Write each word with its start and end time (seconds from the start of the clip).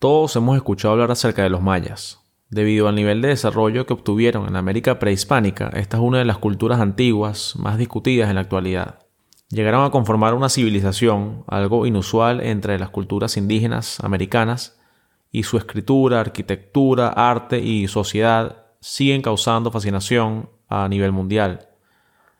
Todos 0.00 0.34
hemos 0.34 0.56
escuchado 0.56 0.92
hablar 0.92 1.10
acerca 1.10 1.42
de 1.42 1.50
los 1.50 1.60
mayas. 1.60 2.22
Debido 2.48 2.88
al 2.88 2.94
nivel 2.94 3.20
de 3.20 3.28
desarrollo 3.28 3.84
que 3.84 3.92
obtuvieron 3.92 4.48
en 4.48 4.56
América 4.56 4.98
prehispánica, 4.98 5.68
esta 5.74 5.98
es 5.98 6.02
una 6.02 6.16
de 6.16 6.24
las 6.24 6.38
culturas 6.38 6.80
antiguas 6.80 7.54
más 7.58 7.76
discutidas 7.76 8.30
en 8.30 8.36
la 8.36 8.40
actualidad. 8.40 9.00
Llegaron 9.50 9.84
a 9.84 9.90
conformar 9.90 10.32
una 10.32 10.48
civilización, 10.48 11.44
algo 11.48 11.84
inusual 11.84 12.40
entre 12.40 12.78
las 12.78 12.88
culturas 12.88 13.36
indígenas 13.36 14.00
americanas, 14.02 14.80
y 15.30 15.42
su 15.42 15.58
escritura, 15.58 16.20
arquitectura, 16.20 17.08
arte 17.08 17.58
y 17.58 17.86
sociedad 17.86 18.68
siguen 18.80 19.20
causando 19.20 19.70
fascinación 19.70 20.48
a 20.70 20.88
nivel 20.88 21.12
mundial. 21.12 21.68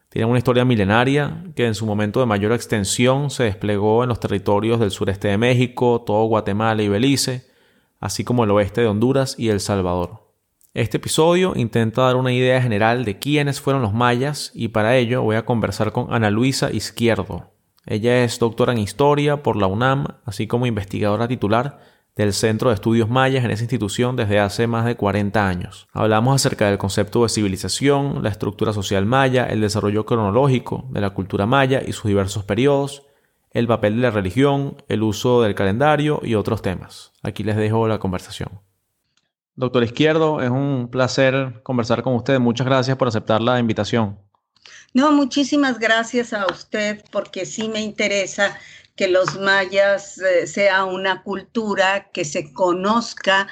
Tienen 0.09 0.31
una 0.31 0.39
historia 0.39 0.65
milenaria 0.65 1.45
que 1.55 1.67
en 1.67 1.75
su 1.75 1.85
momento 1.85 2.21
de 2.21 2.27
mayor 2.27 2.53
extensión 2.53 3.29
se 3.29 3.45
desplegó 3.45 4.03
en 4.03 4.09
los 4.09 4.19
territorios 4.19 4.81
del 4.81 4.91
sureste 4.91 5.29
de 5.29 5.37
México, 5.37 6.03
todo 6.07 6.25
Guatemala 6.25 6.83
y 6.83 6.89
Belice, 6.89 7.50
así 8.01 8.25
como 8.25 8.45
el 8.45 8.51
oeste 8.51 8.81
de 8.81 8.89
Honduras 8.89 9.37
y 9.39 9.51
El 9.51 9.61
Salvador. 9.61 10.31
Este 10.73 10.97
episodio 10.97 11.53
intenta 11.57 12.03
dar 12.03 12.17
una 12.17 12.33
idea 12.33 12.63
general 12.63 13.05
de 13.05 13.19
quiénes 13.19 13.61
fueron 13.61 13.83
los 13.83 13.93
mayas 13.93 14.51
y 14.55 14.69
para 14.69 14.97
ello 14.97 15.23
voy 15.23 15.37
a 15.37 15.45
conversar 15.45 15.93
con 15.93 16.13
Ana 16.13 16.31
Luisa 16.31 16.71
Izquierdo. 16.73 17.51
Ella 17.87 18.25
es 18.25 18.39
doctora 18.39 18.73
en 18.73 18.79
historia 18.79 19.43
por 19.43 19.57
la 19.57 19.67
UNAM, 19.67 20.07
así 20.25 20.47
como 20.47 20.67
investigadora 20.67 21.27
titular 21.29 21.81
del 22.15 22.33
Centro 22.33 22.69
de 22.69 22.75
Estudios 22.75 23.09
Mayas 23.09 23.45
en 23.45 23.51
esa 23.51 23.65
institución 23.65 24.15
desde 24.15 24.39
hace 24.39 24.67
más 24.67 24.85
de 24.85 24.97
40 24.97 25.49
años. 25.49 25.89
Hablamos 25.93 26.37
acerca 26.37 26.67
del 26.67 26.79
concepto 26.79 27.23
de 27.23 27.31
civilización, 27.31 28.23
la 28.23 28.29
estructura 28.29 28.73
social 28.73 29.07
maya, 29.07 29.47
el 29.47 29.61
desarrollo 29.61 30.07
cronológico 30.07 30.87
de 30.91 31.01
la 31.01 31.11
cultura 31.11 31.47
maya 31.47 31.83
y 31.85 31.93
sus 31.93 32.05
diversos 32.05 32.45
periodos, 32.45 33.05
el 33.53 33.67
papel 33.67 33.97
de 33.97 34.03
la 34.03 34.11
religión, 34.11 34.77
el 34.89 35.03
uso 35.03 35.43
del 35.43 35.55
calendario 35.55 36.21
y 36.23 36.35
otros 36.35 36.63
temas. 36.63 37.13
Aquí 37.23 37.43
les 37.43 37.57
dejo 37.57 37.89
la 37.89 37.99
conversación. 37.99 38.61
Doctor 39.57 39.83
Izquierdo, 39.85 40.41
es 40.41 40.51
un 40.51 40.89
placer 40.91 41.61
conversar 41.63 42.03
con 42.03 42.15
usted. 42.15 42.39
Muchas 42.39 42.67
gracias 42.67 42.97
por 42.97 43.09
aceptar 43.09 43.41
la 43.41 43.59
invitación. 43.59 44.19
No, 44.95 45.13
muchísimas 45.13 45.79
gracias 45.79 46.33
a 46.33 46.47
usted 46.47 47.05
porque 47.11 47.47
sí 47.47 47.69
me 47.69 47.81
interesa 47.81 48.59
que 48.97 49.09
los 49.09 49.39
mayas 49.39 50.19
eh, 50.19 50.47
sea 50.47 50.85
una 50.85 51.23
cultura 51.23 52.11
que 52.13 52.25
se 52.25 52.53
conozca 52.53 53.49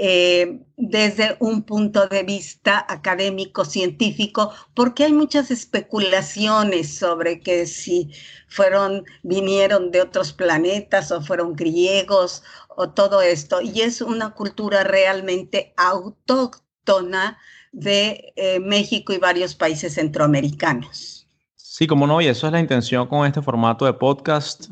eh, 0.00 0.60
desde 0.76 1.36
un 1.40 1.64
punto 1.64 2.06
de 2.06 2.22
vista 2.22 2.86
académico, 2.88 3.64
científico, 3.64 4.52
porque 4.72 5.02
hay 5.02 5.12
muchas 5.12 5.50
especulaciones 5.50 6.96
sobre 6.96 7.40
que 7.40 7.66
si 7.66 8.12
fueron, 8.46 9.04
vinieron 9.24 9.90
de 9.90 10.00
otros 10.00 10.32
planetas 10.32 11.10
o 11.10 11.20
fueron 11.20 11.56
griegos 11.56 12.44
o 12.68 12.90
todo 12.90 13.22
esto. 13.22 13.60
Y 13.60 13.80
es 13.80 14.00
una 14.00 14.34
cultura 14.34 14.84
realmente 14.84 15.74
autóctona 15.76 17.36
de 17.72 18.32
eh, 18.36 18.60
México 18.60 19.12
y 19.12 19.18
varios 19.18 19.56
países 19.56 19.94
centroamericanos. 19.94 21.26
Sí, 21.56 21.88
como 21.88 22.06
no, 22.06 22.20
y 22.20 22.28
eso 22.28 22.46
es 22.46 22.52
la 22.52 22.60
intención 22.60 23.08
con 23.08 23.26
este 23.26 23.42
formato 23.42 23.84
de 23.84 23.94
podcast, 23.94 24.70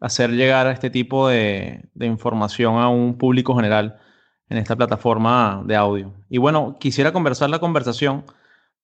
hacer 0.00 0.30
llegar 0.30 0.68
a 0.68 0.72
este 0.72 0.88
tipo 0.88 1.28
de 1.28 1.82
información 1.98 2.76
a 2.76 2.88
un 2.88 3.18
público 3.18 3.56
general 3.56 3.98
en 4.48 4.58
esta 4.58 4.76
plataforma 4.76 5.62
de 5.66 5.76
audio. 5.76 6.12
Y 6.28 6.38
bueno, 6.38 6.76
quisiera 6.78 7.12
conversar 7.12 7.50
la 7.50 7.58
conversación 7.58 8.24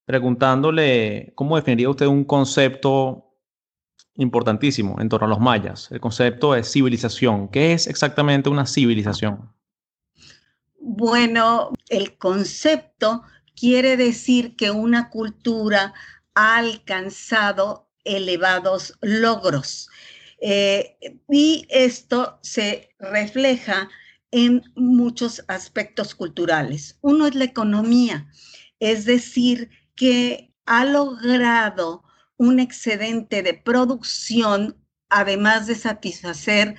preguntándole 0.04 1.32
cómo 1.34 1.56
definiría 1.56 1.88
usted 1.88 2.06
un 2.06 2.24
concepto 2.24 3.24
importantísimo 4.16 5.00
en 5.00 5.08
torno 5.08 5.26
a 5.26 5.30
los 5.30 5.40
mayas, 5.40 5.90
el 5.90 6.00
concepto 6.00 6.52
de 6.52 6.62
civilización. 6.62 7.48
¿Qué 7.48 7.72
es 7.72 7.86
exactamente 7.86 8.48
una 8.48 8.66
civilización? 8.66 9.50
Bueno, 10.78 11.72
el 11.88 12.16
concepto 12.18 13.22
quiere 13.56 13.96
decir 13.96 14.56
que 14.56 14.70
una 14.70 15.08
cultura 15.08 15.94
ha 16.34 16.58
alcanzado 16.58 17.88
elevados 18.04 18.98
logros. 19.00 19.88
Eh, 20.40 20.98
y 21.30 21.66
esto 21.70 22.38
se 22.42 22.90
refleja 22.98 23.88
en 24.34 24.64
muchos 24.74 25.44
aspectos 25.46 26.12
culturales. 26.16 26.98
Uno 27.02 27.28
es 27.28 27.36
la 27.36 27.44
economía, 27.44 28.28
es 28.80 29.04
decir, 29.04 29.70
que 29.94 30.52
ha 30.66 30.84
logrado 30.84 32.02
un 32.36 32.58
excedente 32.58 33.44
de 33.44 33.54
producción, 33.54 34.76
además 35.08 35.68
de 35.68 35.76
satisfacer 35.76 36.74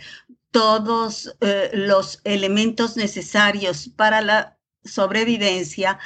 todos 0.52 1.34
eh, 1.40 1.72
los 1.74 2.20
elementos 2.26 2.98
necesarios 2.98 3.88
para 3.88 4.20
la 4.20 4.60
sobrevivencia, 4.84 5.98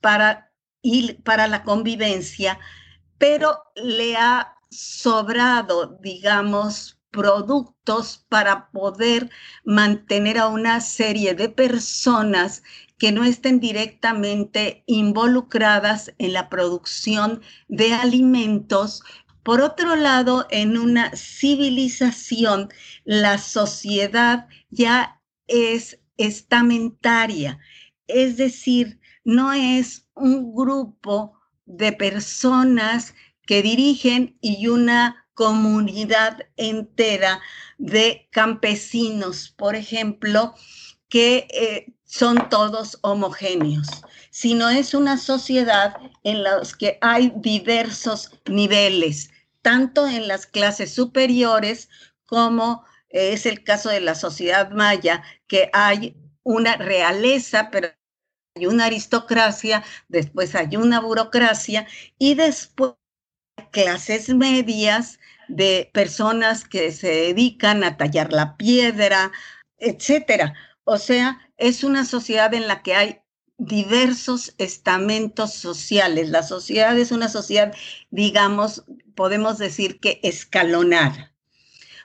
para, 0.00 0.50
y 0.80 1.12
para 1.22 1.48
la 1.48 1.64
convivencia, 1.64 2.58
pero 3.18 3.62
le 3.74 4.16
ha 4.16 4.56
sobrado, 4.70 5.98
digamos, 6.00 6.97
productos 7.10 8.24
para 8.28 8.70
poder 8.70 9.30
mantener 9.64 10.38
a 10.38 10.48
una 10.48 10.80
serie 10.80 11.34
de 11.34 11.48
personas 11.48 12.62
que 12.98 13.12
no 13.12 13.24
estén 13.24 13.60
directamente 13.60 14.82
involucradas 14.86 16.12
en 16.18 16.32
la 16.32 16.48
producción 16.48 17.40
de 17.68 17.94
alimentos. 17.94 19.02
Por 19.42 19.60
otro 19.60 19.96
lado, 19.96 20.46
en 20.50 20.76
una 20.76 21.12
civilización, 21.16 22.68
la 23.04 23.38
sociedad 23.38 24.48
ya 24.70 25.20
es 25.46 26.00
estamentaria, 26.16 27.58
es 28.08 28.36
decir, 28.36 29.00
no 29.24 29.52
es 29.52 30.08
un 30.14 30.54
grupo 30.54 31.38
de 31.64 31.92
personas 31.92 33.14
que 33.46 33.62
dirigen 33.62 34.36
y 34.40 34.66
una 34.66 35.27
comunidad 35.38 36.48
entera 36.56 37.40
de 37.78 38.26
campesinos, 38.32 39.54
por 39.56 39.76
ejemplo, 39.76 40.56
que 41.08 41.46
eh, 41.50 41.94
son 42.02 42.48
todos 42.48 42.98
homogéneos, 43.02 43.86
sino 44.30 44.68
es 44.68 44.94
una 44.94 45.16
sociedad 45.16 45.96
en 46.24 46.42
la 46.42 46.60
que 46.76 46.98
hay 47.02 47.32
diversos 47.36 48.32
niveles, 48.46 49.30
tanto 49.62 50.08
en 50.08 50.26
las 50.26 50.44
clases 50.44 50.92
superiores 50.92 51.88
como 52.26 52.84
es 53.08 53.46
el 53.46 53.62
caso 53.62 53.90
de 53.90 54.00
la 54.00 54.16
sociedad 54.16 54.72
maya, 54.72 55.22
que 55.46 55.70
hay 55.72 56.16
una 56.42 56.74
realeza, 56.78 57.70
pero 57.70 57.90
hay 58.56 58.66
una 58.66 58.86
aristocracia, 58.86 59.84
después 60.08 60.56
hay 60.56 60.74
una 60.74 60.98
burocracia 60.98 61.86
y 62.18 62.34
después 62.34 62.97
clases 63.70 64.28
medias 64.28 65.18
de 65.48 65.90
personas 65.92 66.64
que 66.64 66.92
se 66.92 67.08
dedican 67.08 67.84
a 67.84 67.96
tallar 67.96 68.32
la 68.32 68.56
piedra, 68.56 69.32
etcétera. 69.78 70.54
O 70.84 70.98
sea, 70.98 71.38
es 71.56 71.84
una 71.84 72.04
sociedad 72.04 72.54
en 72.54 72.68
la 72.68 72.82
que 72.82 72.94
hay 72.94 73.20
diversos 73.58 74.54
estamentos 74.58 75.52
sociales. 75.52 76.30
La 76.30 76.42
sociedad 76.42 76.96
es 76.96 77.10
una 77.10 77.28
sociedad, 77.28 77.74
digamos, 78.10 78.84
podemos 79.14 79.58
decir 79.58 79.98
que 80.00 80.20
escalonada. 80.22 81.34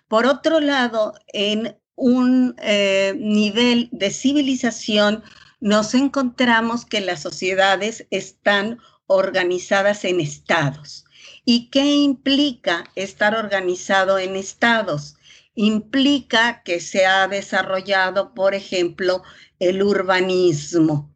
Por 0.08 0.26
otro 0.26 0.60
lado, 0.60 1.14
en 1.28 1.78
un 1.96 2.56
eh, 2.58 3.14
nivel 3.18 3.90
de 3.92 4.10
civilización, 4.10 5.24
nos 5.60 5.94
encontramos 5.94 6.86
que 6.86 7.02
las 7.02 7.22
sociedades 7.22 8.06
están 8.10 8.80
organizadas 9.08 10.04
en 10.06 10.20
estados. 10.20 11.03
¿Y 11.46 11.70
qué 11.70 11.86
implica 11.96 12.86
estar 12.96 13.36
organizado 13.36 14.18
en 14.18 14.36
estados? 14.36 15.16
Implica 15.56 16.64
que 16.64 16.80
se 16.80 17.06
ha 17.06 17.28
desarrollado, 17.28 18.34
por 18.34 18.56
ejemplo, 18.56 19.24
el 19.60 19.84
urbanismo. 19.84 21.16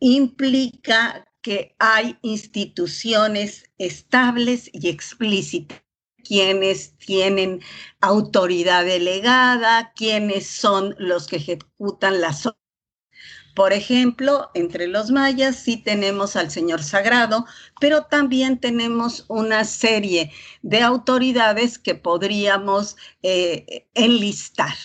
Implica 0.00 1.26
que 1.42 1.74
hay 1.78 2.18
instituciones 2.22 3.70
estables 3.78 4.68
y 4.72 4.88
explícitas 4.88 5.82
quienes 6.28 6.96
tienen 6.98 7.62
autoridad 8.00 8.84
delegada, 8.84 9.92
quienes 9.94 10.46
son 10.46 10.94
los 10.98 11.26
que 11.26 11.36
ejecutan 11.36 12.20
las 12.20 12.44
por 13.58 13.72
ejemplo, 13.72 14.52
entre 14.54 14.86
los 14.86 15.10
mayas 15.10 15.56
sí 15.56 15.76
tenemos 15.78 16.36
al 16.36 16.48
Señor 16.48 16.80
Sagrado, 16.80 17.44
pero 17.80 18.04
también 18.04 18.60
tenemos 18.60 19.24
una 19.26 19.64
serie 19.64 20.30
de 20.62 20.82
autoridades 20.82 21.76
que 21.80 21.96
podríamos 21.96 22.96
eh, 23.24 23.88
enlistar. 23.94 24.76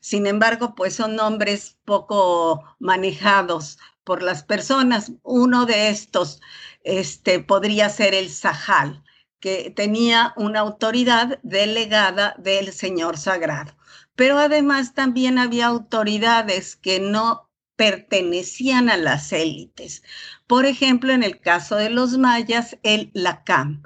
Sin 0.00 0.26
embargo, 0.26 0.74
pues 0.74 0.96
son 0.96 1.14
nombres 1.14 1.76
poco 1.84 2.64
manejados 2.80 3.78
por 4.02 4.24
las 4.24 4.42
personas. 4.42 5.12
Uno 5.22 5.64
de 5.64 5.90
estos 5.90 6.40
este, 6.82 7.38
podría 7.38 7.88
ser 7.90 8.12
el 8.12 8.28
Sahal, 8.28 9.04
que 9.38 9.70
tenía 9.70 10.34
una 10.36 10.60
autoridad 10.60 11.38
delegada 11.44 12.34
del 12.38 12.72
Señor 12.72 13.18
Sagrado. 13.18 13.76
pero 14.16 14.38
además 14.38 14.94
también 14.94 15.38
había 15.38 15.66
autoridades 15.66 16.74
que 16.74 16.98
no 17.00 17.45
pertenecían 17.76 18.88
a 18.88 18.96
las 18.96 19.32
élites. 19.32 20.02
Por 20.46 20.66
ejemplo, 20.66 21.12
en 21.12 21.22
el 21.22 21.40
caso 21.40 21.76
de 21.76 21.90
los 21.90 22.18
mayas, 22.18 22.76
el 22.82 23.10
LACAM. 23.14 23.82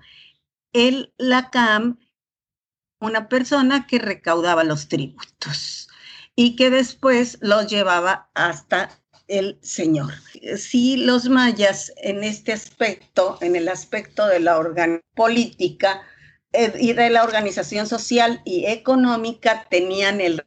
El 0.73 1.13
LACAM, 1.19 1.99
una 3.01 3.29
persona 3.29 3.87
que 3.87 3.99
recaudaba 3.99 4.65
los 4.65 4.89
tributos 4.89 5.89
y 6.37 6.57
que 6.57 6.71
después 6.71 7.39
los 7.41 7.67
llevaba 7.67 8.31
hasta 8.35 8.91
el 9.27 9.59
Señor. 9.63 10.13
Si 10.57 10.97
los 10.97 11.29
mayas 11.29 11.93
en 11.97 12.25
este 12.25 12.53
aspecto, 12.53 13.39
en 13.41 13.57
el 13.57 13.69
aspecto 13.69 14.27
de 14.27 14.41
la 14.41 14.61
política 15.15 16.03
eh, 16.53 16.73
y 16.79 16.93
de 16.93 17.11
la 17.11 17.25
organización 17.25 17.87
social 17.87 18.43
y 18.45 18.67
económica, 18.67 19.67
tenían 19.71 20.21
el 20.21 20.43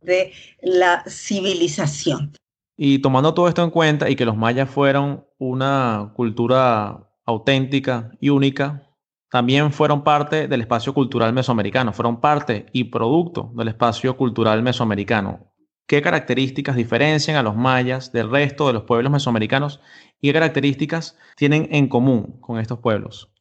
de 0.00 0.32
la 0.60 1.04
civilización. 1.08 2.32
Y 2.76 2.98
tomando 2.98 3.32
todo 3.32 3.48
esto 3.48 3.62
en 3.62 3.70
cuenta 3.70 4.10
y 4.10 4.16
que 4.16 4.26
los 4.26 4.36
mayas 4.36 4.68
fueron 4.70 5.26
una 5.38 6.12
cultura 6.14 7.10
auténtica 7.24 8.10
y 8.20 8.28
única, 8.28 8.86
también 9.30 9.72
fueron 9.72 10.04
parte 10.04 10.46
del 10.46 10.60
espacio 10.60 10.94
cultural 10.94 11.32
mesoamericano, 11.32 11.92
fueron 11.92 12.20
parte 12.20 12.66
y 12.72 12.84
producto 12.84 13.50
del 13.54 13.68
espacio 13.68 14.16
cultural 14.16 14.62
mesoamericano. 14.62 15.52
¿Qué 15.86 16.02
características 16.02 16.76
diferencian 16.76 17.36
a 17.36 17.42
los 17.42 17.56
mayas 17.56 18.12
del 18.12 18.30
resto 18.30 18.66
de 18.66 18.72
los 18.74 18.82
pueblos 18.84 19.12
mesoamericanos 19.12 19.80
y 20.20 20.28
qué 20.28 20.34
características 20.34 21.16
tienen 21.36 21.68
en 21.70 21.88
común 21.88 22.40
con 22.40 22.58
estos 22.58 22.80
pueblos? 22.80 23.32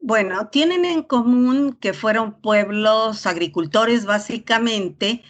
Bueno, 0.00 0.48
tienen 0.48 0.84
en 0.84 1.02
común 1.02 1.76
que 1.80 1.92
fueron 1.92 2.40
pueblos 2.40 3.26
agricultores 3.26 4.04
básicamente, 4.04 5.22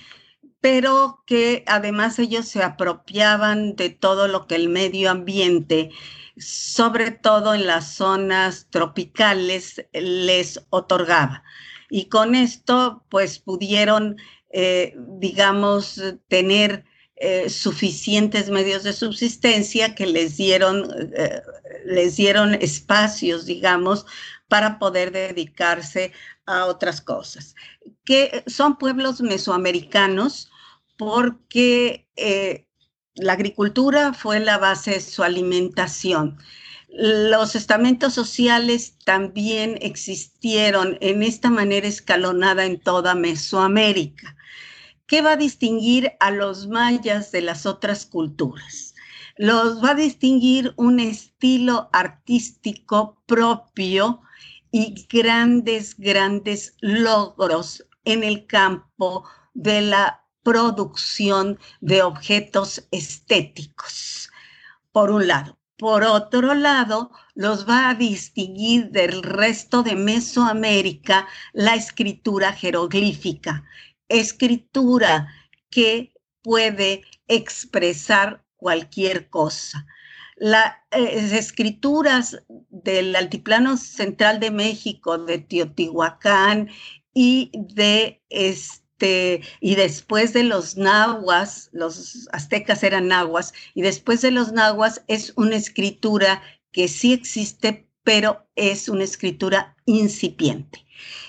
pero 0.61 1.23
que 1.27 1.65
además 1.67 2.19
ellos 2.19 2.49
se 2.49 2.63
apropiaban 2.63 3.77
de 3.77 3.91
todo 3.91 4.29
lo 4.29 4.47
que 4.47 4.57
el 4.57 4.69
medio 4.69 5.11
ambiente, 5.11 5.91
sobre 6.37 7.11
todo 7.11 7.55
en 7.55 7.67
las 7.67 7.95
zonas 7.95 8.69
tropicales, 8.71 9.85
les 9.93 10.65
otorgaba. 10.71 11.45
Y 11.91 12.09
con 12.09 12.35
esto, 12.35 13.05
pues 13.09 13.39
pudieron, 13.39 14.17
eh, 14.51 14.95
digamos, 14.97 16.01
tener 16.29 16.85
eh, 17.17 17.51
suficientes 17.51 18.49
medios 18.51 18.85
de 18.85 18.93
subsistencia 18.93 19.95
que 19.97 20.07
les 20.07 20.37
dieron, 20.37 20.89
eh, 21.17 21.43
les 21.85 22.17
dieron 22.17 22.55
espacios, 22.55 23.47
digamos, 23.47 24.07
para 24.47 24.79
poder 24.79 25.11
dedicarse 25.11 26.13
a 26.47 26.67
otras 26.67 27.01
cosas. 27.01 27.55
Que 28.09 28.43
son 28.47 28.79
pueblos 28.79 29.21
mesoamericanos 29.21 30.51
porque 30.97 32.09
eh, 32.17 32.67
la 33.17 33.35
agricultura 33.35 34.15
fue 34.15 34.41
la 34.41 34.57
base 34.57 34.93
de 34.93 35.01
su 35.03 35.23
alimentación. 35.23 36.39
Los 36.89 37.55
estamentos 37.55 38.15
sociales 38.15 38.97
también 39.05 39.79
existieron 39.83 40.97
en 41.03 41.23
esta 41.23 41.51
manera 41.51 41.87
escalonada 41.87 42.65
en 42.65 42.81
toda 42.81 43.15
Mesoamérica. 43.15 44.37
¿Qué 45.07 45.21
va 45.21 45.33
a 45.33 45.37
distinguir 45.37 46.13
a 46.19 46.31
los 46.31 46.67
mayas 46.67 47.31
de 47.31 47.43
las 47.43 47.67
otras 47.67 48.07
culturas? 48.07 48.95
Los 49.37 49.85
va 49.85 49.91
a 49.91 49.95
distinguir 49.95 50.73
un 50.77 50.99
estilo 50.99 51.91
artístico 51.93 53.21
propio 53.27 54.23
y 54.71 55.07
grandes, 55.11 55.95
grandes 55.99 56.75
logros 56.81 57.85
en 58.09 58.25
el 58.25 58.47
campo 58.47 59.29
de 59.53 59.83
la 59.83 60.25
producción 60.43 61.59
de 61.81 62.03
objetos 62.03 62.89
estéticos, 62.91 64.31
por 64.93 65.11
un 65.11 65.27
lado. 65.27 65.59
Por 65.77 66.03
otro 66.05 66.55
lado, 66.55 67.11
los 67.35 67.69
va 67.69 67.91
a 67.91 67.95
distinguir 67.95 68.91
del 68.91 69.23
resto 69.23 69.83
de 69.83 69.95
Mesoamérica 69.95 71.29
la 71.53 71.75
escritura 71.75 72.53
jeroglífica, 72.53 73.65
escritura 74.09 75.29
que 75.69 76.15
puede 76.43 77.03
expresar 77.29 78.43
cualquier 78.57 79.29
cosa 79.29 79.87
las 80.41 80.75
eh, 80.91 81.31
escrituras 81.33 82.43
del 82.49 83.17
altiplano 83.17 83.77
central 83.77 84.41
de 84.41 84.51
México, 84.51 85.19
de 85.19 85.39
Teotihuacán 85.39 86.71
y 87.15 87.51
de 87.55 88.23
este 88.31 89.43
y 89.61 89.77
después 89.77 90.33
de 90.33 90.43
los 90.43 90.77
nahuas, 90.77 91.71
los 91.73 92.29
aztecas 92.33 92.83
eran 92.83 93.09
nahuas, 93.09 93.53
y 93.75 93.83
después 93.83 94.23
de 94.23 94.33
los 94.33 94.53
nahuas 94.53 95.03
es 95.07 95.33
una 95.37 95.57
escritura 95.57 96.43
que 96.73 96.89
sí 96.89 97.13
existe, 97.13 97.89
pero 98.03 98.47
es 98.57 98.89
una 98.89 99.05
escritura 99.05 99.77
incipiente. 99.87 100.85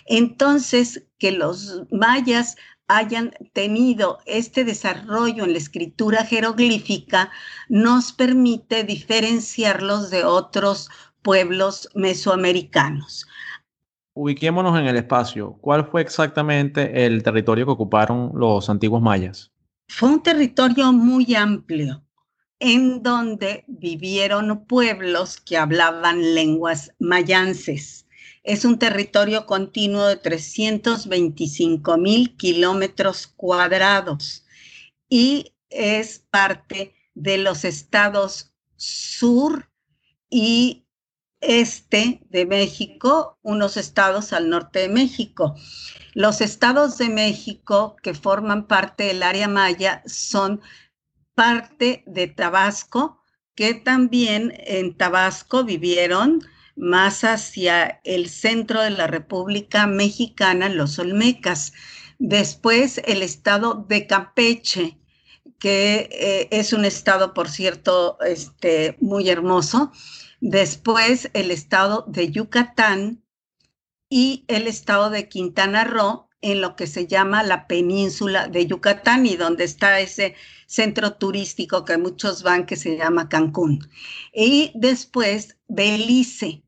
Entonces, 0.06 1.04
que 1.20 1.32
los 1.32 1.84
mayas 1.92 2.56
hayan 2.88 3.32
tenido 3.54 4.18
este 4.26 4.64
desarrollo 4.64 5.44
en 5.44 5.54
la 5.54 5.60
escritura 5.60 6.26
jeroglífica 6.26 7.32
nos 7.70 8.12
permite 8.12 8.84
diferenciarlos 8.84 10.10
de 10.10 10.24
otros 10.24 10.90
pueblos 11.22 11.90
mesoamericanos. 11.94 13.28
Ubiquémonos 14.22 14.78
en 14.78 14.88
el 14.88 14.98
espacio. 14.98 15.58
¿Cuál 15.62 15.86
fue 15.86 16.02
exactamente 16.02 17.06
el 17.06 17.24
territorio 17.24 17.66
que 17.66 17.72
ocuparon 17.72 18.32
los 18.34 18.70
antiguos 18.70 19.02
mayas? 19.02 19.52
Fue 19.88 20.10
un 20.10 20.22
territorio 20.22 20.92
muy 20.92 21.36
amplio 21.36 22.04
en 22.60 23.02
donde 23.02 23.64
vivieron 23.68 24.66
pueblos 24.66 25.40
que 25.40 25.58
hablaban 25.58 26.36
lenguas 26.36 26.94
mayances 27.00 28.06
es 28.44 28.66
un 28.66 28.80
territorio 28.80 29.46
continuo 29.46 30.08
de 30.08 30.18
325 30.18 31.98
mil 31.98 32.36
kilómetros 32.36 33.28
cuadrados 33.28 34.46
y 35.10 35.54
es 35.70 36.26
parte 36.32 36.96
de 37.14 37.38
los 37.38 37.66
estados 37.66 38.54
sur 38.76 39.70
y 40.30 40.88
este 41.42 42.22
de 42.30 42.46
México, 42.46 43.38
unos 43.42 43.78
estados 43.78 44.34
al 44.34 44.50
norte 44.50 44.80
de 44.80 44.90
México. 44.90 45.56
Los 46.14 46.42
estados 46.42 46.98
de 46.98 47.10
México 47.10 47.96
que 48.02 48.14
forman 48.14 48.68
parte 48.68 49.06
del 49.06 49.24
área 49.24 49.48
maya 49.48 50.04
son 50.06 50.62
parte 51.36 52.04
de 52.06 52.28
Tabasco, 52.28 53.24
que 53.56 53.74
también 53.74 54.54
en 54.58 54.98
Tabasco 54.98 55.64
vivieron 55.64 56.42
más 56.76 57.24
hacia 57.24 58.02
el 58.04 58.30
centro 58.30 58.82
de 58.82 58.90
la 58.90 59.08
República 59.08 59.86
Mexicana, 59.86 60.70
los 60.70 60.98
Olmecas. 60.98 61.74
Después 62.18 63.02
el 63.06 63.22
estado 63.22 63.86
de 63.88 64.08
Campeche, 64.08 64.98
que 65.60 66.10
eh, 66.12 66.48
es 66.52 66.74
un 66.74 66.86
estado, 66.86 67.34
por 67.34 67.50
cierto, 67.50 68.18
este, 68.22 68.98
muy 69.02 69.30
hermoso. 69.30 69.92
Después 70.42 71.30
el 71.34 71.52
estado 71.52 72.06
de 72.08 72.32
Yucatán 72.32 73.24
y 74.10 74.46
el 74.48 74.68
estado 74.68 75.10
de 75.10 75.28
Quintana 75.28 75.84
Roo, 75.84 76.30
en 76.42 76.62
lo 76.62 76.78
que 76.78 76.88
se 76.88 77.06
llama 77.06 77.44
la 77.44 77.68
península 77.68 78.48
de 78.48 78.66
Yucatán 78.66 79.26
y 79.26 79.36
donde 79.36 79.66
está 79.66 80.00
ese 80.00 80.36
centro 80.68 81.14
turístico 81.14 81.84
que 81.84 81.98
muchos 81.98 82.44
van 82.44 82.66
que 82.66 82.78
se 82.78 82.98
llama 82.98 83.28
Cancún. 83.28 83.90
Y 84.34 84.72
después 84.76 85.58
Belice, 85.68 86.64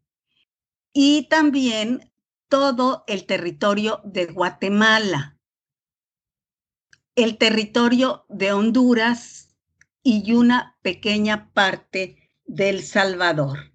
y 0.94 1.28
también 1.30 2.12
todo 2.50 3.06
el 3.08 3.26
territorio 3.26 4.02
de 4.04 4.26
Guatemala, 4.26 5.38
el 7.16 7.38
territorio 7.38 8.26
de 8.28 8.52
Honduras 8.52 9.56
y 10.04 10.34
una 10.34 10.78
pequeña 10.82 11.52
parte 11.54 12.21
del 12.52 12.84
Salvador. 12.84 13.72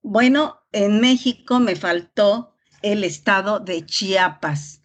Bueno, 0.00 0.62
en 0.72 0.98
México 1.00 1.60
me 1.60 1.76
faltó 1.76 2.54
el 2.80 3.04
estado 3.04 3.60
de 3.60 3.84
Chiapas, 3.84 4.80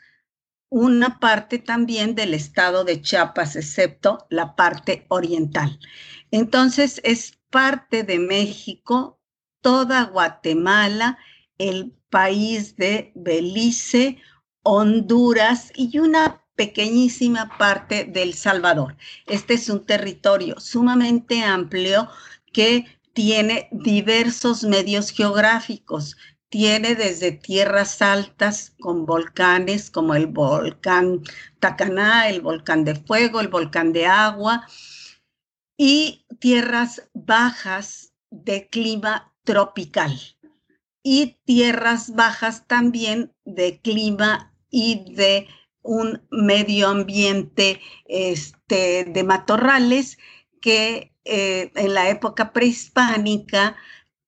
una 0.68 1.20
parte 1.20 1.58
también 1.58 2.16
del 2.16 2.34
estado 2.34 2.84
de 2.84 3.02
Chiapas, 3.02 3.56
excepto 3.56 4.26
la 4.30 4.56
parte 4.56 5.06
oriental. 5.08 5.80
Entonces 6.32 7.00
es 7.06 7.40
parte 7.50 8.04
de 8.04 8.20
México, 8.20 9.22
toda 9.62 10.04
Guatemala 10.06 11.18
el 11.58 11.94
país 12.10 12.76
de 12.76 13.14
Belice, 13.16 14.18
Honduras 14.64 15.72
y 15.76 16.00
una 16.00 16.44
pequeñísima 16.56 17.58
parte 17.58 18.04
del 18.04 18.34
Salvador. 18.34 18.98
Este 19.28 19.54
es 19.54 19.70
un 19.70 19.86
territorio 19.86 20.60
sumamente 20.60 21.42
amplio 21.42 22.10
que 22.52 22.86
tiene 23.14 23.70
diversos 23.72 24.64
medios 24.64 25.12
geográficos. 25.12 26.18
tiene 26.50 26.94
desde 26.94 27.32
tierras 27.32 28.00
altas 28.04 28.76
con 28.80 29.08
volcanes 29.08 29.90
como 29.90 30.14
el 30.14 30.28
volcán 30.28 31.24
Tacaná, 31.60 32.30
el 32.30 32.42
volcán 32.42 32.84
de 32.84 32.94
fuego, 32.96 33.42
el 33.42 33.48
volcán 33.48 33.92
de 33.92 34.06
agua, 34.06 34.68
y 35.78 36.28
tierras 36.40 37.10
bajas 37.16 38.14
de 38.30 38.68
clima 38.70 39.34
tropical 39.44 40.16
y 41.04 41.38
tierras 41.46 42.16
bajas 42.16 42.66
también 42.66 43.34
de 43.44 43.80
clima 43.82 44.54
y 44.70 45.14
de 45.14 45.48
un 45.82 46.26
medio 46.32 46.88
ambiente 46.88 47.82
este, 48.06 49.04
de 49.04 49.24
matorrales 49.24 50.18
que 50.62 51.13
eh, 51.26 51.72
en 51.76 51.94
la 51.94 52.10
época 52.10 52.54
prehispánica 52.54 53.76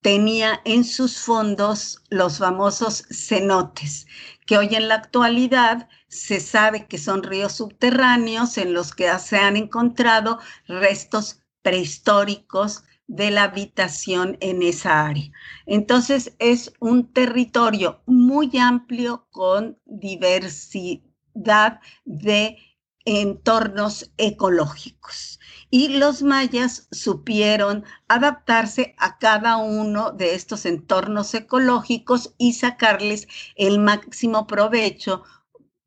tenía 0.02 0.62
en 0.66 0.84
sus 0.84 1.20
fondos 1.20 2.04
los 2.10 2.38
famosos 2.38 3.06
cenotes, 3.10 4.06
que 4.46 4.58
hoy 4.58 4.75
en 4.75 4.88
la 4.88 4.96
actualidad 4.96 5.90
se 6.08 6.40
sabe 6.40 6.88
que 6.88 6.98
son 7.00 7.24
ríos 7.24 7.54
subterráneos 7.54 8.58
en 8.58 8.74
los 8.74 8.94
que 8.94 9.10
se 9.18 9.38
han 9.38 9.58
encontrado 9.58 10.40
restos 10.68 11.42
prehistóricos 11.64 12.84
de 13.08 13.32
la 13.32 13.44
habitación 13.44 14.38
en 14.42 14.62
esa 14.64 15.08
área. 15.08 15.32
Entonces 15.66 16.36
es 16.40 16.74
un 16.80 17.12
territorio 17.12 18.02
muy 18.06 18.58
amplio 18.60 19.28
con 19.32 19.80
diversidad 19.86 21.80
de 22.06 22.58
entornos 23.06 24.12
ecológicos. 24.18 25.40
Y 25.70 25.98
los 25.98 26.22
mayas 26.22 26.88
supieron 26.92 27.86
adaptarse 28.08 28.96
a 28.98 29.18
cada 29.18 29.58
uno 29.58 30.12
de 30.12 30.36
estos 30.36 30.66
entornos 30.66 31.34
ecológicos 31.34 32.34
y 32.38 32.54
sacarles 32.54 33.28
el 33.56 33.80
máximo 33.80 34.48
provecho 34.48 35.24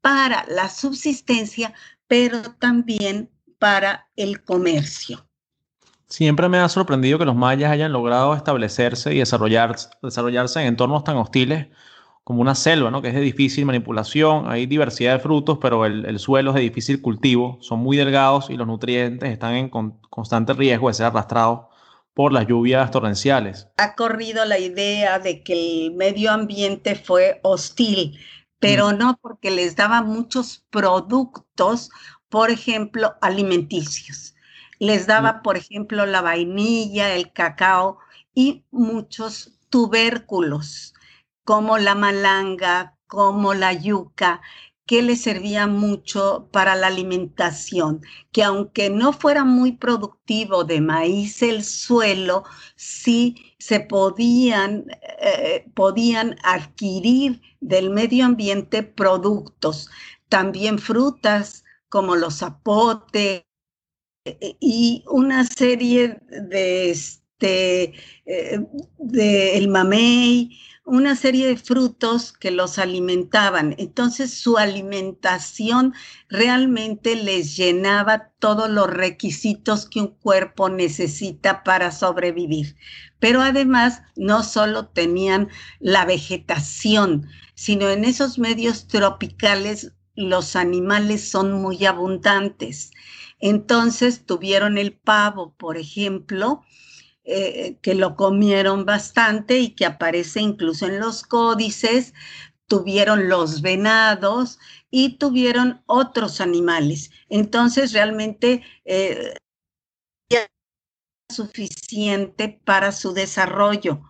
para 0.00 0.44
la 0.48 0.68
subsistencia, 0.68 1.74
pero 2.06 2.42
también 2.58 3.30
para 3.58 4.08
el 4.16 4.42
comercio. 4.42 5.26
Siempre 6.06 6.48
me 6.48 6.58
ha 6.58 6.68
sorprendido 6.70 7.18
que 7.18 7.26
los 7.26 7.36
mayas 7.36 7.70
hayan 7.70 7.92
logrado 7.92 8.34
establecerse 8.34 9.14
y 9.14 9.18
desarrollarse, 9.18 9.90
en 10.60 10.66
entornos 10.66 11.04
tan 11.04 11.16
hostiles 11.16 11.66
como 12.28 12.42
una 12.42 12.54
selva, 12.54 12.90
¿no? 12.90 13.00
que 13.00 13.08
es 13.08 13.14
de 13.14 13.22
difícil 13.22 13.64
manipulación, 13.64 14.50
hay 14.50 14.66
diversidad 14.66 15.14
de 15.14 15.18
frutos, 15.18 15.56
pero 15.62 15.86
el, 15.86 16.18
suelo 16.18 16.50
es 16.50 16.56
de 16.56 16.60
difícil 16.60 17.00
cultivo, 17.00 17.56
son 17.62 17.78
muy 17.78 17.96
delgados 17.96 18.50
y 18.50 18.56
los 18.58 18.66
nutrientes 18.66 19.30
están 19.30 19.54
en 19.54 19.70
constante 19.70 20.52
riesgo 20.52 20.88
de 20.88 20.94
ser 20.94 21.06
arrastrados 21.06 21.60
por 22.12 22.34
las 22.34 22.46
lluvias 22.46 22.90
torrenciales. 22.90 23.68
Ha 23.78 23.94
corrido 23.94 24.44
la 24.44 24.58
idea 24.58 25.18
de 25.18 25.42
que 25.42 25.54
el 25.54 25.94
medio 25.94 26.30
ambiente 26.30 26.96
fue 26.96 27.40
hostil, 27.44 28.18
pero 28.60 28.90
mm. 28.90 28.98
no 28.98 29.18
porque 29.22 29.50
les 29.50 29.74
daba 29.74 30.02
muchos 30.02 30.66
productos, 30.68 31.88
por 32.28 32.50
ejemplo, 32.50 33.14
alimenticios. 33.22 34.34
Les 34.78 35.06
daba, 35.06 35.40
por 35.40 35.56
ejemplo, 35.56 36.04
la 36.04 36.20
vainilla, 36.20 37.14
el 37.14 37.32
cacao 37.32 38.00
y 38.34 38.64
muchos 38.70 39.58
tubérculos, 39.70 40.92
como 41.48 41.78
la 41.78 41.94
malanga, 41.94 42.98
como 43.06 43.54
la 43.54 43.72
yuca, 43.72 44.42
que 44.84 45.00
les 45.00 45.22
servía 45.22 45.66
mucho 45.66 46.50
para 46.52 46.76
la 46.76 46.88
alimentación, 46.88 48.02
que 48.32 48.42
aunque 48.44 48.90
no 48.90 49.14
fuera 49.14 49.44
muy 49.44 49.72
productivo 49.72 50.64
de 50.64 50.82
maíz 50.82 51.40
el 51.40 51.64
suelo, 51.64 52.44
sí 52.76 53.54
se 53.58 53.80
podían, 53.80 54.84
eh, 55.22 55.64
podían 55.72 56.36
adquirir 56.42 57.40
del 57.60 57.88
medio 57.88 58.26
ambiente 58.26 58.82
productos, 58.82 59.88
también 60.28 60.78
frutas 60.78 61.64
como 61.88 62.14
los 62.14 62.40
zapotes, 62.40 63.44
y 64.60 65.02
una 65.08 65.46
serie 65.46 66.18
de 66.28 66.90
este 66.90 67.94
eh, 68.26 68.60
de 68.98 69.56
el 69.56 69.68
mamey, 69.68 70.50
una 70.88 71.16
serie 71.16 71.46
de 71.46 71.56
frutos 71.56 72.32
que 72.32 72.50
los 72.50 72.78
alimentaban. 72.78 73.74
Entonces 73.78 74.32
su 74.32 74.56
alimentación 74.56 75.94
realmente 76.30 77.14
les 77.14 77.56
llenaba 77.56 78.30
todos 78.38 78.70
los 78.70 78.88
requisitos 78.88 79.86
que 79.86 80.00
un 80.00 80.08
cuerpo 80.08 80.70
necesita 80.70 81.62
para 81.62 81.92
sobrevivir. 81.92 82.76
Pero 83.20 83.42
además 83.42 84.02
no 84.16 84.42
solo 84.42 84.88
tenían 84.88 85.48
la 85.78 86.06
vegetación, 86.06 87.28
sino 87.54 87.90
en 87.90 88.04
esos 88.04 88.38
medios 88.38 88.88
tropicales 88.88 89.92
los 90.14 90.56
animales 90.56 91.28
son 91.28 91.52
muy 91.52 91.84
abundantes. 91.84 92.92
Entonces 93.40 94.24
tuvieron 94.24 94.78
el 94.78 94.94
pavo, 94.94 95.54
por 95.58 95.76
ejemplo, 95.76 96.62
eh, 97.30 97.76
que 97.82 97.94
lo 97.94 98.16
comieron 98.16 98.86
bastante 98.86 99.58
y 99.58 99.70
que 99.70 99.84
aparece 99.84 100.40
incluso 100.40 100.86
en 100.86 100.98
los 100.98 101.22
códices, 101.22 102.14
tuvieron 102.66 103.28
los 103.28 103.60
venados 103.60 104.58
y 104.90 105.18
tuvieron 105.18 105.82
otros 105.86 106.40
animales. 106.40 107.10
Entonces 107.28 107.92
realmente 107.92 108.62
eh, 108.84 109.34
suficiente 111.30 112.60
para 112.64 112.92
su 112.92 113.12
desarrollo 113.12 114.00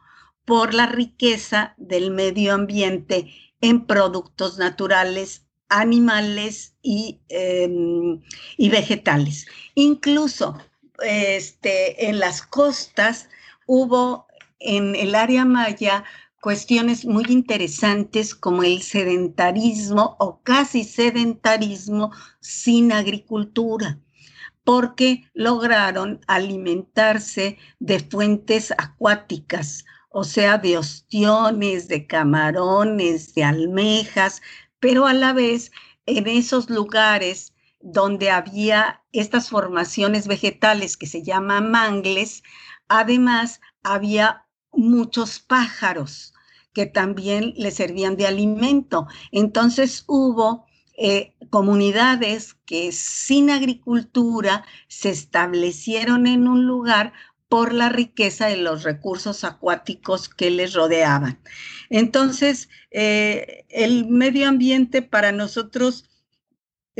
por 0.44 0.72
la 0.72 0.86
riqueza 0.86 1.74
del 1.76 2.10
medio 2.10 2.54
ambiente 2.54 3.34
en 3.60 3.86
productos 3.86 4.56
naturales 4.56 5.44
animales 5.68 6.74
em, 6.82 8.22
y, 8.56 8.68
vegetales. 8.70 9.46
Incluso 9.74 10.56
este, 11.02 12.08
en 12.08 12.18
las 12.18 12.42
costas 12.42 13.28
hubo 13.66 14.26
en 14.60 14.94
el 14.96 15.14
área 15.14 15.44
maya 15.44 16.04
cuestiones 16.40 17.04
muy 17.04 17.24
interesantes 17.28 18.34
como 18.34 18.62
el 18.62 18.82
sedentarismo 18.82 20.16
o 20.18 20.40
casi 20.42 20.84
sedentarismo 20.84 22.12
sin 22.40 22.92
agricultura, 22.92 23.98
porque 24.64 25.24
lograron 25.34 26.20
alimentarse 26.26 27.58
de 27.80 27.98
fuentes 28.00 28.72
acuáticas, 28.78 29.84
o 30.10 30.24
sea, 30.24 30.58
de 30.58 30.78
ostiones, 30.78 31.88
de 31.88 32.06
camarones, 32.06 33.34
de 33.34 33.44
almejas, 33.44 34.40
pero 34.80 35.06
a 35.06 35.12
la 35.12 35.32
vez 35.32 35.72
en 36.06 36.26
esos 36.28 36.70
lugares 36.70 37.52
donde 37.80 38.30
había 38.30 39.02
estas 39.12 39.48
formaciones 39.48 40.26
vegetales 40.26 40.96
que 40.96 41.06
se 41.06 41.22
llaman 41.22 41.70
mangles, 41.70 42.42
además 42.88 43.60
había 43.82 44.46
muchos 44.72 45.38
pájaros 45.40 46.34
que 46.72 46.86
también 46.86 47.54
le 47.56 47.70
servían 47.70 48.16
de 48.16 48.26
alimento. 48.26 49.06
Entonces 49.32 50.04
hubo 50.06 50.66
eh, 50.96 51.34
comunidades 51.50 52.54
que 52.66 52.92
sin 52.92 53.50
agricultura 53.50 54.64
se 54.88 55.10
establecieron 55.10 56.26
en 56.26 56.48
un 56.48 56.66
lugar 56.66 57.12
por 57.48 57.72
la 57.72 57.88
riqueza 57.88 58.46
de 58.46 58.58
los 58.58 58.82
recursos 58.82 59.42
acuáticos 59.44 60.28
que 60.28 60.50
les 60.50 60.74
rodeaban. 60.74 61.40
Entonces, 61.88 62.68
eh, 62.90 63.64
el 63.70 64.06
medio 64.06 64.48
ambiente 64.48 65.00
para 65.00 65.32
nosotros 65.32 66.08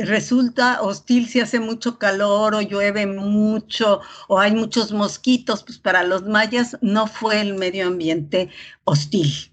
resulta 0.05 0.81
hostil 0.81 1.27
si 1.27 1.39
hace 1.39 1.59
mucho 1.59 1.97
calor 1.97 2.55
o 2.55 2.61
llueve 2.61 3.05
mucho 3.05 4.01
o 4.27 4.39
hay 4.39 4.53
muchos 4.53 4.91
mosquitos, 4.91 5.63
pues 5.63 5.77
para 5.77 6.03
los 6.03 6.23
mayas 6.23 6.77
no 6.81 7.07
fue 7.07 7.41
el 7.41 7.55
medio 7.55 7.87
ambiente 7.87 8.49
hostil. 8.85 9.51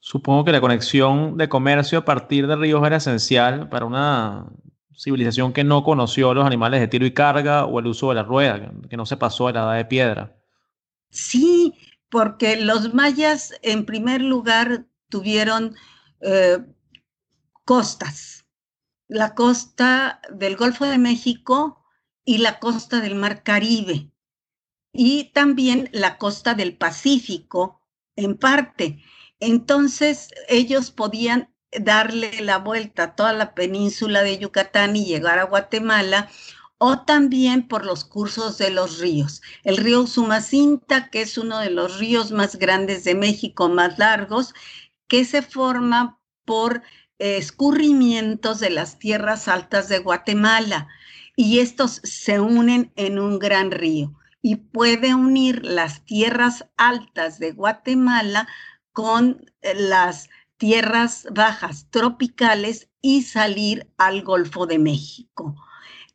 Supongo 0.00 0.44
que 0.44 0.52
la 0.52 0.60
conexión 0.60 1.36
de 1.36 1.48
comercio 1.48 1.98
a 1.98 2.04
partir 2.04 2.46
de 2.46 2.56
ríos 2.56 2.86
era 2.86 2.96
esencial 2.96 3.68
para 3.68 3.84
una 3.84 4.46
civilización 4.96 5.52
que 5.52 5.64
no 5.64 5.84
conoció 5.84 6.34
los 6.34 6.46
animales 6.46 6.80
de 6.80 6.88
tiro 6.88 7.06
y 7.06 7.12
carga 7.12 7.64
o 7.66 7.78
el 7.78 7.86
uso 7.86 8.08
de 8.08 8.16
la 8.16 8.22
rueda, 8.22 8.72
que 8.88 8.96
no 8.96 9.06
se 9.06 9.16
pasó 9.16 9.48
a 9.48 9.52
la 9.52 9.60
edad 9.60 9.76
de 9.76 9.84
piedra. 9.84 10.36
Sí, 11.10 11.74
porque 12.08 12.56
los 12.56 12.94
mayas 12.94 13.54
en 13.62 13.84
primer 13.84 14.22
lugar 14.22 14.86
tuvieron 15.08 15.74
eh, 16.20 16.58
costas, 17.64 18.37
la 19.08 19.34
costa 19.34 20.20
del 20.30 20.56
Golfo 20.56 20.84
de 20.84 20.98
México 20.98 21.84
y 22.24 22.38
la 22.38 22.58
costa 22.60 23.00
del 23.00 23.14
Mar 23.14 23.42
Caribe, 23.42 24.12
y 24.92 25.32
también 25.32 25.88
la 25.92 26.18
costa 26.18 26.54
del 26.54 26.76
Pacífico 26.76 27.82
en 28.16 28.36
parte. 28.36 29.02
Entonces 29.40 30.28
ellos 30.48 30.90
podían 30.90 31.54
darle 31.72 32.40
la 32.40 32.58
vuelta 32.58 33.02
a 33.04 33.14
toda 33.14 33.32
la 33.32 33.54
península 33.54 34.22
de 34.22 34.38
Yucatán 34.38 34.96
y 34.96 35.04
llegar 35.04 35.38
a 35.38 35.44
Guatemala 35.44 36.28
o 36.78 37.00
también 37.00 37.66
por 37.66 37.84
los 37.84 38.04
cursos 38.04 38.58
de 38.58 38.70
los 38.70 38.98
ríos. 38.98 39.42
El 39.64 39.76
río 39.76 40.06
Sumacinta, 40.06 41.10
que 41.10 41.22
es 41.22 41.36
uno 41.36 41.58
de 41.58 41.70
los 41.70 41.98
ríos 41.98 42.30
más 42.30 42.56
grandes 42.56 43.04
de 43.04 43.14
México, 43.14 43.68
más 43.68 43.98
largos, 43.98 44.54
que 45.08 45.24
se 45.24 45.42
forma 45.42 46.20
por 46.44 46.82
escurrimientos 47.18 48.60
de 48.60 48.70
las 48.70 48.98
tierras 48.98 49.48
altas 49.48 49.88
de 49.88 49.98
Guatemala 49.98 50.88
y 51.36 51.60
estos 51.60 52.00
se 52.04 52.40
unen 52.40 52.92
en 52.96 53.18
un 53.18 53.38
gran 53.38 53.70
río 53.70 54.14
y 54.42 54.56
puede 54.56 55.14
unir 55.14 55.64
las 55.64 56.04
tierras 56.04 56.66
altas 56.76 57.38
de 57.38 57.52
Guatemala 57.52 58.48
con 58.92 59.50
las 59.62 60.28
tierras 60.56 61.26
bajas 61.30 61.86
tropicales 61.90 62.88
y 63.00 63.22
salir 63.22 63.88
al 63.96 64.22
Golfo 64.22 64.66
de 64.66 64.78
México. 64.78 65.54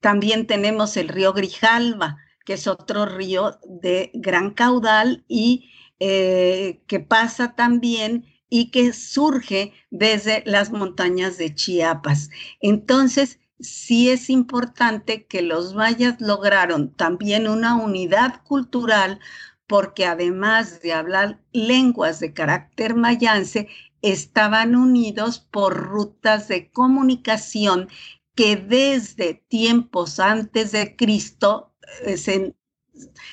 También 0.02 0.48
tenemos 0.48 0.98
el 0.98 1.08
río 1.08 1.34
Grijalva, 1.34 2.18
que 2.46 2.54
es 2.54 2.68
otro 2.68 3.06
río 3.06 3.58
de 3.66 4.12
gran 4.14 4.52
caudal 4.52 5.24
y 5.28 5.72
eh, 6.00 6.82
que 6.88 7.00
pasa 7.00 7.56
también 7.56 8.26
y 8.56 8.70
que 8.70 8.94
surge 8.94 9.74
desde 9.90 10.44
las 10.46 10.72
montañas 10.72 11.40
de 11.40 11.56
Chiapas. 11.56 12.30
Entonces, 12.62 13.40
sí 13.60 14.12
es 14.12 14.30
importante 14.30 15.26
que 15.26 15.42
los 15.42 15.74
mayas 15.74 16.22
lograron 16.22 16.94
también 16.94 17.48
una 17.48 17.76
unidad 17.76 18.44
cultural 18.44 19.20
porque 19.66 20.06
además 20.06 20.84
de 20.84 20.94
hablar 20.94 21.42
lenguas 21.52 22.20
de 22.20 22.32
carácter 22.32 22.94
mayance, 22.94 23.70
estaban 24.04 24.76
unidos 24.76 25.40
por 25.40 25.76
rutas 25.76 26.48
de 26.48 26.70
comunicación 26.70 27.90
que 28.36 28.56
desde 28.56 29.44
tiempos 29.48 30.20
antes 30.20 30.72
de 30.74 30.96
Cristo, 30.96 31.74
eh, 32.06 32.54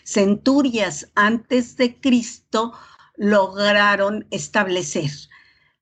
centurias 0.05 1.13
antes 1.15 1.77
de 1.77 2.01
Cristo, 2.01 2.73
lograron 3.21 4.27
establecer. 4.31 5.11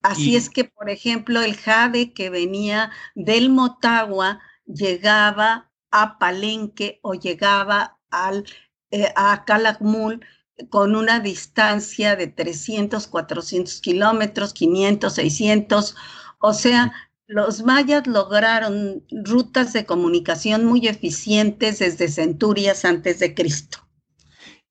Así 0.03 0.35
es 0.35 0.51
que, 0.51 0.65
por 0.65 0.91
ejemplo, 0.91 1.41
el 1.41 1.57
jade 1.57 2.13
que 2.13 2.31
venía 2.31 2.91
del 3.15 3.49
Motagua 3.49 4.41
llegaba 4.67 5.71
a 5.93 6.19
Palenque 6.19 6.99
o 7.03 7.15
llegaba 7.15 8.01
al, 8.11 8.45
eh, 8.91 9.13
a 9.15 9.45
Calakmul 9.45 10.27
con 10.69 10.97
una 10.97 11.21
distancia 11.21 12.17
de 12.17 12.27
300, 12.27 13.07
400 13.07 13.81
kilómetros, 13.81 14.53
500, 14.53 15.13
600. 15.13 15.95
O 16.41 16.53
sea, 16.53 16.93
los 17.29 17.63
mayas 17.63 18.09
lograron 18.09 19.05
rutas 19.11 19.73
de 19.73 19.87
comunicación 19.87 20.65
muy 20.65 20.89
eficientes 20.89 21.79
desde 21.79 22.09
centurias 22.09 22.85
antes 22.85 23.21
de 23.21 23.33
Cristo. 23.33 23.88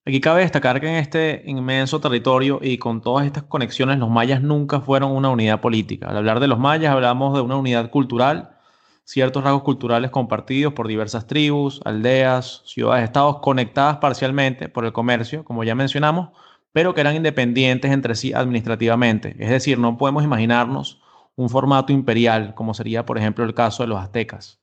Aquí 0.07 0.21
cabe 0.21 0.39
destacar 0.39 0.79
que 0.79 0.87
en 0.87 0.95
este 0.95 1.43
inmenso 1.47 1.99
territorio 1.99 2.59
y 2.61 2.77
con 2.77 3.01
todas 3.01 3.25
estas 3.25 3.43
conexiones, 3.43 3.99
los 3.99 4.09
mayas 4.09 4.41
nunca 4.41 4.79
fueron 4.79 5.11
una 5.11 5.27
unidad 5.29 5.59
política. 5.59 6.07
Al 6.07 6.15
hablar 6.15 6.39
de 6.39 6.47
los 6.47 6.57
mayas 6.57 6.93
hablamos 6.93 7.35
de 7.35 7.41
una 7.41 7.57
unidad 7.57 7.89
cultural, 7.89 8.51
ciertos 9.03 9.43
rasgos 9.43 9.63
culturales 9.63 10.09
compartidos 10.09 10.71
por 10.71 10.87
diversas 10.87 11.27
tribus, 11.27 11.81
aldeas, 11.83 12.61
ciudades, 12.63 13.03
estados 13.03 13.39
conectadas 13.39 13.97
parcialmente 13.97 14.69
por 14.69 14.85
el 14.85 14.93
comercio, 14.93 15.43
como 15.43 15.65
ya 15.65 15.75
mencionamos, 15.75 16.29
pero 16.71 16.93
que 16.93 17.01
eran 17.01 17.17
independientes 17.17 17.91
entre 17.91 18.15
sí 18.15 18.31
administrativamente. 18.31 19.35
Es 19.39 19.49
decir, 19.49 19.77
no 19.77 19.97
podemos 19.97 20.23
imaginarnos 20.23 21.01
un 21.35 21.49
formato 21.49 21.91
imperial, 21.91 22.55
como 22.55 22.73
sería, 22.73 23.05
por 23.05 23.17
ejemplo, 23.17 23.43
el 23.43 23.53
caso 23.53 23.83
de 23.83 23.89
los 23.89 23.99
aztecas. 23.99 24.61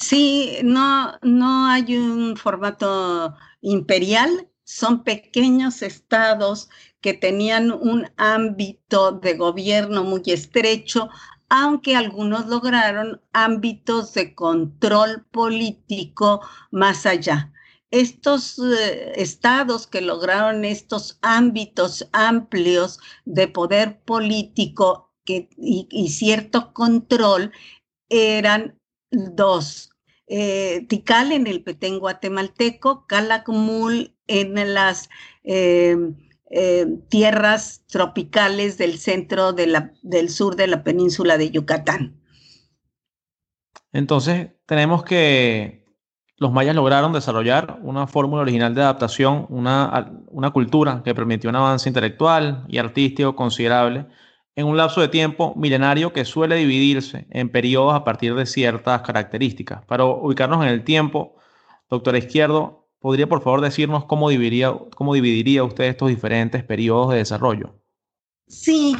Sí, 0.00 0.58
no, 0.64 1.12
no 1.22 1.66
hay 1.66 1.96
un 1.96 2.36
formato 2.36 3.36
imperial, 3.60 4.48
son 4.64 5.04
pequeños 5.04 5.82
estados 5.82 6.70
que 7.00 7.12
tenían 7.14 7.70
un 7.70 8.10
ámbito 8.16 9.12
de 9.12 9.34
gobierno 9.34 10.02
muy 10.02 10.22
estrecho, 10.26 11.10
aunque 11.50 11.96
algunos 11.96 12.46
lograron 12.46 13.20
ámbitos 13.32 14.14
de 14.14 14.34
control 14.34 15.26
político 15.30 16.40
más 16.70 17.04
allá. 17.06 17.52
Estos 17.90 18.58
eh, 18.58 19.12
estados 19.16 19.86
que 19.86 20.00
lograron 20.00 20.64
estos 20.64 21.18
ámbitos 21.22 22.08
amplios 22.12 23.00
de 23.24 23.48
poder 23.48 24.00
político 24.04 25.12
y, 25.26 26.08
cierto 26.08 26.72
control 26.72 27.52
eran 28.08 28.78
dos. 29.10 29.89
Eh, 30.32 30.86
Tikal 30.88 31.32
en 31.32 31.48
el 31.48 31.64
Petén 31.64 31.98
guatemalteco, 31.98 33.04
Calakmul 33.08 34.14
en 34.28 34.74
las 34.74 35.10
eh, 35.42 35.96
eh, 36.48 36.86
tierras 37.08 37.82
tropicales 37.88 38.78
del 38.78 38.98
centro 38.98 39.52
del 39.52 40.28
sur 40.28 40.54
de 40.54 40.68
la 40.68 40.84
península 40.84 41.36
de 41.36 41.50
Yucatán. 41.50 42.22
Entonces, 43.92 44.50
tenemos 44.66 45.02
que 45.02 45.84
los 46.36 46.52
mayas 46.52 46.76
lograron 46.76 47.12
desarrollar 47.12 47.80
una 47.82 48.06
fórmula 48.06 48.42
original 48.42 48.72
de 48.72 48.82
adaptación, 48.82 49.46
una, 49.48 50.12
una 50.28 50.52
cultura 50.52 51.02
que 51.04 51.12
permitió 51.12 51.50
un 51.50 51.56
avance 51.56 51.88
intelectual 51.88 52.66
y 52.68 52.78
artístico 52.78 53.34
considerable 53.34 54.06
en 54.56 54.66
un 54.66 54.76
lapso 54.76 55.00
de 55.00 55.08
tiempo 55.08 55.54
milenario 55.56 56.12
que 56.12 56.24
suele 56.24 56.56
dividirse 56.56 57.26
en 57.30 57.48
periodos 57.48 57.94
a 57.94 58.04
partir 58.04 58.34
de 58.34 58.46
ciertas 58.46 59.02
características. 59.02 59.84
Para 59.86 60.04
ubicarnos 60.04 60.62
en 60.62 60.68
el 60.70 60.84
tiempo, 60.84 61.36
doctor 61.88 62.16
Izquierdo, 62.16 62.88
¿podría 62.98 63.28
por 63.28 63.42
favor 63.42 63.60
decirnos 63.60 64.04
cómo 64.04 64.28
dividiría, 64.28 64.74
cómo 64.94 65.14
dividiría 65.14 65.64
usted 65.64 65.84
estos 65.84 66.08
diferentes 66.08 66.64
periodos 66.64 67.10
de 67.12 67.18
desarrollo? 67.18 67.74
Sí, 68.48 68.96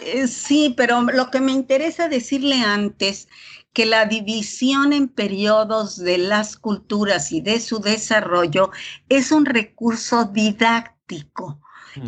eh, 0.00 0.28
sí, 0.28 0.72
pero 0.76 1.02
lo 1.02 1.30
que 1.30 1.40
me 1.40 1.52
interesa 1.52 2.08
decirle 2.08 2.62
antes 2.62 3.28
que 3.72 3.86
la 3.86 4.06
división 4.06 4.92
en 4.92 5.08
periodos 5.08 5.96
de 5.96 6.16
las 6.16 6.56
culturas 6.56 7.32
y 7.32 7.40
de 7.40 7.58
su 7.60 7.80
desarrollo 7.80 8.70
es 9.08 9.32
un 9.32 9.44
recurso 9.44 10.24
didáctico 10.26 11.60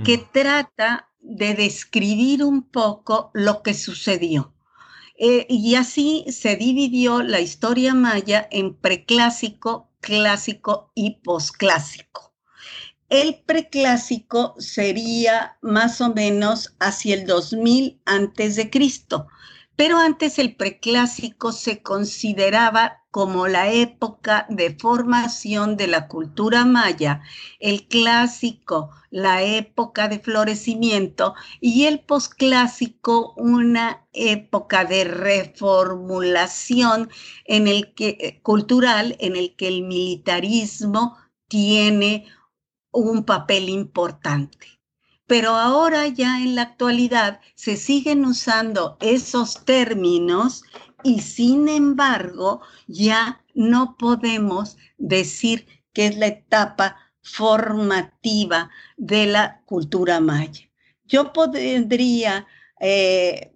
que 0.04 0.18
trata 0.18 1.10
de 1.28 1.54
describir 1.54 2.44
un 2.44 2.62
poco 2.62 3.30
lo 3.34 3.62
que 3.62 3.74
sucedió. 3.74 4.54
Eh, 5.18 5.46
y 5.48 5.74
así 5.74 6.24
se 6.28 6.56
dividió 6.56 7.22
la 7.22 7.40
historia 7.40 7.94
maya 7.94 8.46
en 8.50 8.74
preclásico, 8.74 9.90
clásico 10.00 10.92
y 10.94 11.16
posclásico. 11.22 12.34
El 13.08 13.42
preclásico 13.46 14.54
sería 14.58 15.58
más 15.62 16.00
o 16.00 16.12
menos 16.12 16.74
hacia 16.80 17.14
el 17.14 17.26
2000 17.26 18.00
antes 18.04 18.56
de 18.56 18.68
Cristo, 18.68 19.28
pero 19.76 19.98
antes 19.98 20.38
el 20.38 20.56
preclásico 20.56 21.52
se 21.52 21.82
consideraba 21.82 23.04
como 23.10 23.46
la 23.46 23.70
época 23.72 24.46
de 24.48 24.74
formación 24.78 25.76
de 25.76 25.86
la 25.86 26.08
cultura 26.08 26.64
maya, 26.64 27.20
el 27.60 27.86
clásico, 27.88 28.90
la 29.10 29.42
época 29.42 30.08
de 30.08 30.18
florecimiento 30.18 31.34
y 31.60 31.84
el 31.84 32.00
posclásico, 32.00 33.34
una 33.36 34.06
época 34.12 34.84
de 34.84 35.04
reformulación 35.04 37.10
eh, 37.46 38.40
cultural 38.42 39.16
en 39.18 39.36
el 39.36 39.54
que 39.56 39.68
el 39.68 39.82
militarismo 39.82 41.16
tiene 41.48 42.26
un 42.92 43.24
papel 43.24 43.68
importante 43.68 44.75
pero 45.26 45.50
ahora 45.56 46.06
ya 46.08 46.38
en 46.40 46.54
la 46.54 46.62
actualidad 46.62 47.40
se 47.54 47.76
siguen 47.76 48.24
usando 48.24 48.96
esos 49.00 49.64
términos 49.64 50.62
y 51.02 51.20
sin 51.20 51.68
embargo 51.68 52.60
ya 52.86 53.44
no 53.54 53.96
podemos 53.98 54.76
decir 54.98 55.66
que 55.92 56.06
es 56.06 56.16
la 56.16 56.26
etapa 56.26 56.96
formativa 57.22 58.70
de 58.96 59.26
la 59.26 59.62
cultura 59.64 60.20
maya. 60.20 60.68
Yo 61.04 61.32
podría 61.32 62.46
eh, 62.80 63.52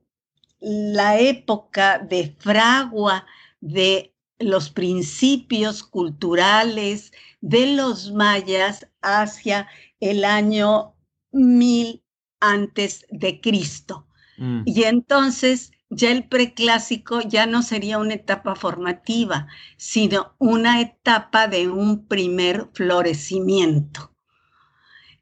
la 0.61 1.19
época 1.19 1.99
de 1.99 2.35
fragua 2.39 3.27
de 3.61 4.15
los 4.39 4.71
principios 4.71 5.83
culturales 5.83 7.13
de 7.41 7.75
los 7.75 8.13
mayas 8.13 8.89
hacia 9.03 9.69
el 10.01 10.25
año 10.25 10.95
mil 11.33 12.03
antes 12.41 13.07
de 13.11 13.41
Cristo. 13.41 14.07
Mm. 14.39 14.63
Y 14.67 14.85
entonces 14.85 15.73
ya 15.91 16.13
el 16.13 16.29
preclásico 16.29 17.21
ya 17.21 17.47
no 17.47 17.63
sería 17.63 17.99
una 17.99 18.15
etapa 18.15 18.55
formativa, 18.55 19.49
sino 19.77 20.35
una 20.39 20.81
etapa 20.81 21.49
de 21.49 21.69
un 21.69 22.07
primer 22.07 22.71
florecimiento. 22.73 24.15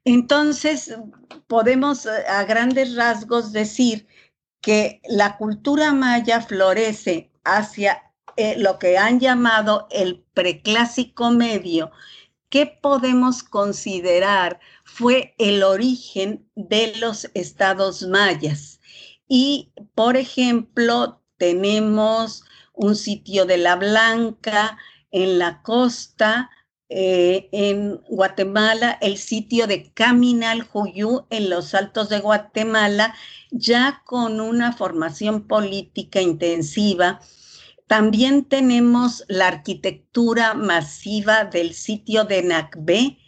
Entonces, 0.04 0.94
podemos 1.46 2.06
eh, 2.06 2.10
a 2.28 2.44
grandes 2.44 2.94
rasgos 2.94 3.52
decir 3.52 4.06
que 4.60 5.00
la 5.08 5.36
cultura 5.36 5.92
maya 5.92 6.40
florece 6.40 7.30
hacia 7.44 8.02
eh, 8.36 8.54
lo 8.58 8.78
que 8.78 8.98
han 8.98 9.20
llamado 9.20 9.88
el 9.90 10.24
preclásico 10.34 11.30
medio, 11.30 11.90
¿qué 12.48 12.66
podemos 12.66 13.42
considerar 13.42 14.60
fue 14.94 15.34
el 15.38 15.62
origen 15.62 16.48
de 16.56 16.94
los 16.96 17.30
estados 17.34 18.02
mayas? 18.02 18.80
Y, 19.28 19.72
por 19.94 20.16
ejemplo, 20.16 21.22
tenemos 21.36 22.44
un 22.72 22.96
sitio 22.96 23.44
de 23.44 23.58
la 23.58 23.76
Blanca 23.76 24.78
en 25.10 25.38
la 25.38 25.62
costa, 25.62 26.50
eh, 26.88 27.50
en 27.52 27.96
Guatemala, 28.08 28.96
el 29.02 29.18
sitio 29.18 29.66
de 29.66 29.92
Caminal 29.92 30.62
Juyú 30.62 31.26
en 31.28 31.50
los 31.50 31.74
Altos 31.74 32.08
de 32.08 32.20
Guatemala, 32.20 33.14
ya 33.50 34.02
con 34.06 34.40
una 34.40 34.72
formación 34.72 35.46
política 35.46 36.22
intensiva. 36.22 37.20
También 37.86 38.44
tenemos 38.44 39.24
la 39.28 39.48
arquitectura 39.48 40.54
masiva 40.54 41.44
del 41.44 41.74
sitio 41.74 42.24
de 42.24 42.42
Nacbé, 42.42 43.18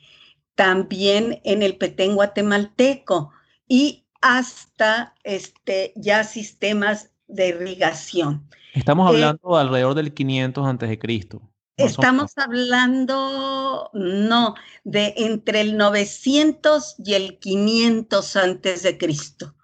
también 0.61 1.41
en 1.45 1.63
el 1.63 1.79
Petén 1.79 2.15
guatemalteco 2.15 3.33
y 3.67 4.05
hasta 4.21 5.15
este, 5.25 5.95
ya 5.97 6.23
sistemas 6.23 7.13
de 7.29 7.49
irrigación. 7.49 8.47
Estamos 8.75 9.07
eh, 9.07 9.15
hablando 9.15 9.57
alrededor 9.57 9.95
del 9.95 10.13
500 10.13 10.67
antes 10.67 10.91
de 10.91 10.99
Cristo. 10.99 11.41
Estamos 11.79 12.33
hablando, 12.37 13.89
no, 13.95 14.55
de 14.85 15.15
entre 15.17 15.63
el 15.63 15.79
900 15.79 16.97
y 17.07 17.15
el 17.15 17.39
500 17.39 18.37
antes 18.37 18.83
de 18.83 18.99
Cristo. 18.99 19.55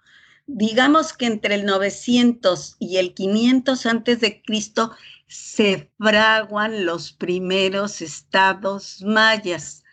Digamos 0.47 1.13
que 1.13 1.27
entre 1.27 1.53
el 1.53 1.65
900 1.67 2.77
y 2.79 2.97
el 2.97 3.13
500 3.13 3.85
antes 3.85 4.19
de 4.19 4.41
Cristo 4.41 4.93
se 5.27 5.91
fraguan 5.99 6.87
los 6.87 7.11
primeros 7.11 8.01
estados 8.01 9.03
mayas, 9.05 9.83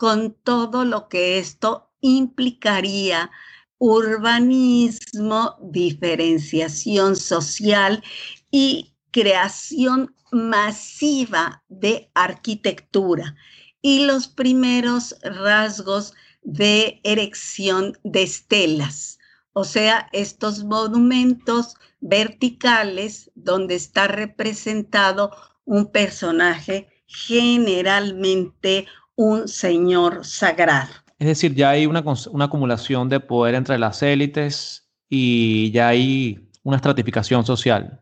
con 0.00 0.32
todo 0.32 0.86
lo 0.86 1.10
que 1.10 1.38
esto 1.38 1.90
implicaría 2.00 3.30
urbanismo, 3.76 5.58
diferenciación 5.60 7.16
social 7.16 8.02
y 8.50 8.94
creación 9.10 10.16
masiva 10.32 11.62
de 11.68 12.10
arquitectura 12.14 13.36
y 13.82 14.06
los 14.06 14.26
primeros 14.26 15.16
rasgos 15.22 16.14
de 16.40 17.02
erección 17.04 17.98
de 18.02 18.22
estelas, 18.22 19.18
o 19.52 19.64
sea, 19.64 20.08
estos 20.14 20.64
monumentos 20.64 21.74
verticales 22.00 23.30
donde 23.34 23.74
está 23.74 24.08
representado 24.08 25.30
un 25.66 25.92
personaje, 25.92 26.88
generalmente 27.06 28.86
un 29.20 29.48
señor 29.48 30.24
sagrado. 30.24 30.88
Es 31.18 31.26
decir, 31.26 31.54
ya 31.54 31.68
hay 31.68 31.84
una, 31.84 32.02
una 32.30 32.46
acumulación 32.46 33.10
de 33.10 33.20
poder 33.20 33.54
entre 33.54 33.78
las 33.78 34.02
élites 34.02 34.88
y 35.10 35.70
ya 35.72 35.88
hay 35.88 36.48
una 36.62 36.76
estratificación 36.76 37.44
social. 37.44 38.00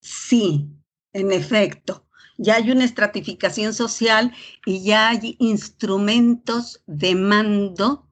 Sí, 0.00 0.68
en 1.12 1.32
efecto, 1.32 2.06
ya 2.38 2.54
hay 2.54 2.70
una 2.70 2.84
estratificación 2.84 3.74
social 3.74 4.32
y 4.64 4.84
ya 4.84 5.08
hay 5.08 5.34
instrumentos 5.40 6.80
de 6.86 7.16
mando 7.16 8.08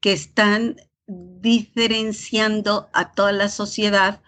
que 0.00 0.12
están 0.12 0.76
diferenciando 1.06 2.90
a 2.92 3.12
toda 3.12 3.32
la 3.32 3.48
sociedad 3.48 4.20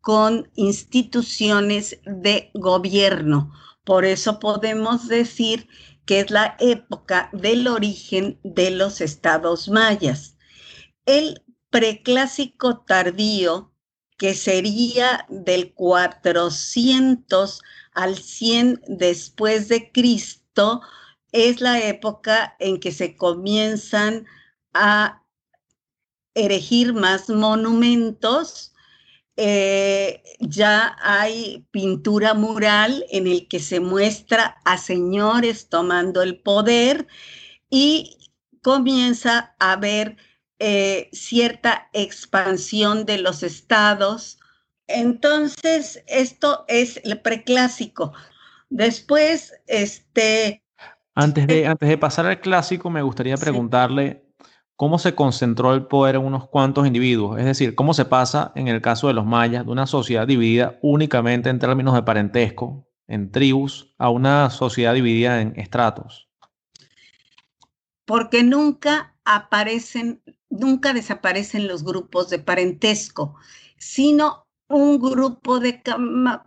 con 0.00 0.48
instituciones 0.54 1.98
de 2.04 2.52
gobierno. 2.54 3.52
Por 3.84 4.04
eso 4.04 4.38
podemos 4.38 5.08
decir 5.08 5.66
que 6.10 6.18
es 6.18 6.32
la 6.32 6.56
época 6.58 7.30
del 7.32 7.68
origen 7.68 8.40
de 8.42 8.72
los 8.72 9.00
estados 9.00 9.68
mayas. 9.68 10.36
El 11.06 11.44
preclásico 11.70 12.80
tardío 12.80 13.72
que 14.18 14.34
sería 14.34 15.24
del 15.28 15.72
400 15.72 17.62
al 17.92 18.16
100 18.16 18.82
después 18.88 19.68
de 19.68 19.92
Cristo, 19.92 20.80
es 21.30 21.60
la 21.60 21.78
época 21.80 22.56
en 22.58 22.80
que 22.80 22.90
se 22.90 23.14
comienzan 23.14 24.26
a 24.74 25.24
erigir 26.34 26.92
más 26.92 27.28
monumentos. 27.28 28.74
Eh, 29.42 30.22
ya 30.38 30.98
hay 31.02 31.66
pintura 31.70 32.34
mural 32.34 33.06
en 33.08 33.26
el 33.26 33.48
que 33.48 33.58
se 33.58 33.80
muestra 33.80 34.58
a 34.66 34.76
señores 34.76 35.70
tomando 35.70 36.20
el 36.20 36.38
poder 36.38 37.06
y 37.70 38.18
comienza 38.60 39.54
a 39.58 39.72
haber 39.72 40.18
eh, 40.58 41.08
cierta 41.12 41.88
expansión 41.94 43.06
de 43.06 43.16
los 43.16 43.42
estados. 43.42 44.38
Entonces, 44.86 46.04
esto 46.06 46.66
es 46.68 47.00
el 47.02 47.18
preclásico. 47.22 48.12
Después, 48.68 49.54
este... 49.66 50.62
Antes 51.14 51.46
de, 51.46 51.66
antes 51.66 51.88
de 51.88 51.96
pasar 51.96 52.26
al 52.26 52.40
clásico, 52.40 52.90
me 52.90 53.00
gustaría 53.00 53.38
preguntarle 53.38 54.29
cómo 54.80 54.98
se 54.98 55.14
concentró 55.14 55.74
el 55.74 55.84
poder 55.84 56.14
en 56.14 56.24
unos 56.24 56.48
cuantos 56.48 56.86
individuos, 56.86 57.38
es 57.38 57.44
decir, 57.44 57.74
cómo 57.74 57.92
se 57.92 58.06
pasa 58.06 58.50
en 58.54 58.66
el 58.66 58.80
caso 58.80 59.08
de 59.08 59.12
los 59.12 59.26
mayas 59.26 59.66
de 59.66 59.72
una 59.72 59.86
sociedad 59.86 60.26
dividida 60.26 60.78
únicamente 60.80 61.50
en 61.50 61.58
términos 61.58 61.92
de 61.92 62.02
parentesco, 62.02 62.88
en 63.06 63.30
tribus, 63.30 63.94
a 63.98 64.08
una 64.08 64.48
sociedad 64.48 64.94
dividida 64.94 65.42
en 65.42 65.52
estratos. 65.60 66.30
Porque 68.06 68.42
nunca 68.42 69.14
aparecen 69.26 70.22
nunca 70.48 70.94
desaparecen 70.94 71.68
los 71.68 71.84
grupos 71.84 72.30
de 72.30 72.38
parentesco, 72.38 73.34
sino 73.76 74.46
un 74.66 74.98
grupo 74.98 75.60
de, 75.60 75.82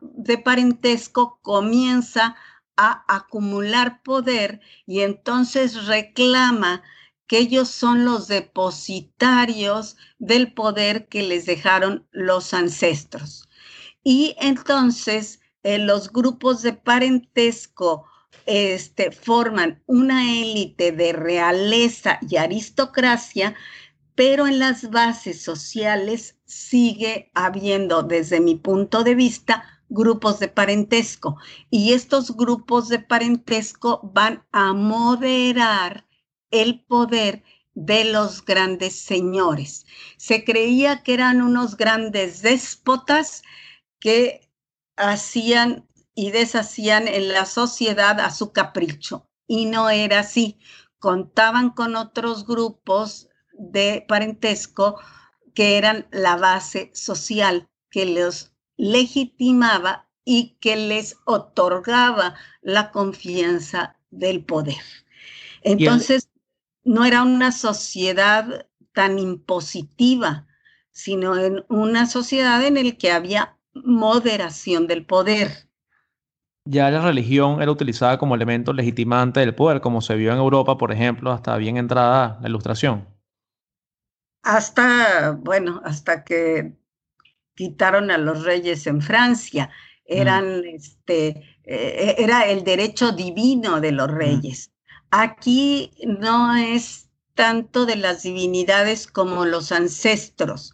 de 0.01 0.37
parentesco 0.39 1.37
comienza 1.43 2.35
a 2.77 3.05
acumular 3.07 4.01
poder 4.01 4.59
y 4.87 5.01
entonces 5.01 5.85
reclama 5.85 6.81
que 7.27 7.37
ellos 7.37 7.69
son 7.69 8.05
los 8.05 8.27
depositarios 8.27 9.97
del 10.19 10.53
poder 10.53 11.07
que 11.07 11.23
les 11.23 11.45
dejaron 11.45 12.07
los 12.11 12.53
ancestros. 12.53 13.47
Y 14.03 14.35
entonces 14.39 15.39
eh, 15.63 15.77
los 15.77 16.11
grupos 16.11 16.61
de 16.61 16.73
parentesco 16.73 18.05
este, 18.45 19.11
forman 19.11 19.81
una 19.85 20.29
élite 20.29 20.91
de 20.91 21.13
realeza 21.13 22.19
y 22.27 22.35
aristocracia 22.37 23.55
pero 24.15 24.47
en 24.47 24.59
las 24.59 24.89
bases 24.91 25.41
sociales 25.41 26.37
sigue 26.45 27.31
habiendo, 27.33 28.03
desde 28.03 28.39
mi 28.39 28.55
punto 28.55 29.03
de 29.03 29.15
vista, 29.15 29.63
grupos 29.89 30.39
de 30.39 30.47
parentesco. 30.47 31.37
Y 31.69 31.93
estos 31.93 32.35
grupos 32.35 32.89
de 32.89 32.99
parentesco 32.99 34.01
van 34.13 34.45
a 34.51 34.73
moderar 34.73 36.05
el 36.53 36.85
poder 36.85 37.43
de 37.73 38.05
los 38.05 38.45
grandes 38.45 38.95
señores. 38.99 39.85
Se 40.17 40.45
creía 40.45 41.03
que 41.03 41.15
eran 41.15 41.41
unos 41.41 41.75
grandes 41.75 42.41
déspotas 42.41 43.41
que 43.99 44.49
hacían 44.95 45.89
y 46.15 46.29
deshacían 46.29 47.07
en 47.07 47.29
la 47.29 47.45
sociedad 47.45 48.19
a 48.19 48.29
su 48.29 48.53
capricho. 48.53 49.27
Y 49.47 49.65
no 49.65 49.89
era 49.89 50.19
así. 50.19 50.59
Contaban 50.99 51.71
con 51.71 51.95
otros 51.95 52.45
grupos 52.45 53.27
de 53.53 54.05
parentesco 54.07 54.99
que 55.55 55.77
eran 55.77 56.07
la 56.11 56.37
base 56.37 56.91
social 56.93 57.67
que 57.89 58.05
los 58.05 58.53
legitimaba 58.77 60.07
y 60.23 60.57
que 60.61 60.75
les 60.75 61.17
otorgaba 61.25 62.35
la 62.61 62.91
confianza 62.91 63.97
del 64.11 64.45
poder. 64.45 64.81
Entonces, 65.63 66.29
no 66.83 67.05
era 67.05 67.23
una 67.23 67.51
sociedad 67.51 68.67
tan 68.93 69.19
impositiva, 69.19 70.47
sino 70.91 71.37
en 71.37 71.65
una 71.69 72.05
sociedad 72.05 72.63
en 72.63 72.75
la 72.75 72.91
que 72.91 73.11
había 73.11 73.57
moderación 73.73 74.87
del 74.87 75.05
poder. 75.05 75.69
Ya 76.65 76.89
la 76.91 77.01
religión 77.01 77.61
era 77.61 77.71
utilizada 77.71 78.17
como 78.17 78.35
elemento 78.35 78.71
legitimante 78.71 79.39
del 79.39 79.55
poder, 79.55 79.81
como 79.81 80.01
se 80.01 80.15
vio 80.15 80.31
en 80.31 80.37
Europa, 80.37 80.77
por 80.77 80.91
ejemplo, 80.91 81.31
hasta 81.31 81.57
bien 81.57 81.77
entrada 81.77 82.37
la 82.41 82.47
ilustración 82.47 83.13
hasta, 84.43 85.31
bueno, 85.31 85.81
hasta 85.83 86.23
que 86.23 86.73
quitaron 87.55 88.11
a 88.11 88.17
los 88.17 88.43
reyes 88.43 88.85
en 88.87 89.01
Francia. 89.01 89.67
Mm. 90.07 90.13
Eran, 90.17 90.65
este, 90.65 91.59
eh, 91.63 92.15
era 92.17 92.45
el 92.45 92.63
derecho 92.63 93.13
divino 93.13 93.79
de 93.79 93.93
los 93.93 94.11
reyes. 94.11 94.72
Aquí 95.15 95.91
no 96.07 96.55
es 96.55 97.07
tanto 97.35 97.85
de 97.85 97.97
las 97.97 98.23
divinidades 98.23 99.05
como 99.05 99.45
los 99.45 99.71
ancestros, 99.71 100.73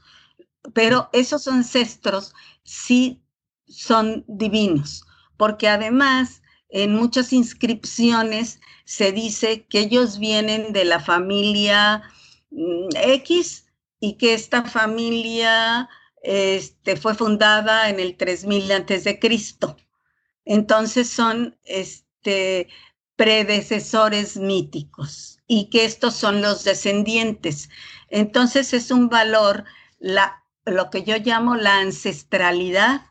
pero 0.73 1.09
esos 1.11 1.49
ancestros 1.49 2.33
sí 2.63 3.21
son 3.67 4.23
divinos. 4.29 5.03
porque 5.35 5.67
además 5.67 6.41
en 6.69 6.95
muchas 6.95 7.33
inscripciones 7.33 8.61
se 8.85 9.11
dice 9.11 9.65
que 9.65 9.79
ellos 9.81 10.19
vienen 10.19 10.71
de 10.71 10.85
la 10.85 11.01
familia 11.01 12.03
mm, 12.51 12.89
X 12.95 13.65
y 13.99 14.13
que 14.17 14.33
esta 14.33 14.63
familia 14.63 15.89
este, 16.23 16.95
fue 16.95 17.13
fundada 17.13 17.89
en 17.89 17.99
el 17.99 18.15
3000 18.15 18.71
antes 18.71 19.03
de 19.03 19.19
Cristo. 19.19 19.75
Entonces 20.45 21.09
son 21.09 21.57
este, 21.63 22.69
predecesores 23.19 24.37
míticos 24.37 25.39
y 25.45 25.69
que 25.69 25.83
estos 25.83 26.13
son 26.13 26.41
los 26.41 26.63
descendientes. 26.63 27.69
Entonces 28.07 28.73
es 28.73 28.91
un 28.91 29.09
valor, 29.09 29.65
la, 29.99 30.41
lo 30.63 30.89
que 30.89 31.03
yo 31.03 31.17
llamo 31.17 31.57
la 31.57 31.79
ancestralidad 31.79 33.01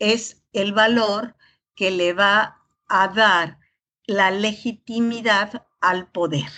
es 0.00 0.42
el 0.52 0.72
valor 0.72 1.36
que 1.76 1.92
le 1.92 2.12
va 2.12 2.58
a 2.88 3.06
dar 3.06 3.58
la 4.04 4.32
legitimidad 4.32 5.64
al 5.80 6.08
poder. 6.08 6.50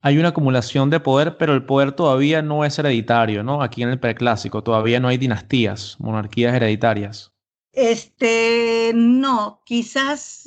Hay 0.00 0.16
una 0.16 0.28
acumulación 0.28 0.90
de 0.90 1.00
poder, 1.00 1.36
pero 1.36 1.52
el 1.52 1.66
poder 1.66 1.90
todavía 1.90 2.42
no 2.42 2.64
es 2.64 2.78
hereditario, 2.78 3.42
¿no? 3.42 3.60
Aquí 3.60 3.82
en 3.82 3.88
el 3.88 3.98
preclásico 3.98 4.62
todavía 4.62 5.00
no 5.00 5.08
hay 5.08 5.18
dinastías, 5.18 5.96
monarquías 5.98 6.54
hereditarias. 6.54 7.32
Este, 7.72 8.92
no, 8.94 9.62
quizás 9.64 10.46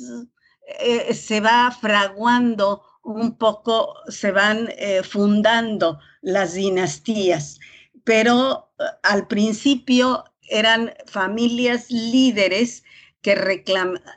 eh, 0.68 1.14
se 1.14 1.40
va 1.40 1.70
fraguando 1.70 2.82
un 3.02 3.36
poco, 3.36 3.94
se 4.08 4.32
van 4.32 4.68
eh, 4.76 5.02
fundando 5.02 5.98
las 6.20 6.54
dinastías, 6.54 7.58
pero 8.04 8.70
eh, 8.78 8.84
al 9.02 9.26
principio 9.28 10.24
eran 10.50 10.92
familias 11.06 11.90
líderes 11.90 12.84
que 13.22 13.34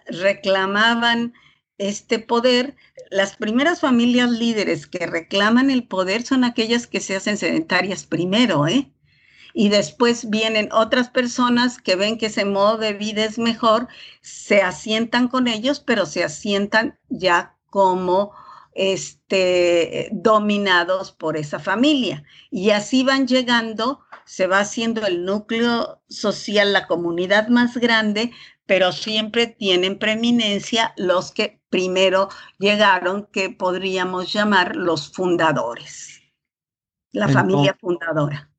reclamaban 0.08 1.34
este 1.78 2.20
poder. 2.20 2.76
Las 3.10 3.36
primeras 3.38 3.80
familias 3.80 4.30
líderes 4.30 4.88
que 4.88 5.06
reclaman 5.06 5.72
el 5.72 5.88
poder 5.88 6.24
son 6.24 6.44
aquellas 6.44 6.86
que 6.88 7.00
se 7.00 7.16
hacen 7.16 7.38
sedentarias 7.38 8.06
primero, 8.06 8.68
¿eh? 8.68 8.92
Y 9.54 9.70
después 9.70 10.30
vienen 10.30 10.70
otras 10.72 11.10
personas 11.10 11.82
que 11.82 11.96
ven 11.96 12.18
que 12.18 12.28
ese 12.28 12.46
modo 12.46 12.78
de 12.78 12.94
vida 12.94 13.26
es 13.26 13.38
mejor, 13.38 13.88
se 14.22 14.62
asientan 14.62 15.28
con 15.28 15.48
ellos, 15.48 15.80
pero 15.80 16.06
se 16.06 16.24
asientan 16.24 17.00
ya 17.10 17.58
como 17.66 18.32
este, 18.74 20.10
dominados 20.12 21.12
por 21.12 21.38
esa 21.38 21.60
familia. 21.60 22.24
Y 22.50 22.72
así 22.72 23.04
van 23.04 23.28
llegando, 23.28 24.02
se 24.26 24.48
va 24.48 24.60
haciendo 24.60 25.06
el 25.06 25.26
núcleo 25.26 26.02
social, 26.08 26.74
la 26.74 26.88
comunidad 26.88 27.48
más 27.48 27.78
grande, 27.78 28.32
pero 28.66 28.92
siempre 28.92 29.48
tienen 29.48 30.00
preeminencia 30.00 30.94
los 30.96 31.32
que 31.32 31.62
primero 31.70 32.30
llegaron, 32.58 33.28
que 33.32 33.50
podríamos 33.50 34.32
llamar 34.32 34.76
los 34.76 35.12
fundadores, 35.12 36.22
la 37.12 37.28
familia 37.28 37.76
fundadora. 37.80 38.51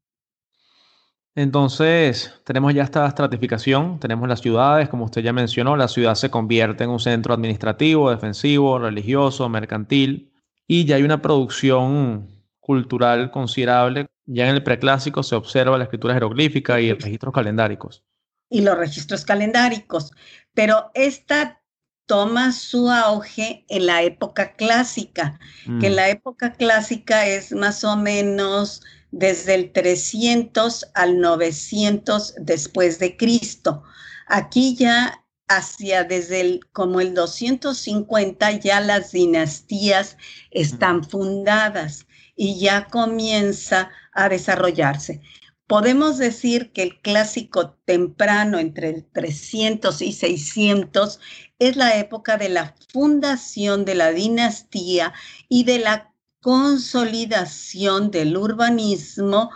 Entonces, 1.34 2.34
tenemos 2.44 2.74
ya 2.74 2.82
esta 2.82 3.06
estratificación, 3.06 3.98
tenemos 3.98 4.28
las 4.28 4.40
ciudades, 4.40 4.90
como 4.90 5.06
usted 5.06 5.22
ya 5.22 5.32
mencionó, 5.32 5.76
la 5.76 5.88
ciudad 5.88 6.14
se 6.14 6.30
convierte 6.30 6.84
en 6.84 6.90
un 6.90 7.00
centro 7.00 7.32
administrativo, 7.32 8.10
defensivo, 8.10 8.78
religioso, 8.78 9.48
mercantil, 9.48 10.30
y 10.66 10.84
ya 10.84 10.96
hay 10.96 11.02
una 11.04 11.22
producción 11.22 12.28
cultural 12.60 13.30
considerable. 13.30 14.06
Ya 14.26 14.48
en 14.48 14.56
el 14.56 14.62
preclásico 14.62 15.22
se 15.22 15.34
observa 15.34 15.78
la 15.78 15.84
escritura 15.84 16.14
jeroglífica 16.14 16.80
y 16.80 16.92
registros 16.92 17.32
calendáricos. 17.32 18.04
Y 18.50 18.60
los 18.60 18.76
registros 18.76 19.24
calendáricos, 19.24 20.12
pero 20.52 20.90
esta 20.92 21.62
toma 22.06 22.52
su 22.52 22.90
auge 22.90 23.64
en 23.68 23.86
la 23.86 24.02
época 24.02 24.52
clásica, 24.52 25.38
que 25.80 25.86
en 25.86 25.92
mm. 25.92 25.96
la 25.96 26.08
época 26.10 26.52
clásica 26.52 27.26
es 27.26 27.52
más 27.52 27.84
o 27.84 27.96
menos 27.96 28.82
desde 29.12 29.54
el 29.54 29.72
300 29.72 30.90
al 30.94 31.20
900 31.20 32.34
después 32.38 32.98
de 32.98 33.16
Cristo. 33.16 33.84
Aquí 34.26 34.74
ya 34.74 35.22
hacia 35.48 36.04
desde 36.04 36.40
el 36.40 36.60
como 36.72 37.00
el 37.00 37.14
250 37.14 38.50
ya 38.52 38.80
las 38.80 39.12
dinastías 39.12 40.16
están 40.50 41.04
fundadas 41.04 42.06
y 42.34 42.58
ya 42.58 42.86
comienza 42.86 43.90
a 44.12 44.28
desarrollarse. 44.28 45.20
Podemos 45.66 46.18
decir 46.18 46.72
que 46.72 46.82
el 46.82 47.00
clásico 47.00 47.78
temprano 47.84 48.58
entre 48.58 48.90
el 48.90 49.04
300 49.04 50.02
y 50.02 50.12
600 50.12 51.20
es 51.58 51.76
la 51.76 51.98
época 51.98 52.36
de 52.36 52.48
la 52.48 52.74
fundación 52.92 53.84
de 53.84 53.94
la 53.94 54.10
dinastía 54.10 55.12
y 55.48 55.64
de 55.64 55.78
la 55.78 56.11
consolidación 56.42 58.10
del 58.10 58.36
urbanismo 58.36 59.50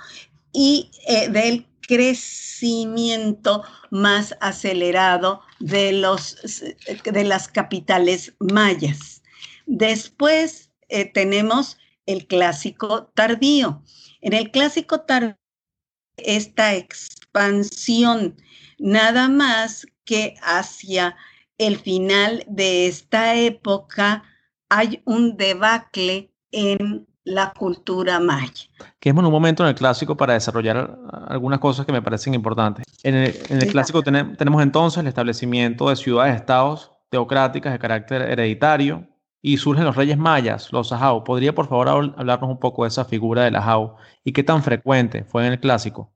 y 0.53 0.91
eh, 1.07 1.29
del 1.29 1.67
crecimiento 1.83 3.63
más 3.91 4.35
acelerado 4.41 5.43
de, 5.61 5.93
los, 5.93 6.37
de 7.05 7.25
las 7.25 7.49
capitales 7.49 8.35
mayas. 8.39 9.23
Después 9.67 10.71
eh, 10.89 11.05
tenemos 11.05 11.77
el 12.07 12.27
clásico 12.27 13.11
tardío. 13.15 13.83
En 14.21 14.33
el 14.33 14.51
clásico 14.51 15.01
tardío, 15.01 15.39
esta 16.17 16.75
expansión, 16.75 18.37
nada 18.79 19.29
más 19.29 19.87
que 20.05 20.35
hacia 20.41 21.17
el 21.59 21.79
final 21.79 22.45
de 22.49 22.87
esta 22.87 23.35
época 23.35 24.23
hay 24.69 25.03
un 25.05 25.37
debacle 25.37 26.33
en 26.53 27.07
la 27.25 27.53
cultura 27.53 28.21
maya. 28.21 28.69
Que 29.01 29.11
es 29.11 29.15
un 29.15 29.25
momento 29.25 29.65
en 29.65 29.71
el 29.71 29.75
clásico 29.75 30.17
para 30.17 30.35
desarrollar 30.35 30.97
algunas 31.29 31.59
cosas 31.59 31.85
que 31.85 31.93
me 31.93 32.01
parecen 32.01 32.35
importantes. 32.35 32.87
En 33.03 33.15
el, 33.15 33.67
clásico 33.69 34.03
tenemos 34.03 34.63
entonces 34.63 35.01
el 35.01 35.09
establecimiento 35.09 35.89
de 35.89 35.97
ciudades-estados 35.97 36.93
teocráticas 37.11 37.73
de 37.73 37.79
carácter 37.79 38.23
hereditario 38.23 39.09
y 39.43 39.59
surgen 39.59 39.85
los 39.85 39.97
reyes 39.97 40.19
mayas, 40.19 40.73
los 40.73 40.93
ajau. 40.93 41.25
¿Podría 41.25 41.55
por 41.55 41.69
favor 41.69 41.89
hablarnos 41.89 42.51
un 42.51 42.59
poco 42.59 42.85
de 42.85 42.89
esa 42.89 43.05
figura 43.05 43.45
del 43.45 43.57
ajau 43.57 43.97
y 44.25 44.33
qué 44.33 44.43
tan 44.43 44.63
frecuente 44.63 45.25
fue 45.25 45.47
en 45.47 45.53
el 45.53 45.61
clásico? 45.61 46.13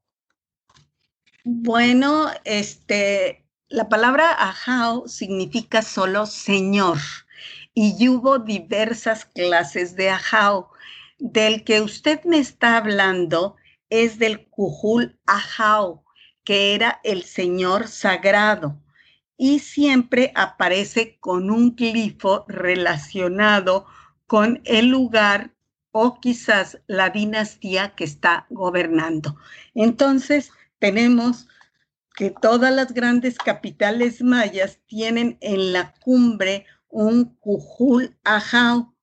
Bueno, 1.44 2.26
este, 2.44 3.44
la 3.68 3.88
palabra 3.88 4.32
ajau 4.32 5.08
significa 5.08 5.82
solo 5.82 6.26
señor 6.26 6.98
y 7.74 8.08
hubo 8.08 8.38
diversas 8.38 9.24
clases 9.24 9.96
de 9.96 10.10
ajao. 10.10 10.70
Del 11.18 11.64
que 11.64 11.82
usted 11.82 12.24
me 12.24 12.38
está 12.38 12.78
hablando 12.78 13.56
es 13.90 14.18
del 14.18 14.46
Cujul 14.48 15.18
Ajao, 15.26 16.04
que 16.44 16.74
era 16.74 17.00
el 17.04 17.24
señor 17.24 17.88
sagrado 17.88 18.80
y 19.42 19.60
siempre 19.60 20.32
aparece 20.34 21.18
con 21.18 21.50
un 21.50 21.74
glifo 21.74 22.44
relacionado 22.46 23.86
con 24.26 24.60
el 24.64 24.88
lugar 24.88 25.54
o 25.92 26.20
quizás 26.20 26.78
la 26.86 27.08
dinastía 27.08 27.94
que 27.94 28.04
está 28.04 28.46
gobernando. 28.50 29.36
Entonces, 29.74 30.52
tenemos 30.78 31.48
que 32.14 32.30
todas 32.30 32.70
las 32.70 32.92
grandes 32.92 33.38
capitales 33.38 34.20
mayas 34.20 34.78
tienen 34.86 35.38
en 35.40 35.72
la 35.72 35.94
cumbre 36.00 36.66
un 36.90 37.36
cujul 37.36 38.16
ajao, 38.24 38.94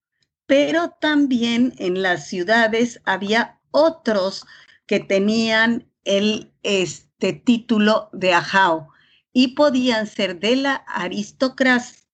pero 0.45 0.89
también 1.02 1.73
en 1.78 2.02
las 2.02 2.28
ciudades 2.28 3.02
había 3.06 3.60
otros 3.71 4.45
que 4.86 5.00
tenían 5.00 5.91
el 6.04 6.54
este 6.63 7.34
título 7.34 8.10
de 8.13 8.34
ajao 8.34 8.89
y 9.34 9.50
podían 9.50 10.08
ser 10.08 10.39
de 10.39 10.56
la 10.56 10.76
aristocracia 10.88 12.08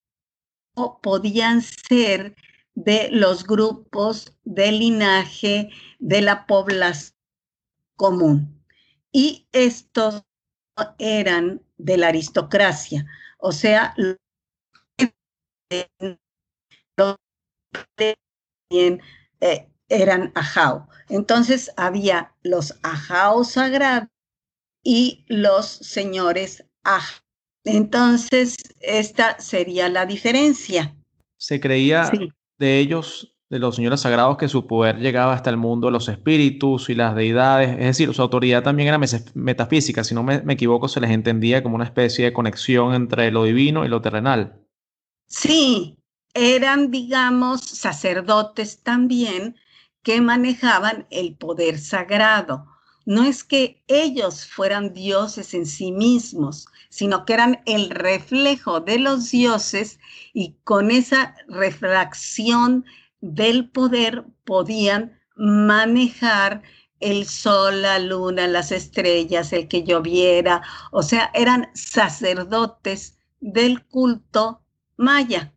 o 0.75 0.99
podían 1.01 1.61
ser 1.61 2.35
de 2.75 3.09
los 3.11 3.45
grupos 3.45 4.35
de 4.43 4.71
linaje 4.71 5.69
de 5.99 6.21
la 6.21 6.47
población 6.47 7.15
común. 7.95 8.63
Y 9.11 9.47
estos 9.51 10.23
eran 10.97 11.61
de 11.77 11.97
la 11.97 12.07
aristocracia, 12.07 13.05
o 13.37 13.51
sea, 13.51 13.93
eh, 19.41 19.69
eran 19.89 20.31
ajao. 20.35 20.87
Entonces 21.09 21.71
había 21.77 22.33
los 22.43 22.79
ajao 22.83 23.43
sagrados 23.43 24.09
y 24.83 25.25
los 25.27 25.65
señores 25.65 26.65
ajao. 26.83 27.23
Entonces, 27.65 28.57
esta 28.81 29.39
sería 29.39 29.87
la 29.87 30.05
diferencia. 30.05 30.95
Se 31.37 31.59
creía 31.59 32.11
de 32.57 32.79
ellos 32.79 33.33
de 33.49 33.59
los 33.59 33.75
señores 33.75 34.01
sagrados 34.01 34.37
que 34.37 34.47
su 34.47 34.65
poder 34.65 34.97
llegaba 34.97 35.33
hasta 35.33 35.51
el 35.51 35.57
mundo 35.57 35.87
de 35.87 35.91
los 35.91 36.09
espíritus 36.09 36.89
y 36.89 36.95
las 36.95 37.15
deidades, 37.15 37.69
es 37.69 37.85
decir, 37.85 38.11
su 38.13 38.21
autoridad 38.21 38.63
también 38.63 38.89
era 38.89 38.99
metafísica, 39.35 40.03
si 40.03 40.15
no 40.15 40.23
me, 40.23 40.41
me 40.41 40.53
equivoco, 40.53 40.87
se 40.87 40.99
les 40.99 41.11
entendía 41.11 41.61
como 41.61 41.75
una 41.75 41.83
especie 41.83 42.25
de 42.25 42.33
conexión 42.33 42.95
entre 42.95 43.29
lo 43.29 43.43
divino 43.43 43.85
y 43.85 43.89
lo 43.89 44.01
terrenal. 44.01 44.62
Sí, 45.27 45.97
eran, 46.33 46.91
digamos, 46.91 47.61
sacerdotes 47.61 48.81
también 48.83 49.57
que 50.01 50.21
manejaban 50.21 51.07
el 51.09 51.35
poder 51.35 51.79
sagrado. 51.79 52.67
No 53.05 53.23
es 53.23 53.43
que 53.43 53.83
ellos 53.87 54.45
fueran 54.45 54.93
dioses 54.93 55.53
en 55.53 55.65
sí 55.65 55.91
mismos, 55.91 56.67
sino 56.89 57.25
que 57.25 57.33
eran 57.33 57.61
el 57.65 57.89
reflejo 57.89 58.79
de 58.79 58.99
los 58.99 59.31
dioses 59.31 59.99
y 60.33 60.55
con 60.63 60.91
esa 60.91 61.35
refracción 61.47 62.85
del 63.19 63.69
poder 63.69 64.25
podían 64.45 65.19
manejar 65.35 66.63
el 66.99 67.25
sol, 67.27 67.81
la 67.81 67.99
luna, 67.99 68.47
las 68.47 68.71
estrellas, 68.71 69.51
el 69.51 69.67
que 69.67 69.83
lloviera, 69.83 70.61
o 70.91 71.03
sea, 71.03 71.29
eran 71.33 71.69
sacerdotes 71.73 73.17
del 73.41 73.85
culto 73.85 74.62
maya. 74.97 75.53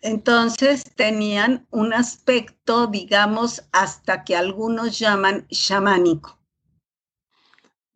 Entonces 0.00 0.84
tenían 0.94 1.66
un 1.70 1.92
aspecto, 1.92 2.86
digamos, 2.86 3.68
hasta 3.72 4.24
que 4.24 4.36
algunos 4.36 4.98
llaman 4.98 5.46
chamánico. 5.48 6.38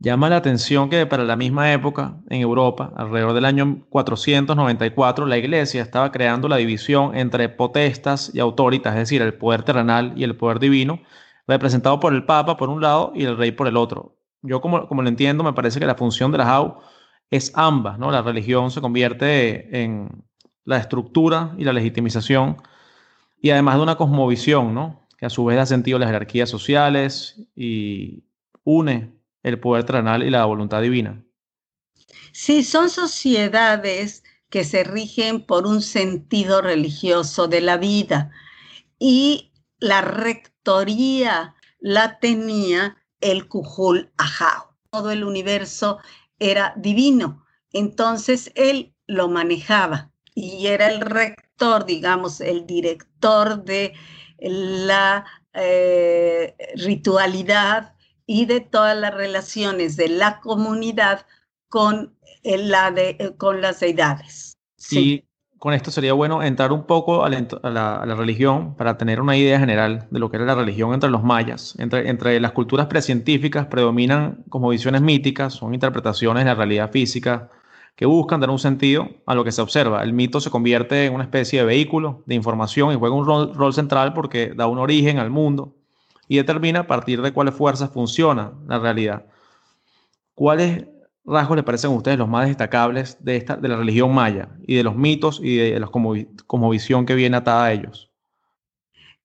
Llama 0.00 0.28
la 0.28 0.38
atención 0.38 0.90
que 0.90 1.06
para 1.06 1.22
la 1.22 1.36
misma 1.36 1.72
época, 1.72 2.16
en 2.28 2.40
Europa, 2.40 2.92
alrededor 2.96 3.34
del 3.34 3.44
año 3.44 3.86
494, 3.88 5.26
la 5.26 5.38
Iglesia 5.38 5.80
estaba 5.80 6.10
creando 6.10 6.48
la 6.48 6.56
división 6.56 7.16
entre 7.16 7.48
potestas 7.48 8.32
y 8.34 8.40
autoritas, 8.40 8.94
es 8.94 8.98
decir, 8.98 9.22
el 9.22 9.34
poder 9.34 9.62
terrenal 9.62 10.12
y 10.16 10.24
el 10.24 10.36
poder 10.36 10.58
divino, 10.58 10.98
representado 11.46 12.00
por 12.00 12.14
el 12.14 12.24
Papa 12.24 12.56
por 12.56 12.68
un 12.68 12.80
lado 12.80 13.12
y 13.14 13.26
el 13.26 13.36
Rey 13.36 13.52
por 13.52 13.68
el 13.68 13.76
otro. 13.76 14.16
Yo 14.42 14.60
como, 14.60 14.88
como 14.88 15.02
lo 15.02 15.08
entiendo, 15.08 15.44
me 15.44 15.52
parece 15.52 15.78
que 15.78 15.86
la 15.86 15.94
función 15.94 16.32
de 16.32 16.38
la 16.38 16.46
JAU 16.46 16.78
es 17.30 17.52
ambas, 17.54 17.96
¿no? 17.96 18.10
La 18.10 18.22
religión 18.22 18.72
se 18.72 18.80
convierte 18.80 19.84
en 19.84 20.24
la 20.64 20.78
estructura 20.78 21.54
y 21.58 21.64
la 21.64 21.72
legitimización, 21.72 22.56
y 23.40 23.50
además 23.50 23.76
de 23.76 23.82
una 23.82 23.96
cosmovisión, 23.96 24.74
¿no? 24.74 25.06
Que 25.18 25.26
a 25.26 25.30
su 25.30 25.44
vez 25.44 25.56
da 25.56 25.66
sentido 25.66 25.96
a 25.96 26.00
las 26.00 26.08
jerarquías 26.08 26.48
sociales 26.48 27.40
y 27.56 28.24
une 28.64 29.12
el 29.42 29.58
poder 29.58 29.84
terrenal 29.84 30.22
y 30.22 30.30
la 30.30 30.44
voluntad 30.44 30.80
divina. 30.80 31.22
Sí, 32.32 32.62
son 32.62 32.88
sociedades 32.88 34.22
que 34.48 34.64
se 34.64 34.84
rigen 34.84 35.44
por 35.44 35.66
un 35.66 35.82
sentido 35.82 36.62
religioso 36.62 37.48
de 37.48 37.60
la 37.60 37.76
vida 37.76 38.30
y 38.98 39.52
la 39.78 40.02
rectoría 40.02 41.54
la 41.80 42.20
tenía 42.20 42.96
el 43.20 43.48
Cujul 43.48 44.12
Ajao. 44.16 44.76
Todo 44.90 45.10
el 45.10 45.24
universo 45.24 45.98
era 46.38 46.74
divino, 46.76 47.44
entonces 47.72 48.52
él 48.54 48.94
lo 49.06 49.28
manejaba 49.28 50.11
y 50.34 50.66
era 50.66 50.90
el 50.90 51.00
rector, 51.00 51.84
digamos, 51.84 52.40
el 52.40 52.66
director 52.66 53.64
de 53.64 53.94
la 54.38 55.24
eh, 55.54 56.54
ritualidad 56.76 57.94
y 58.26 58.46
de 58.46 58.60
todas 58.60 58.96
las 58.96 59.14
relaciones 59.14 59.96
de 59.96 60.08
la 60.08 60.40
comunidad 60.40 61.26
con, 61.68 62.16
la 62.42 62.90
de, 62.90 63.16
eh, 63.18 63.34
con 63.36 63.60
las 63.60 63.80
deidades. 63.80 64.58
Sí. 64.76 65.24
Con 65.58 65.74
esto 65.74 65.92
sería 65.92 66.12
bueno 66.12 66.42
entrar 66.42 66.72
un 66.72 66.86
poco 66.86 67.24
a 67.24 67.28
la, 67.28 68.14
religión 68.16 68.74
para 68.74 68.98
tener 68.98 69.20
una 69.20 69.36
idea 69.36 69.60
general 69.60 70.08
de 70.10 70.18
lo 70.18 70.28
que 70.28 70.38
era 70.38 70.44
la 70.44 70.56
religión 70.56 70.92
entre 70.92 71.08
los 71.08 71.22
mayas. 71.22 71.76
Entre, 71.78 72.08
entre 72.08 72.40
las 72.40 72.50
culturas 72.50 72.88
precientíficas 72.88 73.66
predominan 73.66 74.42
como 74.48 74.70
visiones 74.70 75.02
míticas, 75.02 75.52
son 75.54 75.72
interpretaciones 75.72 76.42
de 76.42 76.50
la 76.50 76.56
realidad 76.56 76.90
física 76.90 77.48
que 77.94 78.06
buscan 78.06 78.40
dar 78.40 78.50
un 78.50 78.58
sentido 78.58 79.08
a 79.26 79.34
lo 79.34 79.44
que 79.44 79.52
se 79.52 79.62
observa. 79.62 80.02
El 80.02 80.12
mito 80.12 80.40
se 80.40 80.50
convierte 80.50 81.06
en 81.06 81.14
una 81.14 81.24
especie 81.24 81.60
de 81.60 81.66
vehículo 81.66 82.22
de 82.26 82.34
información 82.34 82.92
y 82.92 82.96
juega 82.96 83.14
un 83.14 83.54
rol 83.54 83.74
central 83.74 84.14
porque 84.14 84.52
da 84.54 84.66
un 84.66 84.78
origen 84.78 85.18
al 85.18 85.30
mundo 85.30 85.76
y 86.28 86.36
determina 86.36 86.80
a 86.80 86.86
partir 86.86 87.20
de 87.20 87.32
cuáles 87.32 87.54
fuerzas 87.54 87.90
funciona 87.90 88.52
la 88.66 88.78
realidad. 88.78 89.26
¿Cuáles 90.34 90.86
rasgos 91.24 91.56
le 91.56 91.62
parecen 91.62 91.90
a 91.90 91.94
ustedes 91.94 92.18
los 92.18 92.28
más 92.28 92.48
destacables 92.48 93.16
de, 93.20 93.36
esta, 93.36 93.56
de 93.56 93.68
la 93.68 93.76
religión 93.76 94.14
maya 94.14 94.48
y 94.66 94.76
de 94.76 94.82
los 94.82 94.96
mitos 94.96 95.40
y 95.42 95.56
de 95.56 95.78
la 95.78 95.86
como, 95.86 96.70
visión 96.70 97.06
que 97.06 97.14
viene 97.14 97.36
atada 97.36 97.66
a 97.66 97.72
ellos? 97.72 98.10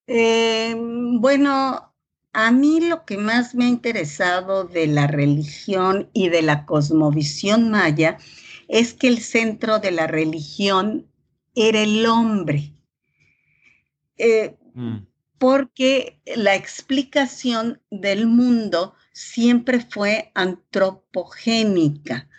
Eh, 0.08 0.76
bueno, 1.20 1.94
a 2.34 2.52
mí 2.52 2.82
lo 2.82 3.06
que 3.06 3.18
más 3.18 3.56
me 3.56 3.66
ha 3.66 3.70
interesado 3.70 4.66
de 4.66 4.88
la 4.88 5.08
religión 5.08 6.10
y 6.14 6.30
de 6.30 6.42
la 6.42 6.66
cosmovisión 6.66 7.72
maya 7.72 8.18
es 8.68 8.94
que 8.94 9.08
el 9.08 9.20
centro 9.20 9.80
de 9.80 9.92
la 9.92 10.08
religión 10.08 11.12
era 11.56 11.82
el 11.82 12.06
hombre. 12.06 12.74
Eh, 14.18 14.58
mm 14.74 14.98
porque 15.38 16.20
la 16.36 16.56
explicación 16.56 17.82
del 17.92 18.28
mundo 18.28 18.96
siempre 19.14 19.80
fue 19.80 20.32
antropogénica. 20.34 22.30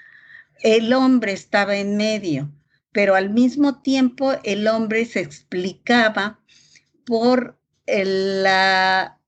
El 0.62 0.92
hombre 0.92 1.32
estaba 1.32 1.76
en 1.76 1.96
medio, 1.96 2.50
pero 2.92 3.14
al 3.14 3.30
mismo 3.30 3.80
tiempo 3.82 4.32
el 4.42 4.66
hombre 4.66 5.04
se 5.04 5.20
explicaba 5.20 6.40
por 7.06 7.58
la 7.86 9.18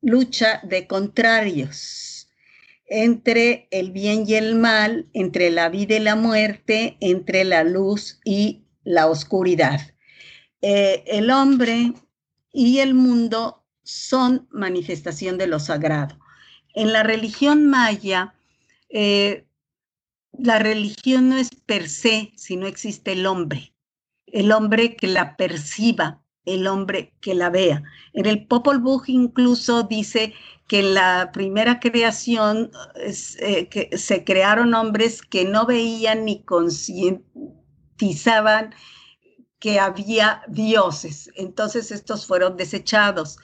lucha 0.00 0.60
de 0.64 0.86
contrarios 0.86 2.09
entre 2.90 3.68
el 3.70 3.92
bien 3.92 4.24
y 4.26 4.34
el 4.34 4.56
mal, 4.56 5.08
entre 5.14 5.50
la 5.50 5.68
vida 5.68 5.96
y 5.96 6.00
la 6.00 6.16
muerte, 6.16 6.96
entre 7.00 7.44
la 7.44 7.62
luz 7.62 8.20
y 8.24 8.64
la 8.82 9.06
oscuridad. 9.06 9.80
Eh, 10.60 11.04
el 11.06 11.30
hombre 11.30 11.94
y 12.52 12.80
el 12.80 12.94
mundo 12.94 13.64
son 13.84 14.48
manifestación 14.50 15.38
de 15.38 15.46
lo 15.46 15.60
sagrado. 15.60 16.18
En 16.74 16.92
la 16.92 17.04
religión 17.04 17.68
maya, 17.68 18.34
eh, 18.88 19.46
la 20.32 20.58
religión 20.58 21.28
no 21.28 21.36
es 21.36 21.50
per 21.50 21.88
se, 21.88 22.32
sino 22.36 22.66
existe 22.66 23.12
el 23.12 23.24
hombre, 23.24 23.72
el 24.26 24.50
hombre 24.50 24.96
que 24.96 25.06
la 25.06 25.36
perciba, 25.36 26.19
el 26.44 26.66
hombre 26.66 27.14
que 27.20 27.34
la 27.34 27.50
vea. 27.50 27.82
En 28.12 28.26
el 28.26 28.46
Popol 28.46 28.80
Vuh 28.80 29.02
incluso 29.06 29.84
dice 29.84 30.34
que 30.66 30.80
en 30.80 30.94
la 30.94 31.30
primera 31.32 31.80
creación 31.80 32.70
eh, 32.96 33.88
se 33.96 34.24
crearon 34.24 34.74
hombres 34.74 35.22
que 35.22 35.44
no 35.44 35.64
veían 35.66 36.24
ni 36.24 36.42
concientizaban 36.44 38.74
que 39.58 39.78
había 39.78 40.42
dioses. 40.48 41.30
Entonces 41.36 41.92
estos 41.92 42.26
fueron 42.26 42.56
desechados. 42.56 43.38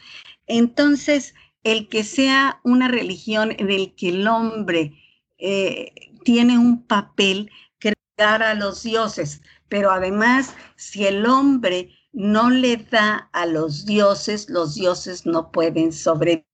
Entonces, 0.46 1.35
el 1.62 1.88
que 1.88 2.04
sea 2.04 2.61
una 2.64 2.88
religión 2.88 3.54
en 3.59 3.70
el 3.70 3.94
que 3.94 4.09
el 4.11 4.26
hombre 4.28 4.92
eh, 5.38 5.92
tiene 6.24 6.59
un 6.59 6.87
papel, 6.87 7.50
crear 7.78 8.42
a 8.42 8.54
los 8.54 8.82
dioses, 8.82 9.42
pero 9.68 9.90
además, 9.90 10.54
si 10.76 11.06
el 11.06 11.26
hombre 11.26 11.90
no 12.16 12.48
le 12.48 12.79
da 12.79 13.29
a 13.35 13.44
los 13.44 13.85
dioses, 13.85 14.48
los 14.48 14.74
dioses 14.74 15.26
no 15.26 15.52
pueden 15.52 15.92
sobrevivir, 15.92 16.46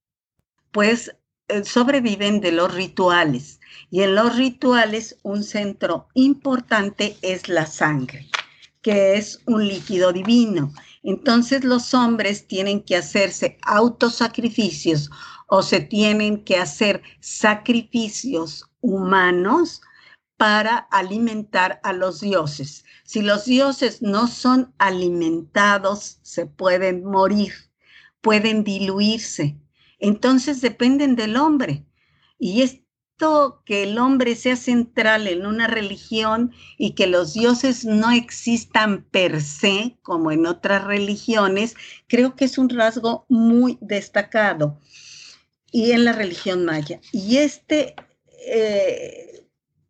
pues 0.72 1.14
eh, 1.46 1.64
sobreviven 1.64 2.40
de 2.40 2.50
los 2.50 2.74
rituales. 2.74 3.60
Y 3.88 4.02
en 4.02 4.16
los 4.16 4.36
rituales 4.36 5.18
un 5.22 5.44
centro 5.44 6.08
importante 6.14 7.16
es 7.22 7.48
la 7.48 7.66
sangre 7.66 8.28
que 8.82 9.14
es 9.14 9.40
un 9.46 9.66
líquido 9.66 10.12
divino. 10.12 10.72
Entonces 11.04 11.64
los 11.64 11.94
hombres 11.94 12.48
tienen 12.48 12.82
que 12.82 12.96
hacerse 12.96 13.58
autosacrificios 13.62 15.08
o 15.46 15.62
se 15.62 15.80
tienen 15.80 16.42
que 16.42 16.56
hacer 16.56 17.02
sacrificios 17.20 18.68
humanos 18.80 19.80
para 20.42 20.88
alimentar 20.90 21.78
a 21.84 21.92
los 21.92 22.20
dioses. 22.20 22.84
Si 23.04 23.22
los 23.22 23.44
dioses 23.44 24.02
no 24.02 24.26
son 24.26 24.74
alimentados, 24.78 26.18
se 26.22 26.46
pueden 26.46 27.04
morir, 27.04 27.52
pueden 28.20 28.64
diluirse. 28.64 29.56
Entonces 30.00 30.60
dependen 30.60 31.14
del 31.14 31.36
hombre. 31.36 31.86
Y 32.40 32.62
es 32.62 32.80
que 33.64 33.84
el 33.84 33.98
hombre 33.98 34.34
sea 34.34 34.56
central 34.56 35.28
en 35.28 35.46
una 35.46 35.68
religión 35.68 36.52
y 36.76 36.96
que 36.96 37.06
los 37.06 37.34
dioses 37.34 37.84
no 37.84 38.10
existan 38.10 39.04
per 39.12 39.40
se, 39.40 39.96
como 40.02 40.32
en 40.32 40.46
otras 40.46 40.82
religiones, 40.82 41.76
creo 42.08 42.34
que 42.34 42.46
es 42.46 42.58
un 42.58 42.68
rasgo 42.68 43.26
muy 43.28 43.78
destacado. 43.80 44.80
Y 45.70 45.92
en 45.92 46.04
la 46.04 46.12
religión 46.12 46.64
maya. 46.64 47.00
Y 47.12 47.36
este, 47.36 47.94
eh, 48.44 49.41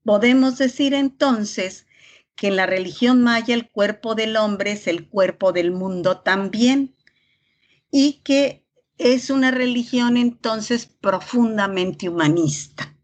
podemos 0.04 0.58
decir 0.58 0.94
entonces 0.94 1.86
que 2.34 2.48
en 2.48 2.56
la 2.56 2.66
religión 2.66 3.22
maya 3.22 3.54
el 3.54 3.70
cuerpo 3.70 4.14
del 4.14 4.36
hombre 4.36 4.72
es 4.72 4.86
el 4.86 5.08
cuerpo 5.08 5.52
del 5.52 5.72
mundo 5.72 6.18
también. 6.18 6.94
y 7.94 8.22
que 8.24 8.64
es 8.96 9.30
una 9.30 9.50
religión 9.50 10.16
entonces 10.16 10.86
profundamente 10.86 12.08
humanista, 12.08 12.96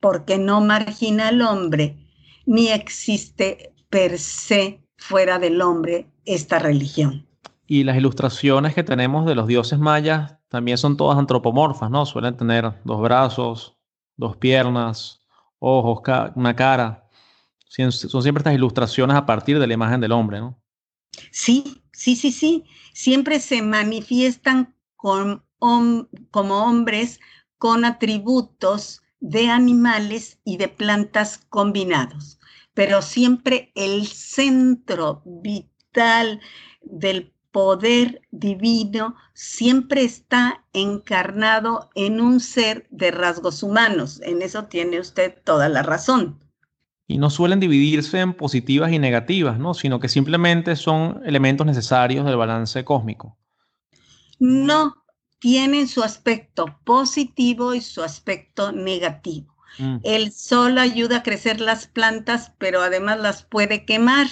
porque 0.00 0.38
no 0.38 0.60
margina 0.60 1.28
al 1.28 1.40
hombre, 1.40 1.96
ni 2.44 2.68
existe 2.68 3.72
per 3.88 4.18
se 4.18 4.82
fuera 4.98 5.38
del 5.38 5.62
hombre 5.62 6.10
esta 6.24 6.58
religión. 6.58 7.26
Y 7.66 7.84
las 7.84 7.96
ilustraciones 7.96 8.74
que 8.74 8.84
tenemos 8.84 9.26
de 9.26 9.34
los 9.34 9.46
dioses 9.46 9.78
mayas 9.78 10.36
también 10.48 10.78
son 10.78 10.96
todas 10.96 11.18
antropomorfas, 11.18 11.90
¿no? 11.90 12.06
Suelen 12.06 12.36
tener 12.36 12.72
dos 12.84 13.00
brazos, 13.00 13.76
dos 14.16 14.36
piernas, 14.36 15.25
ojos, 15.58 16.02
una 16.34 16.54
cara. 16.54 17.08
Son 17.68 17.92
siempre 17.92 18.40
estas 18.40 18.54
ilustraciones 18.54 19.16
a 19.16 19.26
partir 19.26 19.58
de 19.58 19.66
la 19.66 19.74
imagen 19.74 20.00
del 20.00 20.12
hombre, 20.12 20.40
¿no? 20.40 20.58
Sí, 21.30 21.82
sí, 21.92 22.16
sí, 22.16 22.32
sí. 22.32 22.64
Siempre 22.92 23.40
se 23.40 23.62
manifiestan 23.62 24.74
como 24.96 25.42
hombres 26.30 27.20
con 27.58 27.84
atributos 27.84 29.02
de 29.20 29.48
animales 29.48 30.40
y 30.44 30.56
de 30.56 30.68
plantas 30.68 31.38
combinados, 31.48 32.38
pero 32.74 33.02
siempre 33.02 33.72
el 33.74 34.06
centro 34.06 35.22
vital 35.24 36.40
del 36.82 37.32
poder 37.56 38.20
divino 38.32 39.16
siempre 39.32 40.04
está 40.04 40.62
encarnado 40.74 41.88
en 41.94 42.20
un 42.20 42.40
ser 42.40 42.86
de 42.90 43.10
rasgos 43.10 43.62
humanos. 43.62 44.20
En 44.24 44.42
eso 44.42 44.64
tiene 44.64 45.00
usted 45.00 45.36
toda 45.42 45.70
la 45.70 45.82
razón. 45.82 46.38
Y 47.06 47.16
no 47.16 47.30
suelen 47.30 47.58
dividirse 47.58 48.20
en 48.20 48.34
positivas 48.34 48.92
y 48.92 48.98
negativas, 48.98 49.58
¿no? 49.58 49.72
Sino 49.72 50.00
que 50.00 50.10
simplemente 50.10 50.76
son 50.76 51.22
elementos 51.24 51.66
necesarios 51.66 52.26
del 52.26 52.36
balance 52.36 52.84
cósmico. 52.84 53.38
No, 54.38 54.94
tienen 55.38 55.88
su 55.88 56.02
aspecto 56.02 56.78
positivo 56.84 57.74
y 57.74 57.80
su 57.80 58.02
aspecto 58.02 58.70
negativo. 58.70 59.56
Mm. 59.78 59.96
El 60.02 60.30
sol 60.30 60.76
ayuda 60.76 61.16
a 61.16 61.22
crecer 61.22 61.62
las 61.62 61.86
plantas, 61.86 62.52
pero 62.58 62.82
además 62.82 63.18
las 63.18 63.44
puede 63.44 63.86
quemar. 63.86 64.26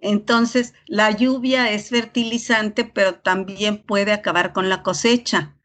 Entonces, 0.00 0.74
la 0.86 1.10
lluvia 1.10 1.70
es 1.70 1.90
fertilizante, 1.90 2.84
pero 2.84 3.16
también 3.16 3.82
puede 3.82 4.12
acabar 4.12 4.52
con 4.52 4.68
la 4.68 4.82
cosecha. 4.82 5.56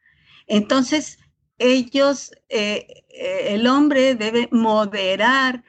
Entonces, 0.47 1.19
ellos, 1.57 2.31
eh, 2.49 3.05
eh, 3.09 3.47
el 3.49 3.67
hombre 3.67 4.15
debe 4.15 4.49
moderar 4.51 5.63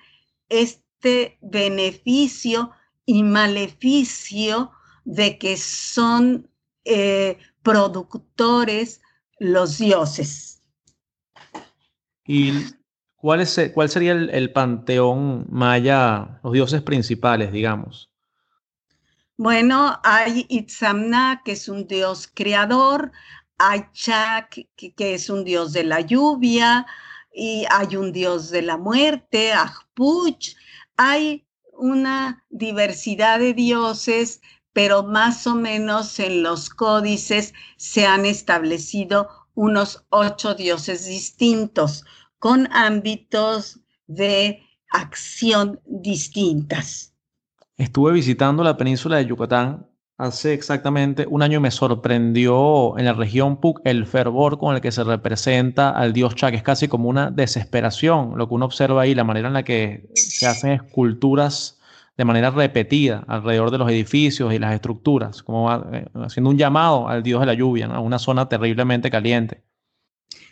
este 0.49 1.39
beneficio 1.41 2.73
y 3.05 3.23
maleficio 3.23 4.73
de 5.05 5.39
que 5.39 5.57
son 5.57 6.51
eh, 6.85 7.39
productores 7.63 9.01
los 9.39 9.79
dioses. 9.79 10.63
¿Y 12.27 12.53
cuál, 13.15 13.41
es, 13.41 13.61
cuál 13.73 13.89
sería 13.89 14.13
el, 14.13 14.31
el 14.31 14.53
panteón 14.53 15.47
maya, 15.49 16.41
los 16.43 16.53
dioses 16.53 16.83
principales, 16.83 17.53
digamos? 17.53 18.11
Bueno, 19.39 20.01
hay 20.03 20.47
Itzamna, 20.49 21.43
que 21.45 21.53
es 21.53 21.69
un 21.69 21.87
dios 21.87 22.27
creador, 22.33 23.13
hay 23.59 23.85
Chak, 23.93 24.67
que, 24.77 25.15
es 25.15 25.29
un 25.29 25.45
dios 25.45 25.75
de 25.75 25.85
la 25.85 26.01
lluvia, 26.01 26.87
y 27.35 27.67
hay 27.71 27.97
un 27.97 28.13
dios 28.13 28.49
de 28.51 28.63
la 28.63 28.79
muerte, 28.79 29.53
Ahpuch, 29.53 30.57
hay 30.97 31.47
una 31.75 32.47
diversidad 32.49 33.39
de 33.39 33.53
dioses, 33.53 34.41
pero 34.73 35.03
más 35.03 35.47
o 35.47 35.55
menos 35.55 36.19
en 36.19 36.43
los 36.43 36.71
códices 36.71 37.53
se 37.77 38.07
han 38.07 38.25
establecido 38.25 39.29
unos 39.55 40.07
ocho 40.09 40.55
dioses 40.55 41.05
distintos, 41.05 42.07
con 42.39 42.73
ámbitos 42.73 43.81
de 44.07 44.63
acción 44.91 45.79
distintas. 45.85 47.16
Estuve 47.77 48.13
visitando 48.13 48.65
la 48.65 48.77
península 48.79 49.19
de 49.19 49.27
Yucatán 49.27 49.87
hace 50.17 50.55
exactamente 50.55 51.27
un 51.29 51.43
año 51.43 51.59
y 51.59 51.61
me 51.61 51.71
sorprendió 51.71 52.97
en 52.97 53.05
la 53.05 53.13
región 53.13 53.61
PUC 53.61 53.81
el 53.85 54.07
fervor 54.07 54.59
con 54.59 54.75
el 54.75 54.81
que 54.81 54.93
se 54.93 55.05
representa 55.05 55.91
al 55.91 56.15
dios 56.15 56.35
Chac. 56.35 56.55
Es 56.55 56.63
casi 56.63 56.89
como 56.89 57.11
una 57.11 57.31
desesperación 57.31 58.33
lo 58.37 58.49
que 58.49 58.55
uno 58.55 58.65
observa 58.65 59.03
ahí, 59.03 59.15
la 59.15 59.25
manera 59.25 59.49
en 59.49 59.55
la 59.55 59.63
que 59.63 60.09
se 60.15 60.47
hacen 60.47 60.73
esculturas 60.73 61.79
de 62.17 62.25
manera 62.25 62.51
repetida 62.51 63.25
alrededor 63.29 63.71
de 63.71 63.77
los 63.77 63.91
edificios 63.91 64.55
y 64.55 64.59
las 64.59 64.75
estructuras, 64.75 65.43
como 65.43 65.71
eh, 65.93 66.09
haciendo 66.15 66.49
un 66.49 66.57
llamado 66.57 67.09
al 67.09 67.23
dios 67.23 67.41
de 67.41 67.47
la 67.47 67.53
lluvia, 67.53 67.87
a 67.87 68.01
una 68.01 68.19
zona 68.19 68.49
terriblemente 68.49 69.11
caliente. 69.11 69.63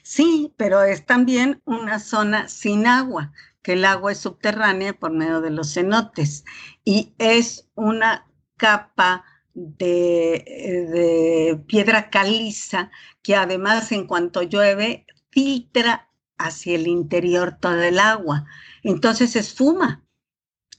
Sí, 0.03 0.53
pero 0.59 0.83
es 0.83 1.07
también 1.07 1.63
una 1.65 2.01
zona 2.01 2.49
sin 2.49 2.87
agua 2.87 3.33
que 3.63 3.73
el 3.73 3.87
agua 3.87 4.13
es 4.13 4.19
subterránea 4.19 4.93
por 4.93 5.11
medio 5.11 5.41
de 5.41 5.49
los 5.49 5.73
cenotes 5.73 6.45
y 6.85 7.15
es 7.19 7.69
una 7.75 8.31
capa 8.57 9.25
de, 9.55 10.87
de, 10.91 11.57
piedra 11.67 12.11
caliza 12.11 12.91
que 13.23 13.37
además 13.37 13.93
en 13.93 14.07
cuanto 14.07 14.43
llueve 14.43 15.07
filtra 15.31 16.11
hacia 16.39 16.75
el 16.75 16.87
interior 16.87 17.59
todo 17.61 17.83
el 17.83 17.99
agua. 17.99 18.47
Entonces 18.83 19.37
esfuma. 19.37 20.05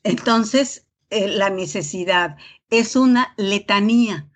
Entonces 0.04 0.86
eh, 1.10 1.28
la 1.28 1.50
necesidad 1.50 2.38
es 2.70 2.96
una 2.96 3.34
letanía. 3.38 4.30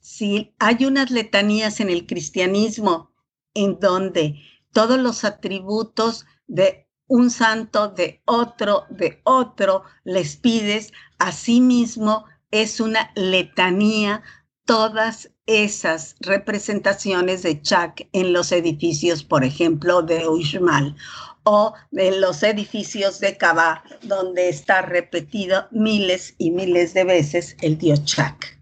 Si 0.00 0.54
hay 0.58 0.84
unas 0.84 1.10
letanías 1.10 1.80
en 1.80 1.90
el 1.90 2.06
cristianismo 2.06 3.12
en 3.54 3.78
donde 3.78 4.42
todos 4.72 4.98
los 4.98 5.24
atributos 5.24 6.26
de 6.46 6.81
un 7.12 7.30
santo 7.30 7.88
de 7.88 8.22
otro, 8.24 8.86
de 8.88 9.20
otro, 9.24 9.82
les 10.02 10.36
pides, 10.36 10.94
asimismo 11.18 12.24
es 12.50 12.80
una 12.80 13.12
letanía 13.14 14.22
todas 14.64 15.30
esas 15.44 16.16
representaciones 16.20 17.42
de 17.42 17.60
Chak 17.60 18.08
en 18.14 18.32
los 18.32 18.50
edificios, 18.50 19.24
por 19.24 19.44
ejemplo, 19.44 20.00
de 20.00 20.26
Uxmal 20.26 20.96
o 21.42 21.74
de 21.90 22.18
los 22.18 22.42
edificios 22.42 23.20
de 23.20 23.36
Kabah, 23.36 23.84
donde 24.04 24.48
está 24.48 24.80
repetido 24.80 25.66
miles 25.70 26.34
y 26.38 26.50
miles 26.50 26.94
de 26.94 27.04
veces 27.04 27.58
el 27.60 27.76
dios 27.76 28.06
Chak. 28.06 28.58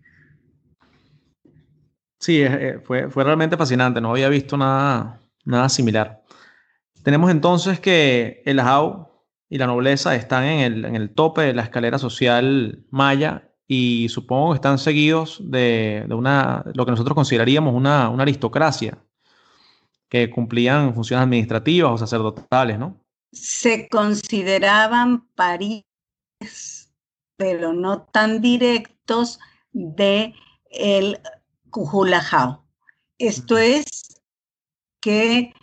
Sí, 2.19 2.43
eh, 2.43 2.81
fue, 2.83 3.09
fue 3.09 3.23
realmente 3.23 3.57
fascinante, 3.57 4.01
no 4.01 4.11
había 4.11 4.29
visto 4.29 4.57
nada, 4.57 5.21
nada 5.45 5.69
similar. 5.69 6.20
Tenemos 7.03 7.31
entonces 7.31 7.81
que 7.81 8.43
el 8.45 8.59
Ajau 8.59 9.09
y 9.49 9.59
la 9.59 9.67
nobleza 9.67 10.15
están 10.15 10.45
en 10.45 10.95
el, 10.95 11.11
tope 11.11 11.43
de 11.43 11.55
la 11.55 11.63
escalera 11.63 11.99
social 11.99 12.85
maya 12.91 13.51
y 13.67 14.09
supongo 14.09 14.51
que 14.51 14.57
están 14.57 14.79
seguidos 14.79 15.41
de, 15.43 16.07
una, 16.11 16.65
lo 16.75 16.85
que 16.85 16.93
nosotros 16.93 17.15
consideraríamos 17.15 17.75
una, 17.75 18.07
aristocracia, 18.07 18.99
que 20.09 20.31
cumplían 20.31 20.95
funciones 20.95 21.25
administrativas 21.25 21.93
o 21.93 21.99
sacerdotales, 21.99 22.79
¿no? 22.79 23.01
Se 23.33 23.89
consideraban 23.89 25.29
parientes, 25.35 26.93
pero 27.37 27.73
no 27.73 28.03
tan 28.03 28.41
directos 28.41 29.39
de 29.73 30.35
el 30.71 31.21
Cujulajao. 31.71 32.65
Esto 33.19 33.57
es 33.57 33.85
que 35.01 35.55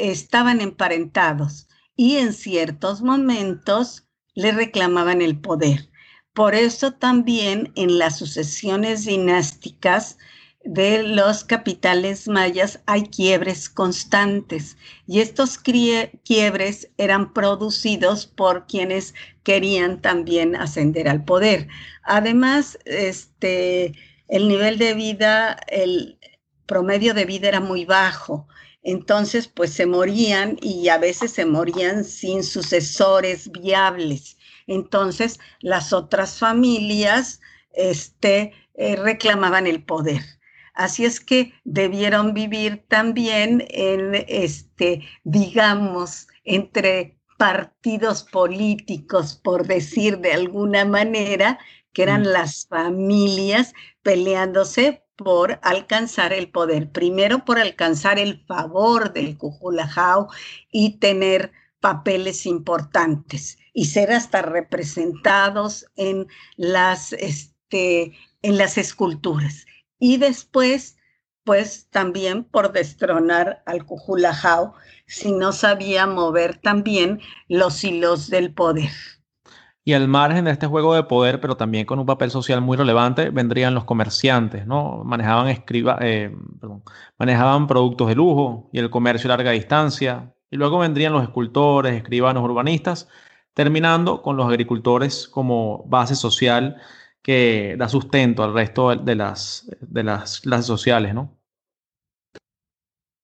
estaban 0.00 0.60
emparentados 0.60 1.68
y 1.96 2.16
en 2.16 2.32
ciertos 2.32 3.02
momentos 3.02 4.06
le 4.34 4.52
reclamaban 4.52 5.20
el 5.22 5.38
poder. 5.38 5.90
Por 6.32 6.54
eso 6.54 6.92
también 6.92 7.72
en 7.76 7.98
las 7.98 8.18
sucesiones 8.18 9.04
dinásticas 9.04 10.16
de 10.64 11.02
los 11.02 11.44
capitales 11.44 12.28
mayas 12.28 12.80
hay 12.86 13.04
quiebres 13.04 13.68
constantes 13.68 14.76
y 15.06 15.20
estos 15.20 15.58
quiebres 15.58 16.90
eran 16.98 17.32
producidos 17.32 18.26
por 18.26 18.66
quienes 18.66 19.14
querían 19.42 20.00
también 20.00 20.54
ascender 20.56 21.08
al 21.08 21.24
poder. 21.24 21.68
Además, 22.02 22.78
este, 22.84 23.94
el 24.28 24.48
nivel 24.48 24.78
de 24.78 24.94
vida, 24.94 25.58
el 25.68 26.18
promedio 26.66 27.14
de 27.14 27.24
vida 27.24 27.48
era 27.48 27.60
muy 27.60 27.84
bajo 27.84 28.46
entonces, 28.82 29.46
pues 29.48 29.72
se 29.72 29.86
morían 29.86 30.56
y 30.62 30.88
a 30.88 30.98
veces 30.98 31.32
se 31.32 31.44
morían 31.44 32.04
sin 32.04 32.42
sucesores 32.42 33.50
viables. 33.52 34.38
Entonces, 34.66 35.38
las 35.60 35.92
otras 35.92 36.38
familias 36.38 37.40
este, 37.72 38.52
eh, 38.74 38.96
reclamaban 38.96 39.66
el 39.66 39.84
poder. 39.84 40.22
Así 40.74 41.04
es 41.04 41.20
que 41.20 41.52
debieron 41.64 42.32
vivir 42.32 42.84
también 42.88 43.66
en, 43.68 44.24
este, 44.28 45.02
digamos, 45.24 46.28
entre 46.44 47.18
partidos 47.36 48.22
políticos, 48.22 49.38
por 49.42 49.66
decir 49.66 50.18
de 50.18 50.32
alguna 50.32 50.84
manera, 50.84 51.58
que 51.92 52.04
eran 52.04 52.22
mm. 52.22 52.26
las 52.26 52.66
familias 52.66 53.74
peleándose 54.02 55.02
por 55.22 55.60
alcanzar 55.62 56.32
el 56.32 56.50
poder. 56.50 56.90
Primero 56.90 57.44
por 57.44 57.58
alcanzar 57.58 58.18
el 58.18 58.42
favor 58.46 59.12
del 59.12 59.36
Cujulajao 59.36 60.28
y 60.72 60.98
tener 60.98 61.52
papeles 61.78 62.46
importantes 62.46 63.58
y 63.74 63.84
ser 63.86 64.12
hasta 64.12 64.40
representados 64.40 65.84
en 65.96 66.26
las, 66.56 67.12
este, 67.12 68.14
en 68.40 68.56
las 68.56 68.78
esculturas. 68.78 69.66
Y 69.98 70.16
después, 70.16 70.96
pues 71.44 71.88
también 71.90 72.44
por 72.44 72.72
destronar 72.72 73.62
al 73.66 73.84
Cujulajao 73.84 74.74
si 75.06 75.32
no 75.32 75.52
sabía 75.52 76.06
mover 76.06 76.56
también 76.56 77.20
los 77.46 77.84
hilos 77.84 78.30
del 78.30 78.54
poder. 78.54 78.90
Y 79.84 79.94
al 79.94 80.08
margen 80.08 80.44
de 80.44 80.50
este 80.50 80.66
juego 80.66 80.94
de 80.94 81.04
poder, 81.04 81.40
pero 81.40 81.56
también 81.56 81.86
con 81.86 81.98
un 81.98 82.06
papel 82.06 82.30
social 82.30 82.60
muy 82.60 82.76
relevante, 82.76 83.30
vendrían 83.30 83.74
los 83.74 83.84
comerciantes, 83.84 84.66
¿no? 84.66 85.02
Manejaban, 85.04 85.48
escriba, 85.48 85.98
eh, 86.02 86.36
manejaban 87.18 87.66
productos 87.66 88.08
de 88.08 88.14
lujo 88.14 88.68
y 88.72 88.78
el 88.78 88.90
comercio 88.90 89.28
a 89.28 89.36
larga 89.36 89.52
distancia. 89.52 90.34
Y 90.50 90.56
luego 90.56 90.78
vendrían 90.78 91.12
los 91.12 91.22
escultores, 91.22 91.94
escribanos, 91.94 92.42
urbanistas, 92.44 93.08
terminando 93.54 94.22
con 94.22 94.36
los 94.36 94.46
agricultores 94.48 95.28
como 95.28 95.84
base 95.86 96.14
social 96.14 96.76
que 97.22 97.76
da 97.78 97.88
sustento 97.88 98.42
al 98.42 98.54
resto 98.54 98.94
de 98.96 99.14
las, 99.14 99.70
de 99.80 100.02
las 100.02 100.40
clases 100.40 100.66
sociales, 100.66 101.14
¿no? 101.14 101.36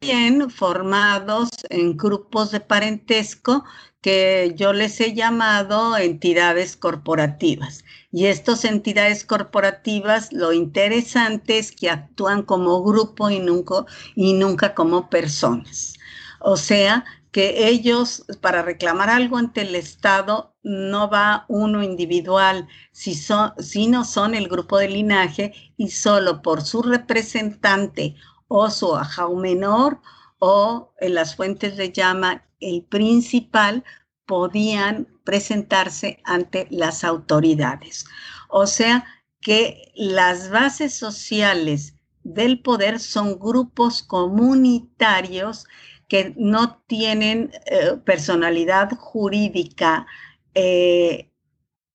Bien 0.01 0.51
formados 0.51 1.49
en 1.71 1.97
grupos 1.97 2.51
de 2.51 2.61
parentesco 2.61 3.65
que 4.07 4.53
yo 4.55 4.73
les 4.73 5.01
he 5.01 5.15
llamado 5.15 5.97
entidades 5.97 6.77
corporativas. 6.77 7.85
Y 8.13 8.27
estas 8.27 8.65
entidades 8.65 9.25
corporativas, 9.25 10.33
lo 10.33 10.53
interesante 10.53 11.59
es 11.59 11.73
que 11.73 11.91
actúan 11.91 12.43
como 12.45 12.85
grupo 12.85 13.31
y 13.31 13.41
nunca, 13.41 13.85
y 14.15 14.35
nunca 14.35 14.77
como 14.77 15.11
personas. 15.11 15.95
O 16.39 16.57
sea, 16.57 17.05
que 17.33 17.67
ellos, 17.67 18.25
para 18.41 18.63
reclamar 18.63 19.11
algo 19.11 19.39
ante 19.39 19.63
el 19.63 19.75
Estado, 19.75 20.55
no 20.63 21.11
va 21.11 21.45
uno 21.49 21.83
individual, 21.83 22.69
si 22.93 23.17
son, 23.17 23.55
sino 23.59 24.05
son 24.05 24.37
el 24.37 24.47
grupo 24.47 24.79
de 24.79 24.89
linaje 24.89 25.53
y 25.77 25.89
solo 25.91 26.43
por 26.43 26.63
su 26.63 26.81
representante 26.81 28.15
o 28.47 28.71
su 28.71 28.95
ajau 28.95 29.35
menor 29.35 30.01
o 30.39 30.93
en 31.01 31.15
las 31.15 31.35
fuentes 31.35 31.77
le 31.77 31.91
llama 31.91 32.46
el 32.61 32.85
principal 32.85 33.85
podían 34.27 35.09
presentarse 35.25 36.21
ante 36.25 36.67
las 36.71 37.05
autoridades. 37.05 38.05
O 38.49 38.67
sea 38.67 39.05
que 39.41 39.93
las 39.95 40.51
bases 40.51 40.95
sociales 40.95 41.95
del 42.25 42.61
poder 42.61 42.99
son 42.99 43.39
grupos 43.39 44.03
comunitarios 44.03 45.67
que 46.09 46.35
no 46.37 46.83
tienen 46.87 47.53
eh, 47.67 47.97
personalidad 48.05 48.91
jurídica 48.97 50.07
eh, 50.55 51.31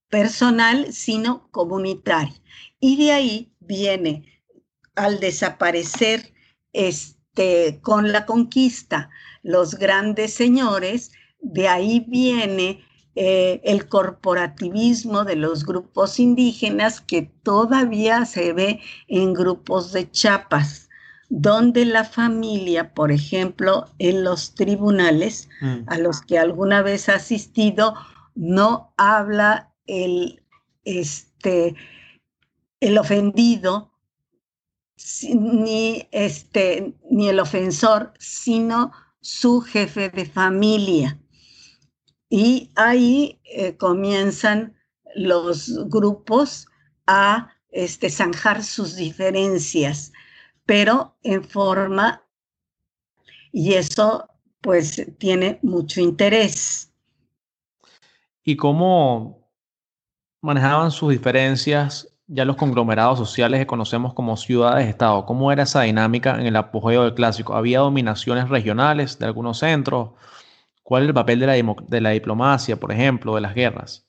personal, 0.10 0.94
sino 0.94 1.50
comunitaria. 1.52 2.42
Y 2.80 2.98
de 2.98 3.12
ahí 3.12 3.54
viene, 3.60 4.42
al 4.96 5.20
desaparecer 5.20 6.34
este, 6.74 7.21
con 7.82 8.12
la 8.12 8.26
conquista, 8.26 9.10
los 9.44 9.76
grandes 9.76 10.34
señores, 10.34 11.12
de 11.40 11.68
ahí 11.68 12.06
viene 12.08 12.84
eh, 13.16 13.62
el 13.64 13.88
corporativismo 13.88 15.24
de 15.24 15.36
los 15.36 15.66
grupos 15.66 16.20
indígenas 16.20 17.02
que 17.02 17.24
todavía 17.44 18.26
se 18.26 18.54
ve 18.54 18.80
en 19.08 19.34
grupos 19.34 19.92
de 19.92 20.10
chapas, 20.10 20.90
donde 21.30 21.86
la 21.86 22.04
familia, 22.04 22.94
por 22.94 23.12
ejemplo, 23.12 23.86
en 24.00 24.24
los 24.24 24.54
tribunales 24.54 25.50
mm. 25.62 25.84
a 25.88 25.98
los 25.98 26.22
que 26.22 26.38
alguna 26.38 26.82
vez 26.82 27.10
ha 27.10 27.16
asistido, 27.16 27.96
no 28.36 28.94
habla 28.98 29.72
el, 29.88 30.42
este, 30.84 31.76
el 32.82 32.98
ofendido 32.98 33.91
ni, 35.34 36.08
este, 36.12 36.94
ni 37.10 37.30
el 37.30 37.40
ofensor, 37.40 38.14
sino 38.20 38.92
su 39.22 39.62
jefe 39.62 40.10
de 40.10 40.26
familia. 40.26 41.20
Y 42.30 42.72
ahí 42.76 43.40
eh, 43.44 43.76
comienzan 43.78 44.76
los 45.16 45.90
grupos 45.90 46.68
a 47.08 47.52
este, 47.70 48.10
zanjar 48.10 48.64
sus 48.64 48.96
diferencias, 48.96 50.12
pero 50.66 51.18
en 51.24 51.44
forma, 51.44 52.26
y 53.52 53.74
eso 53.74 54.28
pues 54.62 55.08
tiene 55.18 55.60
mucho 55.62 56.02
interés. 56.02 56.94
¿Y 58.44 58.56
cómo 58.56 59.50
manejaban 60.42 60.92
sus 60.92 61.12
diferencias 61.12 62.11
ya 62.34 62.46
los 62.46 62.56
conglomerados 62.56 63.20
sociales 63.20 63.60
que 63.60 63.68
conocemos 63.68 64.14
como 64.14 64.38
ciudades-estado? 64.38 65.26
¿Cómo 65.26 65.52
era 65.52 65.64
esa 65.64 65.82
dinámica 65.82 66.40
en 66.40 66.48
el 66.48 66.56
apogeo 66.56 67.04
del 67.04 67.14
clásico? 67.14 67.56
¿Había 67.56 67.80
dominaciones 67.80 68.48
regionales 68.48 69.20
de 69.20 69.26
algunos 69.26 69.60
centros? 69.60 70.12
¿Cuál 70.82 71.04
es 71.04 71.08
el 71.10 71.14
papel 71.14 71.40
de 71.40 72.02
la, 72.02 72.10
diplomacia, 72.12 72.78
por 72.78 72.92
ejemplo, 72.92 73.36
de 73.36 73.42
las 73.42 73.54
guerras? 73.54 74.08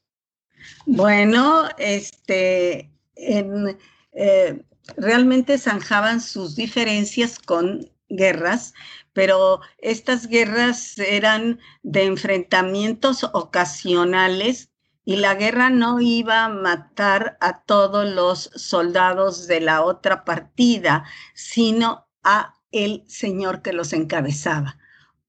Bueno, 0.86 1.64
este, 1.78 2.92
eh, 3.16 4.64
realmente 4.96 5.58
zanjaban 5.58 6.20
sus 6.20 6.54
diferencias 6.54 7.40
con 7.40 7.90
guerras, 8.08 8.72
pero 9.12 9.60
estas 9.78 10.28
guerras 10.28 10.96
eran 10.98 11.58
de 11.82 12.04
enfrentamientos 12.04 13.24
ocasionales 13.32 14.71
y 15.04 15.16
la 15.16 15.34
guerra 15.34 15.70
no 15.70 16.00
iba 16.00 16.44
a 16.44 16.48
matar 16.48 17.36
a 17.40 17.62
todos 17.62 18.08
los 18.08 18.50
soldados 18.54 19.46
de 19.46 19.60
la 19.60 19.82
otra 19.82 20.24
partida, 20.24 21.04
sino 21.34 22.06
a 22.22 22.54
el 22.70 23.04
señor 23.08 23.62
que 23.62 23.72
los 23.72 23.92
encabezaba. 23.92 24.78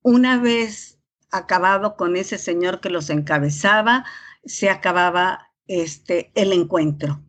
Una 0.02 0.38
vez 0.38 1.00
acabado 1.32 1.96
con 1.96 2.16
ese 2.16 2.38
señor 2.38 2.80
que 2.80 2.90
los 2.90 3.10
encabezaba, 3.10 4.06
se 4.46 4.70
acababa 4.70 5.52
este, 5.68 6.32
el 6.36 6.54
encuentro. 6.54 7.22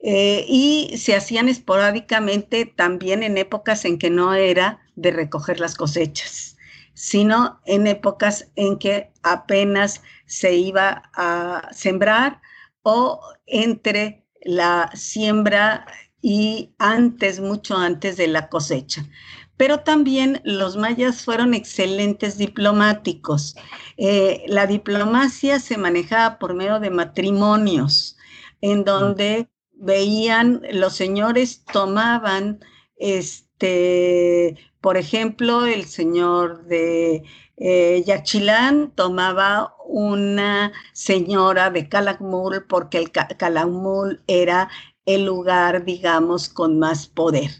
Eh, 0.00 0.44
y 0.46 0.96
se 0.96 1.16
hacían 1.16 1.48
esporádicamente 1.48 2.66
también 2.66 3.24
en 3.24 3.36
épocas 3.36 3.84
en 3.84 3.98
que 3.98 4.10
no 4.10 4.34
era 4.34 4.80
de 4.94 5.10
recoger 5.10 5.58
las 5.58 5.74
cosechas, 5.74 6.56
sino 6.94 7.60
en 7.64 7.88
épocas 7.88 8.48
en 8.54 8.78
que 8.78 9.10
apenas 9.24 10.02
se 10.28 10.54
iba 10.54 11.10
a 11.14 11.68
sembrar 11.72 12.40
o 12.82 13.20
entre 13.46 14.24
la 14.42 14.90
siembra 14.94 15.86
y 16.22 16.74
antes, 16.78 17.40
mucho 17.40 17.76
antes 17.76 18.16
de 18.16 18.28
la 18.28 18.48
cosecha 18.48 19.04
pero 19.58 19.80
también 19.80 20.40
los 20.44 20.76
mayas 20.76 21.24
fueron 21.24 21.52
excelentes 21.52 22.38
diplomáticos. 22.38 23.56
Eh, 23.98 24.44
la 24.46 24.66
diplomacia 24.66 25.58
se 25.58 25.76
manejaba 25.76 26.38
por 26.38 26.54
medio 26.54 26.78
de 26.78 26.90
matrimonios, 26.90 28.16
en 28.60 28.84
donde 28.84 29.48
veían, 29.72 30.62
los 30.72 30.94
señores 30.94 31.64
tomaban, 31.64 32.60
este, 32.96 34.56
por 34.80 34.96
ejemplo, 34.96 35.66
el 35.66 35.86
señor 35.86 36.64
de 36.66 37.24
eh, 37.56 38.04
tomaba 38.94 39.74
una 39.98 40.70
señora 40.92 41.70
de 41.70 41.88
Calakmul 41.88 42.64
porque 42.68 42.98
el 42.98 43.10
Calakmul 43.10 44.22
era 44.28 44.70
el 45.06 45.24
lugar, 45.24 45.84
digamos, 45.84 46.48
con 46.48 46.78
más 46.78 47.08
poder. 47.08 47.50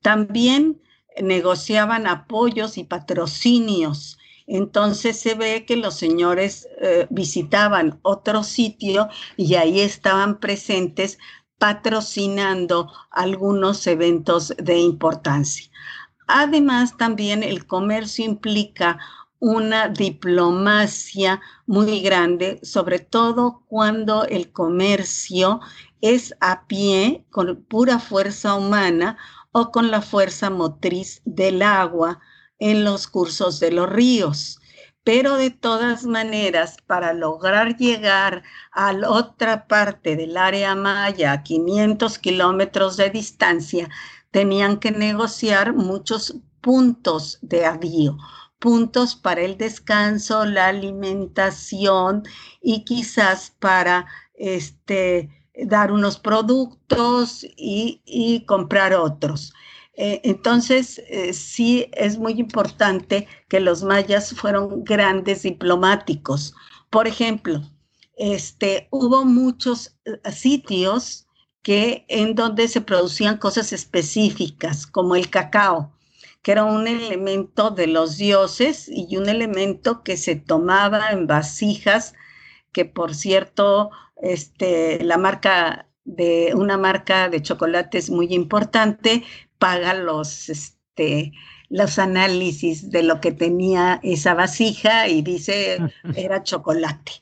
También 0.00 0.80
negociaban 1.20 2.06
apoyos 2.06 2.78
y 2.78 2.84
patrocinios. 2.84 4.18
Entonces 4.46 5.18
se 5.18 5.34
ve 5.34 5.64
que 5.66 5.74
los 5.76 5.96
señores 5.96 6.68
eh, 6.80 7.08
visitaban 7.10 7.98
otro 8.02 8.44
sitio 8.44 9.08
y 9.36 9.56
ahí 9.56 9.80
estaban 9.80 10.38
presentes 10.38 11.18
patrocinando 11.58 12.92
algunos 13.10 13.84
eventos 13.88 14.54
de 14.58 14.78
importancia. 14.78 15.68
Además, 16.28 16.96
también 16.96 17.42
el 17.42 17.66
comercio 17.66 18.24
implica 18.24 19.00
una 19.40 19.88
diplomacia 19.88 21.40
muy 21.66 22.00
grande, 22.00 22.60
sobre 22.62 22.98
todo 23.00 23.64
cuando 23.66 24.24
el 24.26 24.52
comercio 24.52 25.60
es 26.00 26.34
a 26.40 26.66
pie, 26.66 27.26
con 27.30 27.64
pura 27.64 27.98
fuerza 27.98 28.54
humana 28.54 29.16
o 29.52 29.70
con 29.72 29.90
la 29.90 30.02
fuerza 30.02 30.50
motriz 30.50 31.22
del 31.24 31.62
agua 31.62 32.20
en 32.58 32.84
los 32.84 33.08
cursos 33.08 33.58
de 33.60 33.72
los 33.72 33.88
ríos. 33.88 34.60
Pero 35.02 35.36
de 35.36 35.50
todas 35.50 36.04
maneras, 36.04 36.76
para 36.86 37.14
lograr 37.14 37.78
llegar 37.78 38.42
a 38.70 38.92
la 38.92 39.10
otra 39.10 39.66
parte 39.66 40.14
del 40.16 40.36
área 40.36 40.74
maya, 40.74 41.32
a 41.32 41.42
500 41.42 42.18
kilómetros 42.18 42.98
de 42.98 43.08
distancia, 43.08 43.88
tenían 44.30 44.78
que 44.78 44.90
negociar 44.90 45.72
muchos 45.72 46.36
puntos 46.60 47.38
de 47.40 47.64
avío, 47.64 48.18
puntos 48.60 49.16
para 49.16 49.40
el 49.40 49.56
descanso, 49.56 50.44
la 50.44 50.68
alimentación 50.68 52.22
y 52.62 52.84
quizás 52.84 53.52
para 53.58 54.06
este, 54.34 55.30
dar 55.66 55.90
unos 55.92 56.18
productos 56.18 57.44
y, 57.56 58.44
comprar 58.46 58.94
otros. 58.94 59.52
Eh, 59.94 60.20
entonces, 60.24 61.02
eh, 61.08 61.32
sí 61.32 61.90
es 61.92 62.18
muy 62.18 62.34
importante 62.34 63.26
que 63.48 63.60
los 63.60 63.82
mayas 63.82 64.32
fueron 64.32 64.84
grandes 64.84 65.42
diplomáticos. 65.42 66.54
Por 66.90 67.06
ejemplo, 67.08 67.62
este, 68.16 68.88
hubo 68.90 69.24
muchos 69.24 69.96
eh, 70.04 70.32
sitios 70.32 71.26
que 71.62 72.04
en 72.08 72.34
donde 72.34 72.68
se 72.68 72.80
producían 72.80 73.36
cosas 73.38 73.72
específicas, 73.72 74.86
como 74.86 75.16
el 75.16 75.28
cacao, 75.28 75.92
que 76.42 76.52
era 76.52 76.64
un 76.64 76.86
elemento 76.88 77.70
de 77.70 77.86
los 77.86 78.16
dioses 78.16 78.88
y 78.88 79.16
un 79.16 79.28
elemento 79.28 80.02
que 80.02 80.16
se 80.16 80.36
tomaba 80.36 81.10
en 81.10 81.26
vasijas, 81.26 82.14
que 82.72 82.84
por 82.84 83.14
cierto, 83.14 83.90
este, 84.16 85.02
la 85.04 85.18
marca 85.18 85.88
de 86.04 86.52
una 86.54 86.78
marca 86.78 87.28
de 87.28 87.42
chocolates 87.42 88.10
muy 88.10 88.32
importante 88.32 89.22
paga 89.58 89.94
los, 89.94 90.48
este, 90.48 91.32
los 91.68 91.98
análisis 91.98 92.90
de 92.90 93.02
lo 93.02 93.20
que 93.20 93.32
tenía 93.32 94.00
esa 94.02 94.34
vasija 94.34 95.08
y 95.08 95.22
dice 95.22 95.78
era 96.16 96.42
chocolate. 96.42 97.12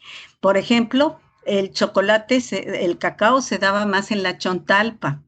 Por 0.40 0.56
ejemplo, 0.56 1.20
el 1.44 1.72
chocolate, 1.72 2.40
el 2.84 2.98
cacao 2.98 3.42
se 3.42 3.58
daba 3.58 3.86
más 3.86 4.10
en 4.10 4.22
la 4.22 4.38
chontalpa. 4.38 5.22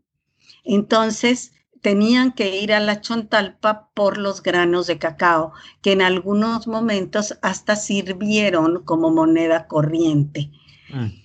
Entonces, 0.64 1.53
tenían 1.81 2.33
que 2.33 2.61
ir 2.61 2.72
a 2.72 2.81
la 2.81 3.01
chontalpa 3.01 3.91
por 3.95 4.18
los 4.18 4.43
granos 4.43 4.87
de 4.87 4.99
cacao, 4.99 5.53
que 5.83 5.93
en 5.93 6.03
algunos 6.03 6.66
momentos 6.66 7.39
hasta 7.43 7.76
sirvieron 7.76 8.85
como 8.85 9.11
moneda 9.11 9.66
corriente. 9.66 10.51
Mm. 10.93 11.20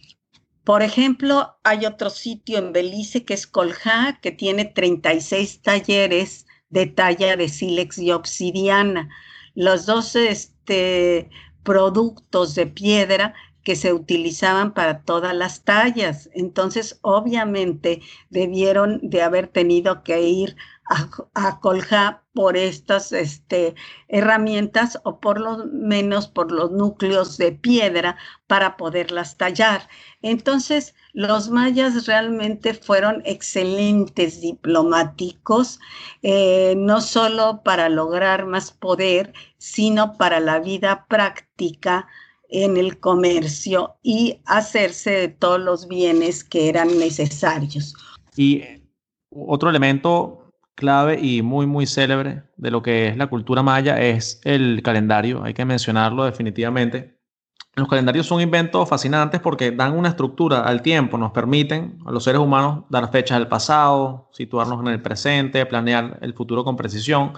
Por 0.63 0.81
ejemplo, 0.81 1.57
hay 1.63 1.85
otro 1.85 2.09
sitio 2.09 2.57
en 2.57 2.73
Belice 2.73 3.23
que 3.23 3.35
es 3.35 3.45
Colja, 3.45 4.19
que 4.21 4.31
tiene 4.31 4.65
36 4.65 5.61
talleres 5.61 6.47
de 6.69 6.87
talla 6.87 7.37
de 7.37 7.49
sílex 7.49 7.99
y 7.99 8.11
obsidiana. 8.11 9.09
Los 9.53 9.85
dos 9.85 10.15
este, 10.15 11.29
productos 11.63 12.55
de 12.55 12.65
piedra 12.65 13.35
que 13.65 13.75
se 13.75 13.93
utilizaban 13.93 14.73
para 14.73 15.01
todas 15.01 15.35
las 15.35 15.63
tallas. 15.63 16.29
Entonces, 16.33 16.99
obviamente, 17.01 18.01
debieron 18.29 18.99
de 19.01 19.23
haber 19.23 19.47
tenido 19.47 20.03
que 20.03 20.21
ir 20.21 20.55
a, 20.87 21.09
a 21.33 21.59
Colja 21.59 22.21
por 22.35 22.57
estas 22.57 23.11
este, 23.11 23.73
herramientas 24.07 24.99
o 25.03 25.19
por 25.19 25.41
lo 25.41 25.65
menos 25.65 26.27
por 26.27 26.51
los 26.51 26.71
núcleos 26.71 27.37
de 27.37 27.53
piedra 27.53 28.17
para 28.45 28.77
poderlas 28.77 29.35
tallar. 29.37 29.89
Entonces, 30.21 30.93
los 31.13 31.49
mayas 31.49 32.05
realmente 32.05 32.75
fueron 32.75 33.23
excelentes 33.25 34.41
diplomáticos, 34.41 35.79
eh, 36.21 36.75
no 36.77 37.01
solo 37.01 37.63
para 37.63 37.89
lograr 37.89 38.45
más 38.45 38.71
poder, 38.71 39.33
sino 39.57 40.17
para 40.17 40.39
la 40.39 40.59
vida 40.59 41.07
práctica 41.07 42.07
en 42.49 42.77
el 42.77 42.99
comercio 42.99 43.95
y 44.03 44.41
hacerse 44.45 45.11
de 45.11 45.27
todos 45.29 45.59
los 45.59 45.87
bienes 45.87 46.43
que 46.43 46.69
eran 46.69 46.99
necesarios. 46.99 47.93
Y 48.35 48.63
otro 49.29 49.69
elemento 49.69 50.45
clave 50.75 51.19
y 51.21 51.41
muy, 51.41 51.65
muy 51.65 51.87
célebre 51.87 52.43
de 52.57 52.71
lo 52.71 52.81
que 52.81 53.07
es 53.07 53.17
la 53.17 53.27
cultura 53.27 53.63
maya 53.63 53.99
es 53.99 54.41
el 54.43 54.81
calendario, 54.83 55.43
hay 55.43 55.53
que 55.53 55.65
mencionarlo 55.65 56.25
definitivamente. 56.25 57.15
Los 57.75 57.89
calendarios 57.89 58.25
son 58.25 58.39
inventos 58.39 58.87
fascinantes 58.87 59.41
porque 59.41 59.71
dan 59.71 59.97
una 59.97 60.09
estructura 60.09 60.61
al 60.61 60.81
tiempo, 60.81 61.17
nos 61.17 61.31
permiten 61.31 61.99
a 62.05 62.11
los 62.11 62.23
seres 62.23 62.39
humanos 62.39 62.85
dar 62.89 63.11
fechas 63.11 63.37
del 63.37 63.49
pasado, 63.49 64.29
situarnos 64.31 64.79
en 64.79 64.87
el 64.87 65.01
presente, 65.01 65.65
planear 65.65 66.17
el 66.21 66.33
futuro 66.33 66.63
con 66.63 66.77
precisión. 66.77 67.33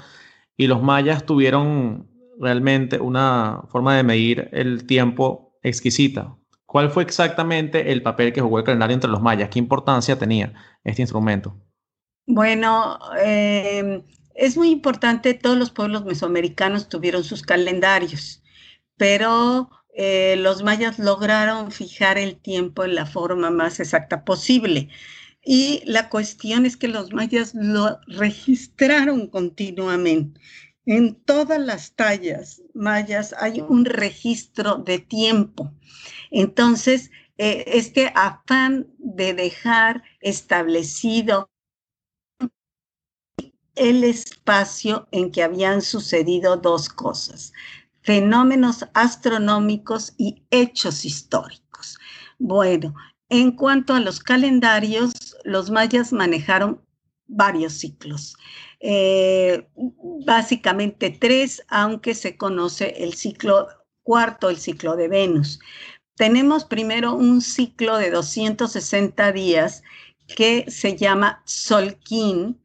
Y 0.56 0.68
los 0.68 0.82
mayas 0.84 1.26
tuvieron 1.26 2.08
realmente 2.40 3.00
una 3.00 3.62
forma 3.70 3.96
de 3.96 4.04
medir 4.04 4.50
el 4.52 4.86
tiempo 4.86 5.58
exquisita. 5.64 6.36
¿Cuál 6.66 6.92
fue 6.92 7.04
exactamente 7.04 7.92
el 7.92 8.04
papel 8.04 8.34
que 8.34 8.42
jugó 8.42 8.60
el 8.60 8.66
calendario 8.66 8.94
entre 8.94 9.10
los 9.10 9.22
mayas? 9.22 9.50
¿Qué 9.50 9.60
importancia 9.60 10.20
tenía 10.20 10.54
este 10.84 11.02
instrumento? 11.02 11.56
Bueno, 12.26 13.00
em, 13.24 14.04
es 14.36 14.58
muy 14.58 14.70
importante, 14.70 15.34
todos 15.34 15.58
los 15.58 15.72
pueblos 15.72 16.04
mesoamericanos 16.04 16.90
tuvieron 16.90 17.24
sus 17.24 17.42
calendarios, 17.42 18.44
pero 18.98 19.70
eh, 19.96 20.36
los 20.38 20.62
mayas 20.62 21.00
lograron 21.00 21.72
fijar 21.72 22.18
el 22.18 22.36
tiempo 22.36 22.84
en 22.84 22.96
la 22.96 23.06
forma 23.06 23.50
más 23.50 23.80
exacta 23.80 24.26
posible. 24.26 24.90
Y 25.44 25.82
la 25.86 26.10
cuestión 26.10 26.66
es 26.66 26.76
que 26.76 26.90
los 26.90 27.14
mayas 27.14 27.56
lo 27.56 28.00
registraron 28.08 29.28
continuamente. 29.28 30.42
En 30.88 31.16
todas 31.16 31.60
las 31.60 31.96
tallas 31.96 32.64
mayas 32.74 33.36
hay 33.38 33.60
un 33.60 33.84
registro 33.84 34.78
de 34.78 35.00
tiempo. 35.00 35.74
Entonces, 36.32 37.12
eh, 37.38 37.66
este 37.68 38.14
afán 38.16 38.88
de 38.98 39.34
dejar 39.34 40.02
establecido 40.22 41.50
el 43.76 44.06
espacio 44.06 45.10
en 45.12 45.30
que 45.30 45.44
habían 45.44 45.82
sucedido 45.82 46.56
dos 46.56 46.88
cosas, 46.88 47.52
fenómenos 48.00 48.86
astronómicos 48.94 50.14
y 50.18 50.46
hechos 50.52 51.04
históricos. 51.04 52.00
Bueno, 52.40 52.96
en 53.28 53.52
cuanto 53.52 53.94
a 53.94 54.00
los 54.00 54.22
calendarios, 54.22 55.36
los 55.44 55.70
mayas 55.70 56.14
manejaron 56.14 56.82
varios 57.28 57.74
ciclos. 57.74 58.38
Eh, 58.80 59.68
básicamente 60.26 61.10
tres, 61.10 61.64
aunque 61.68 62.14
se 62.14 62.38
conoce 62.38 63.04
el 63.04 63.14
ciclo 63.14 63.68
cuarto, 64.04 64.50
el 64.50 64.58
ciclo 64.58 64.96
de 64.96 65.08
Venus. 65.08 65.60
Tenemos 66.16 66.66
primero 66.66 67.14
un 67.14 67.42
ciclo 67.42 67.98
de 67.98 68.12
260 68.12 69.32
días 69.32 69.84
que 70.36 70.66
se 70.70 70.96
llama 70.96 71.42
Solquín 71.46 72.62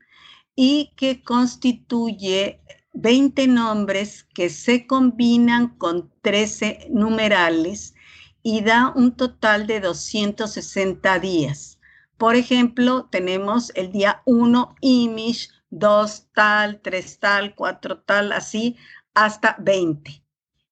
y 0.55 0.93
que 0.97 1.23
constituye 1.23 2.61
20 2.95 3.47
nombres 3.47 4.25
que 4.35 4.51
se 4.51 4.87
combinan 4.87 5.77
con 5.79 6.13
13 6.23 6.89
numerales 6.91 7.95
y 8.43 8.63
da 8.63 8.93
un 8.95 9.13
total 9.13 9.67
de 9.67 9.81
260 9.81 11.19
días. 11.19 11.79
Por 12.19 12.37
ejemplo, 12.37 13.09
tenemos 13.11 13.73
el 13.75 13.93
día 13.93 14.23
1 14.27 14.77
Imish, 14.81 15.49
dos 15.73 16.29
tal, 16.35 16.81
tres 16.81 17.19
tal, 17.19 17.55
cuatro 17.55 17.99
tal, 18.01 18.31
así 18.33 18.77
hasta 19.15 19.57
20. 19.59 20.23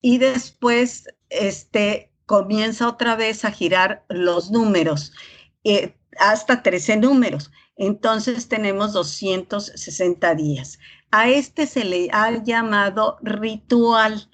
Y 0.02 0.18
después 0.18 1.08
este, 1.30 2.12
comienza 2.26 2.86
otra 2.86 3.16
vez 3.16 3.44
a 3.44 3.50
girar 3.50 4.04
los 4.08 4.50
números, 4.50 5.12
eh, 5.64 5.96
hasta 6.18 6.62
13 6.62 6.98
números. 6.98 7.50
Entonces 7.76 8.46
tenemos 8.46 8.92
260 8.92 10.34
días. 10.34 10.78
A 11.10 11.28
este 11.28 11.66
se 11.66 11.84
le 11.84 12.08
ha 12.12 12.30
llamado 12.42 13.16
ritual, 13.22 14.30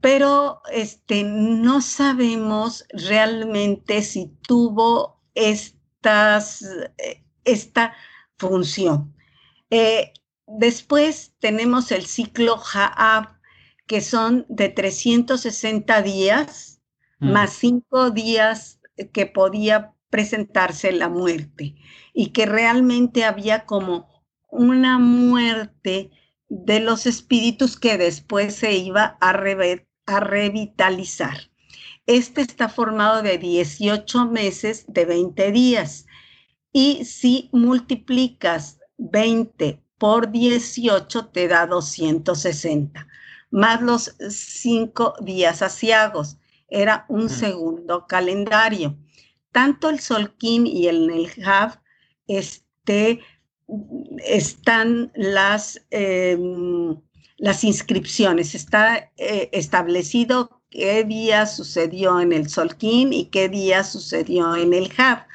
pero 0.00 0.62
este, 0.72 1.24
no 1.24 1.80
sabemos 1.80 2.84
realmente 2.90 4.02
si 4.02 4.28
tuvo 4.46 5.20
estas, 5.34 6.62
eh, 6.98 7.24
esta 7.44 7.92
función. 8.40 9.14
Eh, 9.70 10.12
después 10.46 11.34
tenemos 11.38 11.92
el 11.92 12.06
ciclo 12.06 12.56
Jaab, 12.56 13.38
que 13.86 14.00
son 14.00 14.46
de 14.48 14.68
360 14.70 16.02
días 16.02 16.80
mm. 17.20 17.30
más 17.30 17.52
cinco 17.52 18.10
días 18.10 18.80
que 19.12 19.26
podía 19.26 19.92
presentarse 20.08 20.90
la 20.92 21.08
muerte 21.08 21.76
y 22.12 22.28
que 22.28 22.46
realmente 22.46 23.24
había 23.24 23.64
como 23.64 24.08
una 24.48 24.98
muerte 24.98 26.10
de 26.48 26.80
los 26.80 27.06
espíritus 27.06 27.78
que 27.78 27.96
después 27.96 28.56
se 28.56 28.72
iba 28.72 29.16
a, 29.20 29.30
a 29.30 30.20
revitalizar. 30.20 31.50
Este 32.06 32.40
está 32.40 32.68
formado 32.68 33.22
de 33.22 33.38
18 33.38 34.26
meses 34.26 34.84
de 34.88 35.04
20 35.04 35.52
días 35.52 36.06
y 36.72 37.04
si 37.04 37.48
multiplicas 37.52 38.78
20 38.98 39.82
por 39.98 40.30
18 40.30 41.26
te 41.26 41.48
da 41.48 41.66
260, 41.66 43.06
más 43.50 43.82
los 43.82 44.14
cinco 44.30 45.14
días 45.20 45.62
asiagos. 45.62 46.38
Era 46.68 47.04
un 47.08 47.28
segundo 47.28 48.06
calendario. 48.06 48.96
Tanto 49.50 49.90
el 49.90 49.98
Solquín 49.98 50.66
y 50.66 50.86
el 50.86 51.08
Neljab 51.08 51.80
este, 52.28 53.20
están 54.24 55.10
las, 55.16 55.84
em, 55.90 56.96
las 57.38 57.64
inscripciones, 57.64 58.54
está 58.54 59.10
eh, 59.16 59.48
establecido 59.52 60.62
qué 60.70 61.02
día 61.02 61.46
sucedió 61.46 62.20
en 62.20 62.32
el 62.32 62.48
Solquín 62.48 63.12
y 63.12 63.26
qué 63.26 63.48
día 63.48 63.82
sucedió 63.82 64.54
en 64.54 64.72
el 64.72 64.92
Hab. 64.96 65.26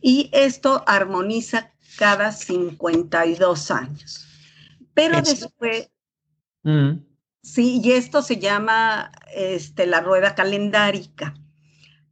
Y 0.00 0.30
esto 0.32 0.82
armoniza 0.86 1.72
cada 1.98 2.32
52 2.32 3.70
años. 3.70 4.26
Pero 4.94 5.20
después, 5.22 5.90
mm. 6.62 6.92
sí, 7.42 7.80
y 7.82 7.92
esto 7.92 8.22
se 8.22 8.38
llama 8.38 9.12
este, 9.34 9.86
la 9.86 10.00
rueda 10.00 10.34
calendárica. 10.34 11.34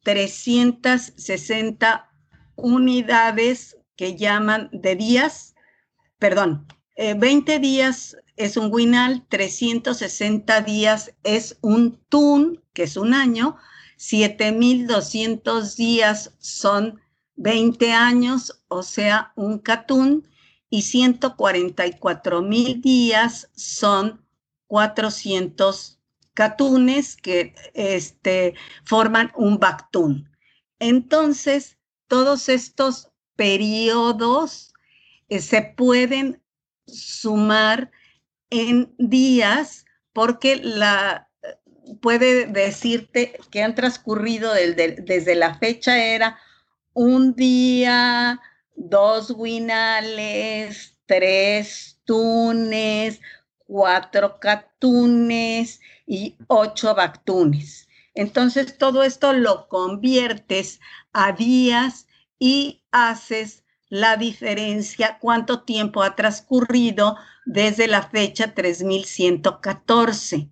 360 0.02 2.10
unidades 2.56 3.76
que 3.96 4.16
llaman 4.16 4.70
de 4.72 4.96
días, 4.96 5.54
perdón, 6.18 6.66
20 6.96 7.54
eh, 7.54 7.58
días 7.60 8.16
es 8.36 8.56
un 8.56 8.72
Winal, 8.72 9.26
360 9.28 10.62
días 10.62 11.14
es 11.24 11.58
un 11.60 12.00
Tun, 12.08 12.64
que 12.72 12.84
es 12.84 12.96
un 12.96 13.12
año, 13.12 13.56
7200 13.96 15.76
días 15.76 16.32
son 16.38 17.00
20 17.36 17.92
años, 17.92 18.64
o 18.68 18.82
sea, 18.82 19.32
un 19.36 19.58
Catún, 19.58 20.26
y 20.70 20.82
144 20.82 22.42
mil 22.42 22.80
días 22.80 23.50
son 23.54 24.24
400 24.68 25.98
Catunes 26.34 27.16
que 27.16 27.52
este, 27.74 28.54
forman 28.84 29.32
un 29.34 29.58
Bactún. 29.58 30.30
Entonces, 30.78 31.78
todos 32.06 32.48
estos 32.48 33.10
periodos 33.34 34.72
eh, 35.28 35.40
se 35.40 35.62
pueden 35.62 36.40
sumar 36.86 37.90
en 38.50 38.94
días 38.98 39.84
porque 40.12 40.60
la 40.62 41.28
puede 42.00 42.46
decirte 42.46 43.38
que 43.50 43.62
han 43.62 43.74
transcurrido 43.74 44.52
desde 44.52 45.34
la 45.34 45.58
fecha 45.58 46.04
era 46.04 46.38
un 46.92 47.34
día, 47.34 48.40
dos 48.74 49.36
guinales, 49.36 50.96
tres 51.06 52.00
tunes, 52.04 53.20
cuatro 53.68 54.40
catunes 54.40 55.80
y 56.06 56.36
ocho 56.48 56.94
bactunes. 56.94 57.88
Entonces 58.14 58.78
todo 58.78 59.04
esto 59.04 59.32
lo 59.34 59.68
conviertes 59.68 60.80
a 61.12 61.32
días 61.32 62.08
y 62.38 62.82
haces 62.90 63.64
la 63.90 64.16
diferencia, 64.16 65.18
cuánto 65.20 65.62
tiempo 65.62 66.02
ha 66.02 66.16
transcurrido 66.16 67.16
desde 67.44 67.86
la 67.86 68.02
fecha 68.02 68.54
3114. 68.54 70.50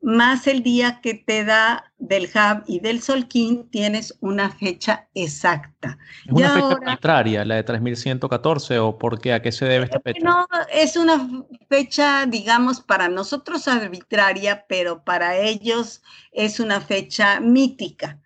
Más 0.00 0.46
el 0.46 0.62
día 0.62 1.00
que 1.02 1.14
te 1.14 1.44
da 1.44 1.92
del 1.98 2.24
Hub 2.26 2.62
y 2.66 2.80
del 2.80 3.02
Solquín, 3.02 3.68
tienes 3.68 4.16
una 4.20 4.50
fecha 4.50 5.08
exacta. 5.14 5.98
¿Es 6.24 6.32
una 6.32 6.50
fecha 6.54 6.68
arbitraria, 6.68 7.44
la 7.44 7.56
de 7.56 7.64
3114, 7.64 8.78
o 8.78 8.96
por 8.96 9.20
qué? 9.20 9.32
¿A 9.32 9.42
qué 9.42 9.50
se 9.50 9.64
debe 9.64 9.86
esta 9.86 10.00
fecha? 10.00 10.20
No, 10.22 10.46
es 10.72 10.96
una 10.96 11.44
fecha, 11.68 12.26
digamos, 12.26 12.80
para 12.80 13.08
nosotros 13.08 13.66
arbitraria, 13.66 14.64
pero 14.68 15.02
para 15.02 15.36
ellos 15.36 16.02
es 16.32 16.60
una 16.60 16.80
fecha 16.80 17.40
mítica, 17.40 18.20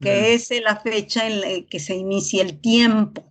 que 0.00 0.34
es 0.34 0.50
la 0.62 0.76
fecha 0.76 1.26
en 1.26 1.40
la 1.40 1.48
que 1.68 1.78
se 1.78 1.94
inicia 1.94 2.42
el 2.42 2.58
tiempo. 2.60 3.28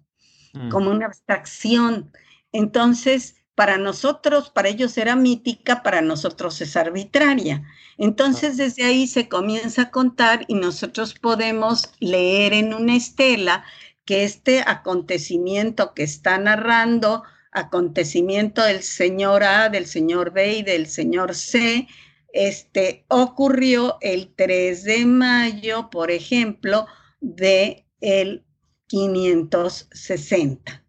Mm. 0.57 0.69
como 0.69 0.91
una 0.91 1.05
abstracción. 1.07 2.11
Entonces, 2.51 3.35
para 3.57 3.79
nosotros, 3.79 4.51
para 4.51 4.69
ellos 4.69 4.95
era 4.99 5.15
mítica, 5.15 5.81
para 5.81 6.01
nosotros 6.01 6.61
es 6.61 6.77
arbitraria. 6.77 7.63
Entonces, 7.97 8.55
desde 8.55 8.83
ahí 8.83 9.07
se 9.07 9.27
comienza 9.27 9.81
a 9.81 9.89
contar 9.89 10.45
y 10.47 10.53
nosotros 10.53 11.15
podemos 11.15 11.89
leer 11.99 12.53
en 12.53 12.75
una 12.75 12.95
estela 12.95 13.65
que 14.05 14.23
este 14.23 14.63
acontecimiento 14.63 15.95
que 15.95 16.03
está 16.03 16.37
narrando, 16.37 17.23
acontecimiento 17.51 18.61
del 18.63 18.83
señor 18.83 19.43
A, 19.43 19.69
del 19.69 19.87
señor 19.87 20.33
B 20.33 20.57
y 20.57 20.61
del 20.61 20.85
señor 20.85 21.33
C, 21.33 21.87
este, 22.33 23.05
ocurrió 23.07 23.97
el 24.01 24.35
3 24.35 24.83
de 24.83 25.03
mayo, 25.07 25.89
por 25.89 26.11
ejemplo, 26.11 26.85
de 27.21 27.87
el 28.01 28.45
560. 28.85 30.83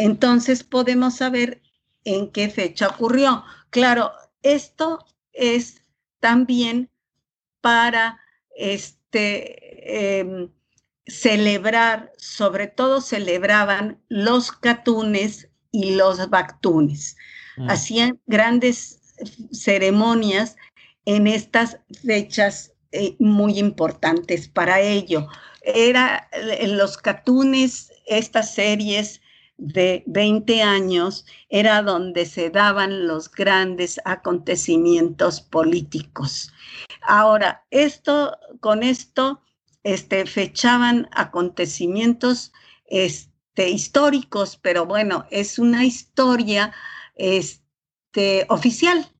Entonces 0.00 0.64
podemos 0.64 1.16
saber 1.16 1.62
en 2.04 2.30
qué 2.30 2.48
fecha 2.48 2.88
ocurrió. 2.88 3.44
Claro, 3.70 4.12
esto 4.42 5.04
es 5.32 5.82
también 6.20 6.90
para 7.60 8.18
este, 8.56 10.18
em, 10.18 10.50
celebrar, 11.06 12.12
sobre 12.16 12.66
todo 12.66 13.00
celebraban 13.00 14.00
los 14.08 14.52
catunes 14.52 15.48
y 15.70 15.94
los 15.96 16.30
bactunes. 16.30 17.16
Mm. 17.58 17.70
Hacían 17.70 18.20
grandes 18.26 19.00
ceremonias 19.52 20.56
en 21.04 21.26
estas 21.26 21.78
fechas 22.06 22.72
eh, 22.92 23.16
muy 23.18 23.58
importantes 23.58 24.48
para 24.48 24.80
ello 24.80 25.28
era 25.62 26.28
en 26.32 26.76
los 26.76 26.96
catunes, 26.96 27.92
estas 28.06 28.54
series 28.54 29.20
de 29.60 30.02
20 30.06 30.62
años, 30.62 31.26
era 31.50 31.82
donde 31.82 32.24
se 32.24 32.48
daban 32.48 33.06
los 33.06 33.30
grandes 33.30 34.00
acontecimientos 34.06 35.42
políticos. 35.42 36.50
Ahora, 37.02 37.64
esto, 37.70 38.36
con 38.60 38.82
esto, 38.82 39.42
este, 39.82 40.24
fechaban 40.24 41.08
acontecimientos 41.12 42.52
este, 42.86 43.68
históricos, 43.68 44.56
pero 44.56 44.86
bueno, 44.86 45.26
es 45.30 45.58
una 45.58 45.84
historia 45.84 46.72
este, 47.14 48.46
oficial, 48.48 49.12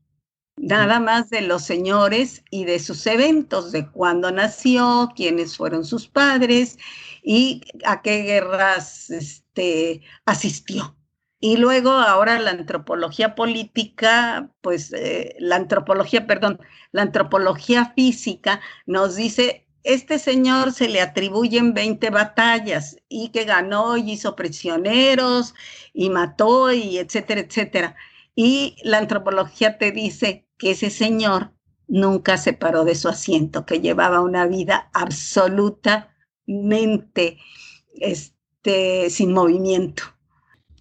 nada 0.56 1.00
más 1.00 1.28
de 1.28 1.42
los 1.42 1.64
señores 1.64 2.44
y 2.50 2.64
de 2.64 2.78
sus 2.78 3.06
eventos, 3.06 3.72
de 3.72 3.90
cuándo 3.90 4.30
nació, 4.30 5.12
quiénes 5.14 5.56
fueron 5.56 5.84
sus 5.84 6.08
padres 6.08 6.78
y 7.22 7.62
a 7.84 8.00
qué 8.00 8.22
guerras 8.22 9.10
este, 9.60 10.02
asistió. 10.24 10.96
Y 11.38 11.56
luego 11.56 11.90
ahora 11.90 12.38
la 12.38 12.50
antropología 12.50 13.34
política, 13.34 14.52
pues 14.60 14.92
eh, 14.92 15.34
la 15.38 15.56
antropología, 15.56 16.26
perdón, 16.26 16.60
la 16.92 17.02
antropología 17.02 17.92
física 17.96 18.60
nos 18.86 19.16
dice, 19.16 19.66
este 19.82 20.18
señor 20.18 20.72
se 20.72 20.88
le 20.88 21.00
atribuyen 21.00 21.72
20 21.72 22.10
batallas 22.10 22.96
y 23.08 23.30
que 23.30 23.44
ganó 23.44 23.96
y 23.96 24.12
hizo 24.12 24.36
prisioneros 24.36 25.54
y 25.94 26.10
mató 26.10 26.72
y 26.72 26.98
etcétera, 26.98 27.40
etcétera. 27.40 27.96
Y 28.34 28.76
la 28.82 28.98
antropología 28.98 29.78
te 29.78 29.92
dice, 29.92 30.46
que 30.58 30.72
ese 30.72 30.90
señor 30.90 31.54
nunca 31.88 32.36
se 32.36 32.52
paró 32.52 32.84
de 32.84 32.94
su 32.94 33.08
asiento, 33.08 33.64
que 33.64 33.80
llevaba 33.80 34.20
una 34.20 34.46
vida 34.46 34.90
absolutamente 34.92 37.38
este, 37.94 38.39
sin 38.64 39.32
movimiento. 39.32 40.02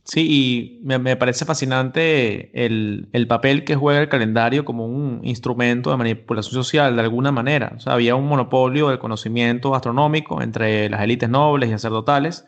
Sí, 0.04 0.26
y 0.28 0.80
me, 0.84 1.16
parece 1.18 1.46
fascinante 1.46 2.66
el, 2.66 3.10
el, 3.14 3.28
papel 3.28 3.64
que 3.64 3.76
juega 3.76 4.02
el 4.02 4.10
calendario 4.10 4.66
como 4.66 4.88
un 4.88 5.22
instrumento 5.24 5.92
de 5.92 5.98
manipulación 5.98 6.64
social 6.64 6.96
de 6.96 7.02
alguna 7.04 7.32
manera. 7.32 7.78
Había 7.86 8.16
un 8.16 8.28
monopolio 8.28 8.90
del 8.90 8.98
conocimiento 8.98 9.76
astronómico 9.76 10.42
entre 10.42 10.90
las 10.90 11.02
élites 11.02 11.30
nobles 11.30 11.70
y 11.70 11.74
sacerdotales, 11.74 12.46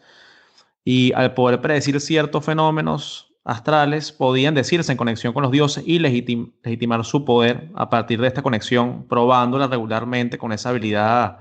y 0.84 1.14
al 1.14 1.36
poder 1.36 1.62
predecir 1.62 2.02
ciertos 2.02 2.44
fenómenos 2.44 3.32
astrales, 3.44 4.12
podían 4.12 4.56
decirse 4.56 4.92
en 4.92 4.98
conexión 4.98 5.34
con 5.34 5.44
los 5.44 5.52
dioses 5.52 5.84
y 5.86 6.00
legitimar 6.00 7.06
su 7.06 7.26
poder 7.26 7.70
a 7.76 7.90
partir 7.90 8.22
de 8.22 8.28
esta 8.28 8.42
conexión, 8.42 9.08
probándola 9.08 9.68
regularmente 9.68 10.38
con 10.38 10.52
esa 10.52 10.70
habilidad 10.70 11.40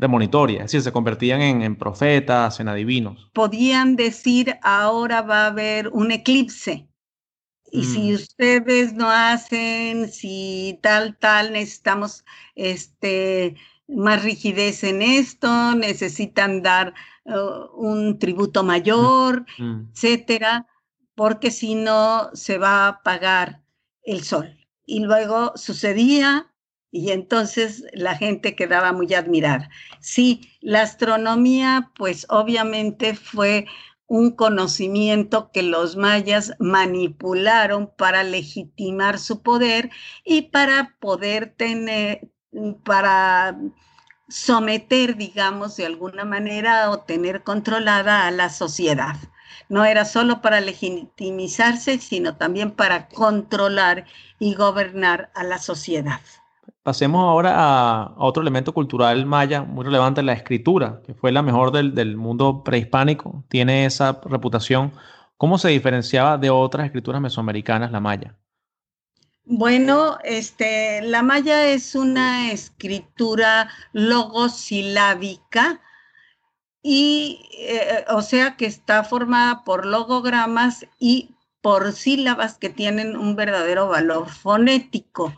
premonitoria, 0.00 0.60
es 0.60 0.64
decir, 0.64 0.82
se 0.82 0.92
convertían 0.92 1.42
en, 1.42 1.76
profetas, 1.76 2.58
en 2.58 2.68
adivinos. 2.68 3.30
Podían 3.34 3.96
decir, 3.96 4.56
ahora 4.62 5.20
va 5.20 5.44
a 5.44 5.46
haber 5.48 5.88
un 5.88 6.10
eclipse. 6.10 6.88
Y 7.70 7.84
si 7.84 8.10
mm. 8.10 8.14
ustedes 8.14 8.94
no 8.94 9.10
hacen, 9.10 10.10
si 10.10 10.80
tal, 10.82 11.16
tal, 11.18 11.52
necesitamos 11.52 12.24
este, 12.56 13.54
más 13.86 14.24
rigidez 14.24 14.82
en 14.82 15.02
esto, 15.02 15.74
necesitan 15.76 16.62
dar 16.62 16.94
uh, 17.24 17.70
un 17.76 18.18
tributo 18.18 18.64
mayor. 18.64 19.44
Mm. 19.58 19.90
etcétera, 19.92 20.66
porque 21.14 21.50
si 21.50 21.74
no 21.74 22.30
se 22.32 22.56
va 22.56 22.86
a 22.86 22.88
apagar 22.88 23.60
el 24.04 24.24
sol. 24.24 24.56
Y 24.86 25.00
luego 25.00 25.52
sucedía 25.54 26.49
y 26.92 27.10
entonces 27.10 27.84
la 27.92 28.16
gente 28.16 28.56
quedaba 28.56 28.92
muy 28.92 29.12
admirada. 29.14 29.70
Sí, 30.00 30.50
la 30.60 30.82
astronomía, 30.82 31.90
pues 31.96 32.26
obviamente 32.28 33.14
fue 33.14 33.66
un 34.06 34.32
conocimiento 34.32 35.52
que 35.52 35.62
los 35.62 35.96
mayas 35.96 36.54
manipularon 36.58 37.92
para 37.96 38.24
legitimar 38.24 39.18
su 39.20 39.42
poder 39.42 39.90
y 40.24 40.42
para 40.50 40.96
poder 41.00 41.54
tener, 41.56 42.28
para 42.84 43.56
someter, 44.28 45.16
digamos, 45.16 45.76
de 45.76 45.86
alguna 45.86 46.24
manera 46.24 46.90
o 46.90 47.00
tener 47.00 47.44
controlada 47.44 48.26
a 48.26 48.30
la 48.32 48.48
sociedad. 48.50 49.16
No 49.68 49.84
era 49.84 50.04
solo 50.04 50.40
para 50.42 50.60
legitimizarse, 50.60 51.98
sino 51.98 52.36
también 52.36 52.72
para 52.72 53.08
controlar 53.08 54.06
y 54.40 54.54
gobernar 54.54 55.30
a 55.34 55.44
la 55.44 55.58
sociedad. 55.58 56.20
Pasemos 56.82 57.22
ahora 57.22 57.54
a, 57.56 58.14
otro 58.16 58.42
elemento 58.42 58.72
cultural 58.72 59.26
maya 59.26 59.62
muy 59.62 59.84
relevante, 59.84 60.22
la 60.22 60.32
escritura, 60.32 61.02
que 61.04 61.12
fue 61.14 61.30
la 61.30 61.42
mejor 61.42 61.72
del, 61.72 62.16
mundo 62.16 62.64
prehispánico, 62.64 63.44
tiene 63.48 63.84
esa 63.84 64.20
reputación. 64.24 64.92
¿Cómo 65.36 65.58
se 65.58 65.68
diferenciaba 65.68 66.38
de 66.38 66.48
otras 66.48 66.86
escrituras 66.86 67.20
mesoamericanas 67.20 67.92
la 67.92 68.00
maya? 68.00 68.38
Bueno, 69.44 70.18
este, 70.24 71.02
la 71.02 71.22
maya 71.22 71.66
es 71.66 71.94
una 71.94 72.50
escritura 72.52 73.68
logosilábica 73.92 75.80
y, 76.82 77.46
eh, 77.58 78.06
o 78.08 78.22
sea, 78.22 78.56
que 78.56 78.64
está 78.64 79.04
formada 79.04 79.64
por 79.64 79.84
logogramas 79.84 80.86
y 80.98 81.34
por 81.60 81.92
sílabas 81.92 82.56
que 82.56 82.70
tienen 82.70 83.16
un 83.16 83.36
verdadero 83.36 83.88
valor 83.88 84.30
fonético. 84.30 85.34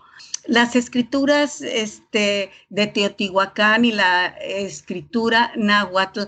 Las 0.46 0.74
escrituras 0.76 1.60
este, 1.60 2.50
de 2.68 2.86
Teotihuacán 2.86 3.84
y 3.84 3.92
la 3.92 4.26
escritura 4.26 5.52
náhuatl 5.56 6.22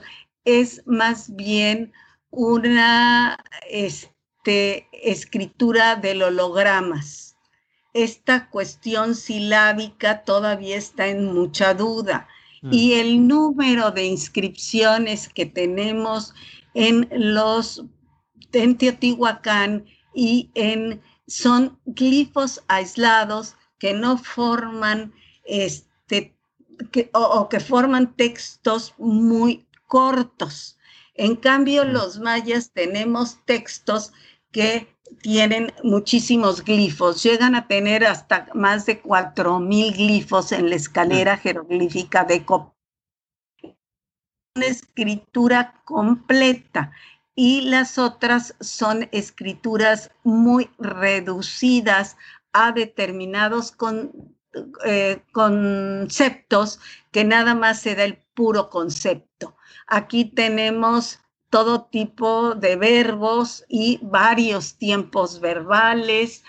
es 0.44 0.82
más 0.86 1.34
bien 1.34 1.92
una 2.30 3.42
este, 3.68 4.88
escritura 4.92 5.96
de 5.96 6.22
hologramas. 6.22 7.36
Esta 7.92 8.50
cuestión 8.50 9.14
silábica 9.14 10.22
todavía 10.22 10.76
está 10.76 11.06
en 11.06 11.32
mucha 11.32 11.74
duda. 11.74 12.28
Mm. 12.62 12.72
Y 12.72 12.94
el 12.94 13.26
número 13.26 13.90
de 13.90 14.04
inscripciones 14.04 15.28
que 15.28 15.46
tenemos 15.46 16.34
en 16.74 17.08
los 17.12 17.84
en 18.52 18.76
Teotihuacán 18.76 19.84
y 20.14 20.50
en 20.54 21.02
son 21.26 21.78
glifos 21.86 22.62
aislados 22.68 23.56
que 23.84 23.92
no 23.92 24.16
forman 24.16 25.12
este, 25.44 26.34
o, 27.12 27.50
que 27.50 27.60
forman 27.60 28.16
textos 28.16 28.94
muy 28.96 29.66
cortos. 29.86 30.78
En 31.12 31.36
cambio, 31.36 31.84
los 31.84 32.18
mayas 32.18 32.70
tenemos 32.72 33.44
textos 33.44 34.14
que 34.52 34.88
tienen 35.20 35.70
muchísimos 35.82 36.64
glifos, 36.64 37.22
llegan 37.22 37.54
a 37.54 37.68
tener 37.68 38.06
hasta 38.06 38.48
más 38.54 38.86
de 38.86 39.02
4.000 39.02 39.92
glifos 39.94 40.52
en 40.52 40.70
la 40.70 40.76
escalera 40.76 41.36
jeroglífica 41.36 42.24
de 42.24 42.42
Cop. 42.42 42.72
Una 44.56 44.64
escritura 44.64 45.82
completa 45.84 46.90
y 47.34 47.68
las 47.68 47.98
otras 47.98 48.54
son 48.60 49.10
escrituras 49.12 50.10
muy 50.22 50.70
reducidas 50.78 52.16
a 52.54 52.72
determinados 52.72 53.76
eh, 54.86 55.22
conceptos 55.32 56.80
que 57.10 57.24
nada 57.24 57.54
más 57.54 57.80
se 57.80 57.94
da 57.94 58.04
el 58.04 58.16
puro 58.34 58.70
concepto. 58.70 59.56
Aquí 59.86 60.24
tenemos 60.24 61.18
todo 61.50 61.84
tipo 61.84 62.54
de 62.54 62.76
verbos 62.76 63.64
y 63.68 63.98
varios 64.02 64.76
tiempos 64.76 65.40
verbales, 65.40 66.44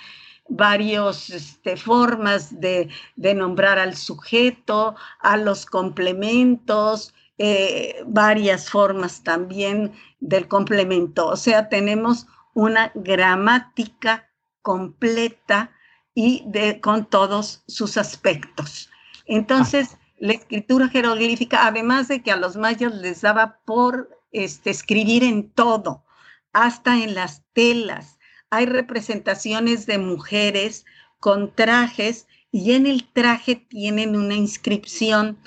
varias 0.47 1.29
este, 1.31 1.75
formas 1.75 2.59
de, 2.59 2.89
nombrar 3.17 3.79
al 3.79 3.95
sujeto, 3.95 4.95
a 5.19 5.37
los 5.37 5.65
complementos, 5.65 7.13
eh, 7.37 8.03
varias 8.05 8.69
formas 8.69 9.23
también 9.23 9.91
del 10.19 10.47
complemento. 10.47 11.27
O 11.27 11.35
sea, 11.35 11.67
tenemos 11.69 12.27
una 12.53 12.91
gramática 12.95 14.29
completa 14.61 15.74
y 16.15 16.43
de, 16.47 16.79
con 16.79 17.05
todos 17.05 17.61
sus 17.67 17.97
aspectos. 17.97 18.89
Entonces, 19.27 19.97
la 20.17 20.33
escritura 20.33 20.87
jeroglífica, 20.87 21.67
además 21.67 22.07
de 22.07 22.23
que 22.23 22.31
a 22.31 22.37
los 22.37 22.55
mayas 22.55 22.95
les 22.95 23.21
daba 23.21 23.59
por 23.65 24.09
este, 24.31 24.69
escribir 24.69 25.23
en 25.23 25.49
todo, 25.51 26.05
hasta 26.53 27.03
en 27.03 27.13
las 27.13 27.43
telas. 27.53 28.17
Hay 28.49 28.65
representaciones 28.65 29.85
de 29.85 29.97
mujeres 29.97 30.85
con 31.19 31.53
trajes 31.53 32.27
y 32.51 32.71
en 32.71 32.87
el 32.87 33.03
traje 33.11 33.57
tienen 33.57 34.15
una 34.15 34.35
inscripción. 34.35 35.37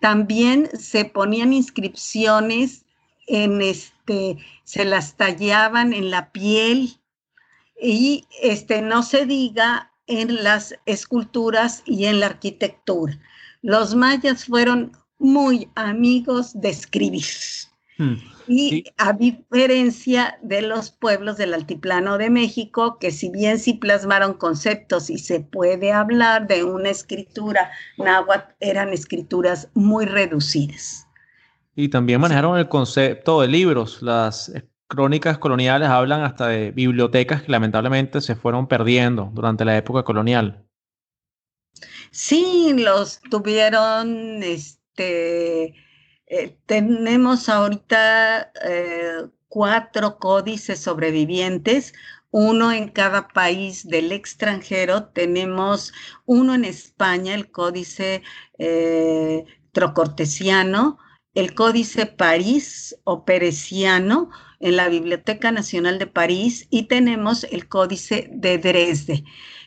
También 0.00 0.70
se 0.78 1.04
ponían 1.04 1.52
inscripciones 1.52 2.86
en 3.26 3.60
este, 3.60 4.38
se 4.64 4.84
las 4.86 5.16
tallaban 5.16 5.92
en 5.92 6.10
la 6.10 6.30
piel 6.32 7.00
y 7.80 8.26
este, 8.40 8.80
no 8.80 9.02
se 9.02 9.26
diga 9.26 9.92
en 10.06 10.42
las 10.42 10.74
esculturas 10.86 11.82
y 11.86 12.06
en 12.06 12.20
la 12.20 12.26
arquitectura. 12.26 13.18
Los 13.62 13.94
mayas 13.94 14.44
fueron 14.44 14.92
muy 15.18 15.68
amigos 15.74 16.52
de 16.60 16.68
escribir. 16.68 17.24
Hmm, 17.98 18.16
y 18.46 18.84
a 18.98 19.12
diferencia 19.12 20.38
de 20.42 20.62
los 20.62 20.90
pueblos 20.90 21.36
del 21.36 21.54
altiplano 21.54 22.18
de 22.18 22.30
México, 22.30 22.98
que 22.98 23.10
si 23.10 23.30
bien 23.30 23.58
sí 23.58 23.74
plasmaron 23.74 24.34
conceptos 24.34 25.10
y 25.10 25.18
se 25.18 25.40
puede 25.40 25.92
hablar 25.92 26.46
de 26.46 26.62
una 26.62 26.90
escritura 26.90 27.70
náhuatl, 27.98 28.52
eran 28.60 28.92
escrituras 28.92 29.68
muy 29.74 30.04
reducidas. 30.04 31.06
Y 31.74 31.88
también 31.88 32.20
manejaron 32.20 32.58
el 32.58 32.68
concepto 32.68 33.40
de 33.40 33.48
libros. 33.48 34.00
Las 34.00 34.52
crónicas 34.88 35.38
coloniales 35.38 35.88
hablan 35.88 36.22
hasta 36.22 36.48
de 36.48 36.70
bibliotecas 36.70 37.42
que 37.42 37.52
lamentablemente 37.52 38.20
se 38.20 38.36
fueron 38.36 38.68
perdiendo 38.68 39.30
durante 39.32 39.64
la 39.64 39.76
época 39.76 40.02
colonial. 40.02 40.66
Sí, 42.10 42.74
los 42.76 43.20
tuvieron, 43.30 44.42
este, 44.42 45.74
eh, 46.26 46.58
tenemos 46.66 47.48
ahorita 47.48 48.52
eh, 48.64 49.26
cuatro 49.48 50.18
códices 50.18 50.80
sobrevivientes, 50.80 51.92
uno 52.30 52.72
en 52.72 52.88
cada 52.88 53.28
país 53.28 53.86
del 53.88 54.12
extranjero. 54.12 55.04
Tenemos 55.08 55.92
uno 56.24 56.54
en 56.54 56.64
España, 56.64 57.34
el 57.34 57.50
códice 57.50 58.22
eh, 58.58 59.44
trocortesiano, 59.72 60.98
el 61.36 61.54
códice 61.54 62.06
París 62.06 62.96
o 63.04 63.24
peresiano, 63.24 64.30
en 64.58 64.76
la 64.76 64.88
Biblioteca 64.88 65.52
Nacional 65.52 65.98
de 65.98 66.06
París 66.06 66.66
y 66.70 66.84
tenemos 66.84 67.44
el 67.44 67.68
Códice 67.68 68.28
de 68.32 68.58
Dresde 68.58 69.24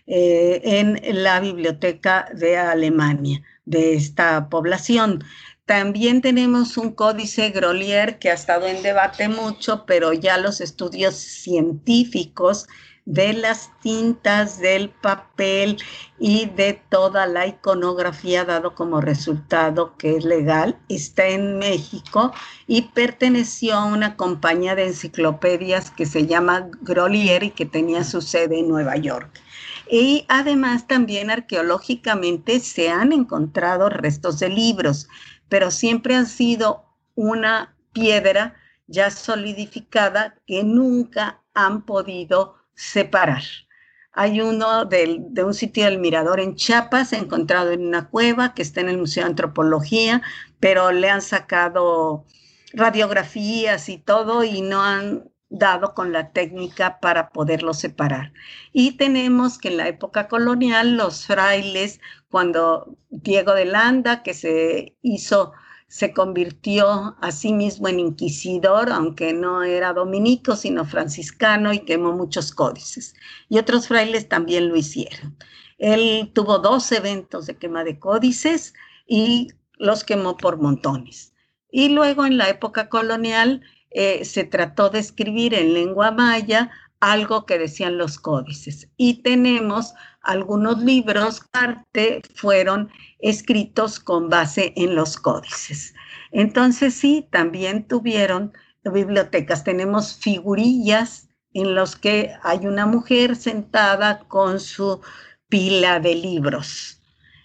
eh, 0.07 0.61
en 0.63 0.99
la 1.24 1.39
Biblioteca 1.39 2.28
de 2.34 2.57
Alemania, 2.57 3.41
de 3.65 3.93
esta 3.93 4.49
población. 4.49 5.24
también 5.65 6.22
tenemos 6.22 6.78
un 6.78 6.91
códice 6.91 7.51
Grolier 7.51 8.17
que 8.17 8.32
ha 8.32 8.34
estado 8.34 8.65
en 8.65 8.82
debate 8.82 9.30
mucho, 9.30 9.86
pero 9.86 10.13
ya 10.13 10.39
los 10.39 10.61
estudios 10.61 11.13
científicos 11.13 12.67
de 13.10 13.34
las 13.34 13.72
tintas, 13.82 14.60
del 14.60 14.91
papel 14.91 15.78
y 16.20 16.45
de 16.45 16.80
toda 16.89 17.26
la 17.26 17.47
iconografía 17.47 18.45
dado 18.45 18.76
como 18.76 19.01
resultado 19.01 19.97
que 19.97 20.16
es 20.16 20.26
legal, 20.26 20.78
está 20.89 21.28
en 21.28 21.57
México 21.57 22.32
y 22.68 22.84
perteneció 22.84 23.74
a 23.74 23.86
una 23.86 24.16
compañía 24.16 24.76
de 24.76 24.86
enciclopedias 24.86 25.89
que 25.89 26.05
se 26.05 26.28
llama 26.28 26.70
Grolier 26.82 27.41
y 27.41 27.49
que 27.49 27.66
tenía 27.66 28.03
su 28.03 28.22
sede 28.22 28.60
en 28.60 28.70
Nueva 28.70 28.95
York. 28.95 29.41
Y 29.89 30.26
además 30.28 30.86
también 30.86 31.32
arqueológicamente 31.32 32.60
se 32.60 32.91
han 32.91 33.12
encontrado 33.12 33.89
restos 33.89 34.38
de 34.38 34.49
libros, 34.49 35.07
pero 35.49 35.72
siempre 35.72 36.14
han 36.14 36.28
sido 36.28 36.86
una 37.16 37.76
piedra 37.91 38.55
ya 38.86 39.10
solidificada 39.10 40.36
que 40.45 40.64
nunca 40.64 41.41
han 41.55 41.82
podido 41.82 42.59
separar. 42.80 43.43
Hay 44.13 44.39
uno 44.39 44.86
de 44.86 45.43
un 45.43 45.53
sitio 45.53 45.84
del 45.86 45.99
Mirador 45.99 46.39
en 46.39 46.55
Chiapas, 46.55 47.11
encontrado 47.13 47.71
en 47.71 47.86
una 47.86 48.09
cueva 48.09 48.53
que 48.53 48.61
está 48.61 48.80
en 48.80 48.89
el 48.89 48.97
Museo 48.97 49.23
de 49.23 49.32
Antropología, 49.32 50.21
pero 50.61 50.91
le 50.91 51.09
han 51.09 51.21
sacado 51.21 52.25
radiografías 52.73 53.89
y 53.89 53.97
todo 53.97 54.43
y 54.45 54.61
no 54.61 54.82
han 54.82 55.30
dado 55.49 55.93
con 55.93 56.13
la 56.13 56.32
técnica 56.32 56.99
para 57.01 57.30
poderlo 57.30 57.73
separar. 57.73 58.32
Y 58.71 58.95
tenemos 58.97 59.57
que 59.57 59.67
en 59.69 59.77
la 59.77 59.88
época 59.88 60.30
colonial 60.30 60.95
los 60.95 61.25
frailes, 61.25 61.99
cuando 62.30 62.97
Diego 63.09 63.53
de 63.53 63.65
Landa, 63.65 64.23
que 64.23 64.34
se 64.34 64.95
hizo 65.01 65.51
se 65.89 66.13
convirtió 66.13 67.17
a 67.19 67.31
sí 67.31 67.51
mismo 67.51 67.87
en 67.87 67.99
inquisidor, 67.99 68.91
aunque 68.91 69.33
no 69.33 69.63
era 69.63 69.91
dominico, 69.91 70.55
sino 70.55 70.85
franciscano, 70.85 71.73
y 71.73 71.79
quemó 71.79 72.13
muchos 72.13 72.51
códices. 72.51 73.15
Y 73.49 73.57
otros 73.57 73.87
frailes 73.87 74.29
también 74.29 74.69
lo 74.69 74.75
hicieron. 74.75 75.35
Él 75.79 76.31
tuvo 76.33 76.59
dos 76.59 76.91
eventos 76.91 77.47
de 77.47 77.57
quema 77.57 77.83
de 77.83 77.97
códices 77.97 78.75
y 79.07 79.47
los 79.79 80.03
quemó 80.03 80.37
por 80.37 80.61
montones. 80.61 81.33
Y 81.71 81.89
luego 81.89 82.25
en 82.25 82.37
la 82.37 82.49
época 82.49 82.87
colonial 82.87 83.61
eh, 83.89 84.23
se 84.25 84.43
trató 84.43 84.89
de 84.89 84.99
escribir 84.99 85.55
en 85.55 85.73
lengua 85.73 86.11
maya 86.11 86.69
algo 86.99 87.47
que 87.47 87.57
decían 87.57 87.97
los 87.97 88.19
códices. 88.19 88.89
Y 88.95 89.23
tenemos 89.23 89.95
algunos 90.30 90.84
libros 90.84 91.41
que 91.91 92.21
fueron 92.36 92.91
escritos 93.17 93.99
con 93.99 94.30
base 94.30 94.73
en 94.75 94.93
los 94.93 95.17
códices. 95.17 95.95
Entonces 96.32 96.93
sí, 96.93 97.27
también 97.32 97.88
tuvieron 97.88 98.53
bibliotecas. 98.84 99.63
Tenemos 99.63 100.17
figurillas 100.17 101.30
en 101.53 101.73
los 101.73 101.95
que 101.95 102.32
hay 102.43 102.67
una 102.67 102.86
mujer 102.86 103.36
sentada 103.36 104.19
con 104.27 104.59
su 104.59 105.01
pila 105.47 105.99
de 105.99 106.13
libros. 106.13 107.01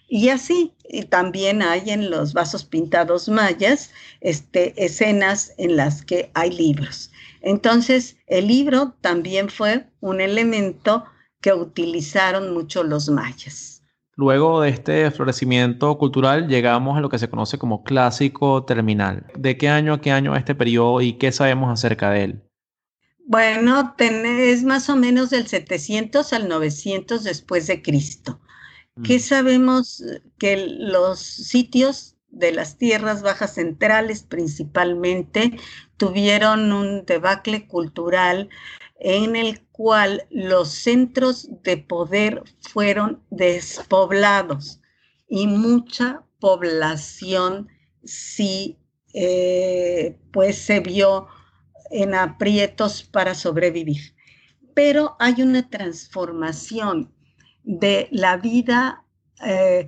Y 0.07 0.29
así 0.29 0.71
también 1.09 1.63
hay 1.63 1.89
en 1.89 2.11
los 2.11 2.33
vasos 2.33 2.63
pintados 2.63 3.27
mayas 3.27 3.89
este, 4.21 4.75
escenas 4.77 5.53
en 5.57 5.75
las 5.75 6.05
que 6.05 6.29
hay 6.35 6.51
libros. 6.51 7.11
Entonces, 7.41 8.17
el 8.27 8.47
libro 8.47 8.95
también 9.01 9.49
fue 9.49 9.87
un 10.01 10.21
elemento 10.21 11.05
que 11.45 11.53
utilizaron 11.53 12.55
mucho 12.55 12.83
los 12.83 13.07
mayas. 13.07 13.83
Luego 14.15 14.61
de 14.61 14.69
este 14.69 15.11
florecimiento 15.11 15.95
cultural 15.99 16.47
llegamos 16.47 16.97
a 16.97 17.01
lo 17.01 17.09
que 17.09 17.19
se 17.19 17.29
conoce 17.29 17.59
como 17.59 17.83
clásico 17.83 18.65
terminal. 18.65 19.27
¿De 19.37 19.55
qué 19.55 19.69
año 19.69 19.93
a 19.93 20.01
qué 20.01 20.11
año 20.11 20.35
este 20.35 20.55
periodo 20.55 21.01
y 21.01 21.19
qué 21.19 21.31
sabemos 21.31 21.71
acerca 21.71 22.09
de 22.09 22.23
él? 22.23 22.43
Bueno, 23.27 23.93
es 23.99 24.63
más 24.63 24.89
o 24.89 24.95
menos 24.95 25.29
del 25.29 25.45
700 25.45 26.33
al 26.33 26.49
900 26.49 27.23
después 27.23 27.67
de 27.67 27.83
Cristo. 27.83 28.39
¿Qué 29.03 29.17
mm. 29.17 29.19
sabemos? 29.19 30.03
Que 30.39 30.65
los 30.79 31.19
sitios 31.19 32.15
de 32.29 32.53
las 32.53 32.79
tierras 32.79 33.21
bajas 33.21 33.53
centrales 33.53 34.23
principalmente 34.23 35.59
tuvieron 35.97 36.73
un 36.73 37.05
debacle 37.05 37.67
cultural 37.67 38.49
en 38.99 39.35
el 39.35 39.61
cual 39.67 40.25
los 40.29 40.69
centros 40.69 41.49
de 41.63 41.77
poder 41.77 42.43
fueron 42.61 43.23
despoblados 43.29 44.81
y 45.27 45.47
mucha 45.47 46.23
población 46.39 47.67
sí 48.03 48.77
eh, 49.13 50.17
pues 50.31 50.57
se 50.57 50.79
vio 50.79 51.27
en 51.91 52.13
aprietos 52.13 53.03
para 53.03 53.35
sobrevivir. 53.35 54.15
Pero 54.73 55.15
hay 55.19 55.41
una 55.41 55.69
transformación 55.69 57.13
de 57.63 58.07
la 58.11 58.37
vida 58.37 59.05
eh, 59.45 59.87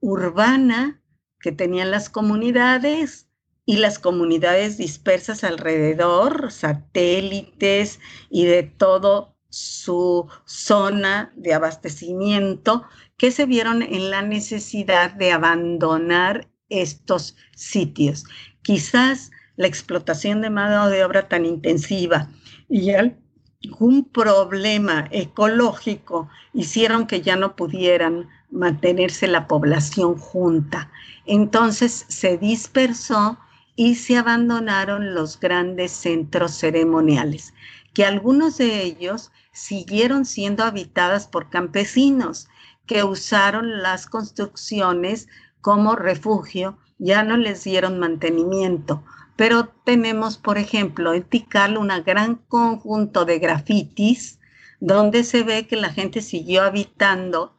urbana 0.00 1.02
que 1.40 1.52
tenían 1.52 1.90
las 1.90 2.08
comunidades 2.08 3.28
y 3.66 3.76
las 3.76 3.98
comunidades 3.98 4.76
dispersas 4.76 5.44
alrededor, 5.44 6.52
satélites 6.52 8.00
y 8.30 8.44
de 8.44 8.62
todo 8.62 9.34
su 9.48 10.28
zona 10.44 11.32
de 11.36 11.54
abastecimiento, 11.54 12.84
que 13.16 13.30
se 13.30 13.46
vieron 13.46 13.82
en 13.82 14.10
la 14.10 14.22
necesidad 14.22 15.12
de 15.12 15.32
abandonar 15.32 16.48
estos 16.68 17.36
sitios. 17.54 18.24
Quizás 18.62 19.30
la 19.56 19.68
explotación 19.68 20.40
de 20.40 20.50
mano 20.50 20.88
de 20.88 21.04
obra 21.04 21.28
tan 21.28 21.46
intensiva 21.46 22.28
y 22.68 22.90
algún 22.90 24.04
problema 24.04 25.08
ecológico 25.12 26.28
hicieron 26.52 27.06
que 27.06 27.20
ya 27.20 27.36
no 27.36 27.54
pudieran 27.54 28.28
mantenerse 28.50 29.28
la 29.28 29.46
población 29.46 30.16
junta. 30.16 30.90
Entonces 31.26 32.04
se 32.08 32.36
dispersó 32.36 33.38
y 33.76 33.96
se 33.96 34.16
abandonaron 34.16 35.14
los 35.14 35.38
grandes 35.38 35.92
centros 35.92 36.52
ceremoniales, 36.52 37.54
que 37.92 38.04
algunos 38.04 38.58
de 38.58 38.82
ellos 38.82 39.32
siguieron 39.52 40.24
siendo 40.24 40.64
habitadas 40.64 41.26
por 41.26 41.50
campesinos 41.50 42.48
que 42.86 43.04
usaron 43.04 43.82
las 43.82 44.06
construcciones 44.06 45.28
como 45.60 45.96
refugio, 45.96 46.78
ya 46.98 47.22
no 47.22 47.36
les 47.36 47.64
dieron 47.64 47.98
mantenimiento. 47.98 49.02
Pero 49.36 49.68
tenemos, 49.84 50.36
por 50.38 50.58
ejemplo, 50.58 51.14
en 51.14 51.24
Tikal 51.24 51.76
un 51.76 51.90
gran 52.04 52.36
conjunto 52.36 53.24
de 53.24 53.38
grafitis 53.38 54.38
donde 54.80 55.24
se 55.24 55.42
ve 55.42 55.66
que 55.66 55.76
la 55.76 55.90
gente 55.90 56.20
siguió 56.20 56.62
habitando 56.62 57.56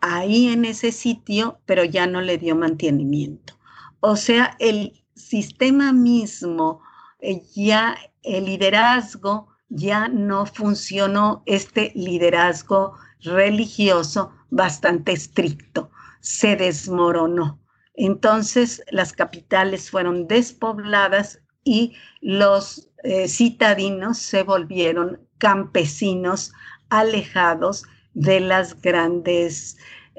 ahí 0.00 0.48
en 0.48 0.64
ese 0.64 0.92
sitio, 0.92 1.60
pero 1.66 1.84
ya 1.84 2.06
no 2.06 2.20
le 2.20 2.38
dio 2.38 2.56
mantenimiento. 2.56 3.58
O 4.00 4.16
sea, 4.16 4.56
el 4.60 4.99
sistema 5.20 5.92
mismo, 5.92 6.82
eh, 7.20 7.42
ya 7.54 7.96
el 8.22 8.46
liderazgo 8.46 9.48
ya 9.68 10.08
no 10.08 10.46
funcionó, 10.46 11.42
este 11.46 11.92
liderazgo 11.94 12.94
religioso 13.20 14.32
bastante 14.50 15.12
estricto, 15.12 15.90
se 16.20 16.56
desmoronó. 16.56 17.60
Entonces 17.94 18.82
las 18.90 19.12
capitales 19.12 19.90
fueron 19.90 20.26
despobladas 20.26 21.40
y 21.64 21.94
los 22.20 22.88
eh, 23.04 23.28
citadinos 23.28 24.18
se 24.18 24.42
volvieron 24.42 25.20
campesinos 25.38 26.52
alejados 26.88 27.84
de 28.14 28.40
las 28.40 28.80
grandes 28.80 29.78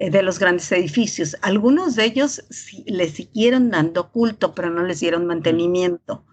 de 0.10 0.24
los 0.24 0.40
grandes 0.40 0.72
edificios. 0.72 1.38
Algunos 1.42 1.96
de 1.96 2.06
ellos 2.06 2.44
le 2.86 3.10
siguieron 3.10 3.70
dando 3.70 4.12
culto, 4.12 4.56
pero 4.56 4.70
no 4.70 4.84
les 4.84 5.02
dieron 5.02 5.28
mantenimiento. 5.28 6.26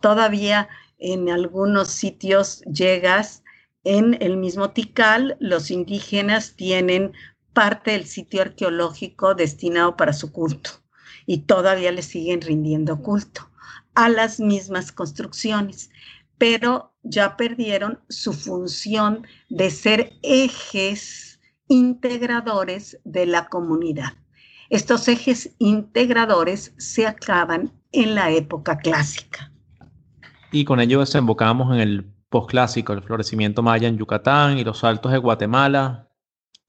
Todavía 0.00 0.68
en 0.98 1.30
algunos 1.30 1.88
sitios 1.88 2.60
llegas 2.62 3.42
en 3.84 4.18
el 4.20 4.36
mismo 4.36 4.70
Tikal, 4.70 5.36
los 5.40 5.70
indígenas 5.70 6.56
tienen 6.56 7.12
parte 7.52 7.92
del 7.92 8.06
sitio 8.06 8.42
arqueológico 8.42 9.34
destinado 9.34 9.96
para 9.96 10.12
su 10.12 10.32
culto 10.32 10.70
y 11.24 11.38
todavía 11.38 11.92
le 11.92 12.02
siguen 12.02 12.40
rindiendo 12.40 13.00
culto 13.00 13.48
a 13.94 14.08
las 14.08 14.40
mismas 14.40 14.92
construcciones, 14.92 15.90
pero 16.36 16.92
ya 17.02 17.36
perdieron 17.36 18.00
su 18.08 18.32
función 18.32 19.26
de 19.48 19.70
ser 19.70 20.12
ejes 20.22 21.25
integradores 21.68 23.00
de 23.04 23.26
la 23.26 23.48
comunidad. 23.48 24.14
Estos 24.68 25.08
ejes 25.08 25.54
integradores 25.58 26.74
se 26.76 27.06
acaban 27.06 27.72
en 27.92 28.14
la 28.14 28.30
época 28.30 28.78
clásica. 28.78 29.52
Y 30.50 30.64
con 30.64 30.80
ello 30.80 31.00
desembocamos 31.00 31.72
en 31.74 31.80
el 31.80 32.04
posclásico, 32.28 32.92
el 32.92 33.02
florecimiento 33.02 33.62
maya 33.62 33.88
en 33.88 33.98
Yucatán 33.98 34.58
y 34.58 34.64
los 34.64 34.78
saltos 34.78 35.12
de 35.12 35.18
Guatemala. 35.18 36.10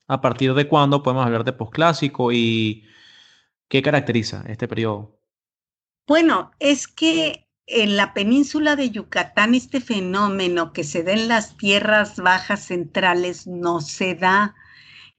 ¿A 0.08 0.22
partir 0.22 0.54
de 0.54 0.68
cuándo 0.68 1.04
podemos 1.04 1.26
hablar 1.26 1.44
de 1.44 1.54
posclásico 1.54 2.32
y 2.32 2.86
qué 3.68 3.82
caracteriza 3.82 4.44
este 4.48 4.68
periodo? 4.68 5.20
Bueno, 6.08 6.52
es 6.60 6.88
que 6.88 7.50
en 7.66 7.98
la 7.98 8.14
península 8.14 8.78
de 8.78 8.90
Yucatán 8.92 9.54
este 9.54 9.82
fenómeno 9.82 10.72
que 10.72 10.86
se 10.86 11.04
da 11.04 11.12
en 11.12 11.28
las 11.28 11.58
tierras 11.58 12.16
bajas 12.18 12.64
centrales 12.64 13.46
no 13.46 13.82
se 13.82 14.16
da. 14.16 14.56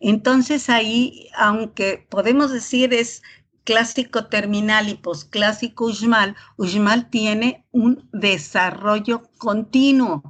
Entonces 0.00 0.68
ahí, 0.68 1.28
aunque 1.36 2.06
podemos 2.10 2.52
decir 2.52 2.94
es 2.94 3.22
clásico 3.64 4.26
terminal 4.26 4.88
y 4.88 4.94
posclásico 4.94 5.86
Uxmal, 5.86 6.36
Uxmal 6.56 7.10
tiene 7.10 7.66
un 7.70 8.08
desarrollo 8.12 9.30
continuo. 9.38 10.22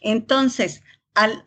Entonces, 0.00 0.82
al, 1.14 1.44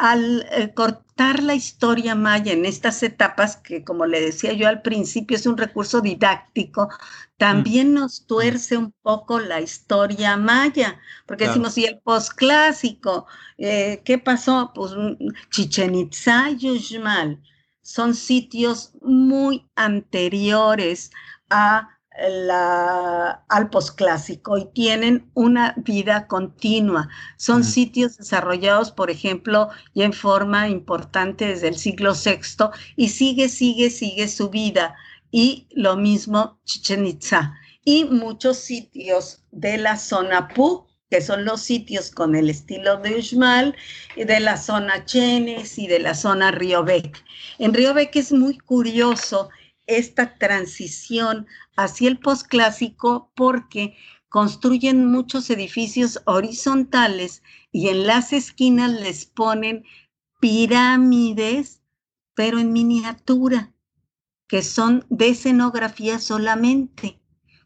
al 0.00 0.46
eh, 0.50 0.72
cortar 0.72 1.42
la 1.42 1.54
historia 1.54 2.14
maya 2.14 2.54
en 2.54 2.64
estas 2.64 3.02
etapas, 3.02 3.58
que 3.58 3.84
como 3.84 4.06
le 4.06 4.18
decía 4.18 4.54
yo 4.54 4.66
al 4.66 4.80
principio 4.80 5.36
es 5.36 5.44
un 5.44 5.58
recurso 5.58 6.00
didáctico, 6.00 6.88
también 7.36 7.90
mm. 7.90 7.94
nos 7.94 8.26
tuerce 8.26 8.78
un 8.78 8.94
poco 9.02 9.38
la 9.40 9.60
historia 9.60 10.38
maya, 10.38 10.98
porque 11.26 11.48
decimos, 11.48 11.76
y 11.76 11.84
el 11.84 11.98
posclásico, 11.98 13.26
eh, 13.58 14.00
¿qué 14.02 14.16
pasó? 14.16 14.72
Pues 14.74 14.92
mm, 14.96 15.16
Chichen 15.50 15.94
Itza 15.94 16.48
y 16.58 16.70
Uxmal 16.70 17.38
son 17.82 18.14
sitios 18.14 18.92
muy 19.02 19.68
anteriores 19.74 21.10
a 21.50 21.99
la, 22.28 23.44
al 23.48 23.70
posclásico 23.70 24.58
y 24.58 24.66
tienen 24.66 25.30
una 25.34 25.74
vida 25.78 26.26
continua. 26.26 27.08
Son 27.36 27.64
sitios 27.64 28.18
desarrollados, 28.18 28.90
por 28.90 29.10
ejemplo, 29.10 29.68
ya 29.94 30.04
en 30.04 30.12
forma 30.12 30.68
importante 30.68 31.46
desde 31.46 31.68
el 31.68 31.76
siglo 31.76 32.12
VI 32.12 32.70
y 32.96 33.08
sigue, 33.08 33.48
sigue, 33.48 33.90
sigue 33.90 34.28
su 34.28 34.50
vida. 34.50 34.94
Y 35.30 35.68
lo 35.70 35.96
mismo 35.96 36.60
Chichen 36.64 37.06
Itza. 37.06 37.54
Y 37.84 38.04
muchos 38.04 38.58
sitios 38.58 39.42
de 39.52 39.78
la 39.78 39.96
zona 39.96 40.48
Pu, 40.48 40.86
que 41.08 41.20
son 41.20 41.44
los 41.44 41.62
sitios 41.62 42.10
con 42.10 42.36
el 42.36 42.50
estilo 42.50 42.98
de 42.98 43.16
Uxmal, 43.16 43.74
y 44.16 44.24
de 44.24 44.40
la 44.40 44.56
zona 44.56 45.04
Chenes 45.04 45.78
y 45.78 45.86
de 45.86 46.00
la 46.00 46.14
zona 46.14 46.50
Río-Bec. 46.50 47.24
En 47.58 47.72
Río-Bec 47.72 48.14
es 48.16 48.32
muy 48.32 48.58
curioso 48.58 49.50
esta 49.90 50.38
transición 50.38 51.46
hacia 51.76 52.08
el 52.08 52.18
posclásico 52.18 53.32
porque 53.34 53.96
construyen 54.28 55.06
muchos 55.06 55.50
edificios 55.50 56.20
horizontales 56.24 57.42
y 57.72 57.88
en 57.88 58.06
las 58.06 58.32
esquinas 58.32 58.92
les 58.92 59.26
ponen 59.26 59.84
pirámides, 60.40 61.82
pero 62.34 62.58
en 62.58 62.72
miniatura, 62.72 63.74
que 64.46 64.62
son 64.62 65.04
de 65.10 65.30
escenografía 65.30 66.18
solamente 66.18 67.20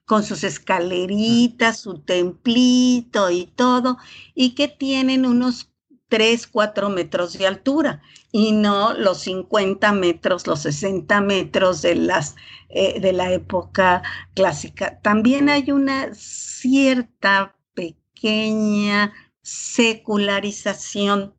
con 0.05 0.23
sus 0.23 0.45
escaleritas, 0.45 1.81
su 1.81 2.01
templito 2.01 3.31
y 3.31 3.47
todo, 3.47 3.99
y 4.35 4.55
que 4.55 4.69
tienen 4.69 5.25
unos 5.27 5.71
3, 6.15 6.47
4 6.47 6.91
metros 6.91 7.37
de 7.37 7.45
altura 7.49 8.01
y 8.31 8.53
no 8.53 8.95
los 8.95 9.23
50 9.23 9.91
metros, 9.91 10.47
los 10.47 10.61
60 10.61 11.21
metros 11.21 11.83
de, 11.83 11.97
las, 11.97 12.37
eh, 12.69 13.01
de 13.01 13.13
la 13.13 13.33
época 13.33 14.05
clásica. 14.33 15.01
También 15.01 15.49
hay 15.49 15.73
una 15.73 16.15
cierta 16.15 17.57
pequeña 17.75 19.13
secularización, 19.43 21.35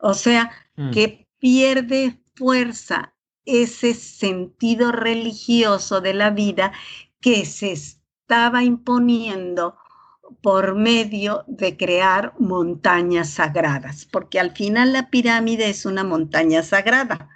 o 0.00 0.14
sea, 0.14 0.50
mm. 0.76 0.90
que 0.92 1.28
pierde 1.38 2.18
fuerza 2.34 3.12
ese 3.44 3.92
sentido 3.92 4.90
religioso 4.90 6.00
de 6.00 6.14
la 6.14 6.30
vida 6.30 6.72
que 7.20 7.44
se 7.44 7.72
estaba 7.72 8.64
imponiendo 8.64 9.76
por 10.40 10.74
medio 10.74 11.44
de 11.46 11.76
crear 11.76 12.34
montañas 12.38 13.30
sagradas, 13.30 14.06
porque 14.06 14.40
al 14.40 14.52
final 14.52 14.92
la 14.92 15.10
pirámide 15.10 15.68
es 15.68 15.86
una 15.86 16.04
montaña 16.04 16.62
sagrada. 16.62 17.28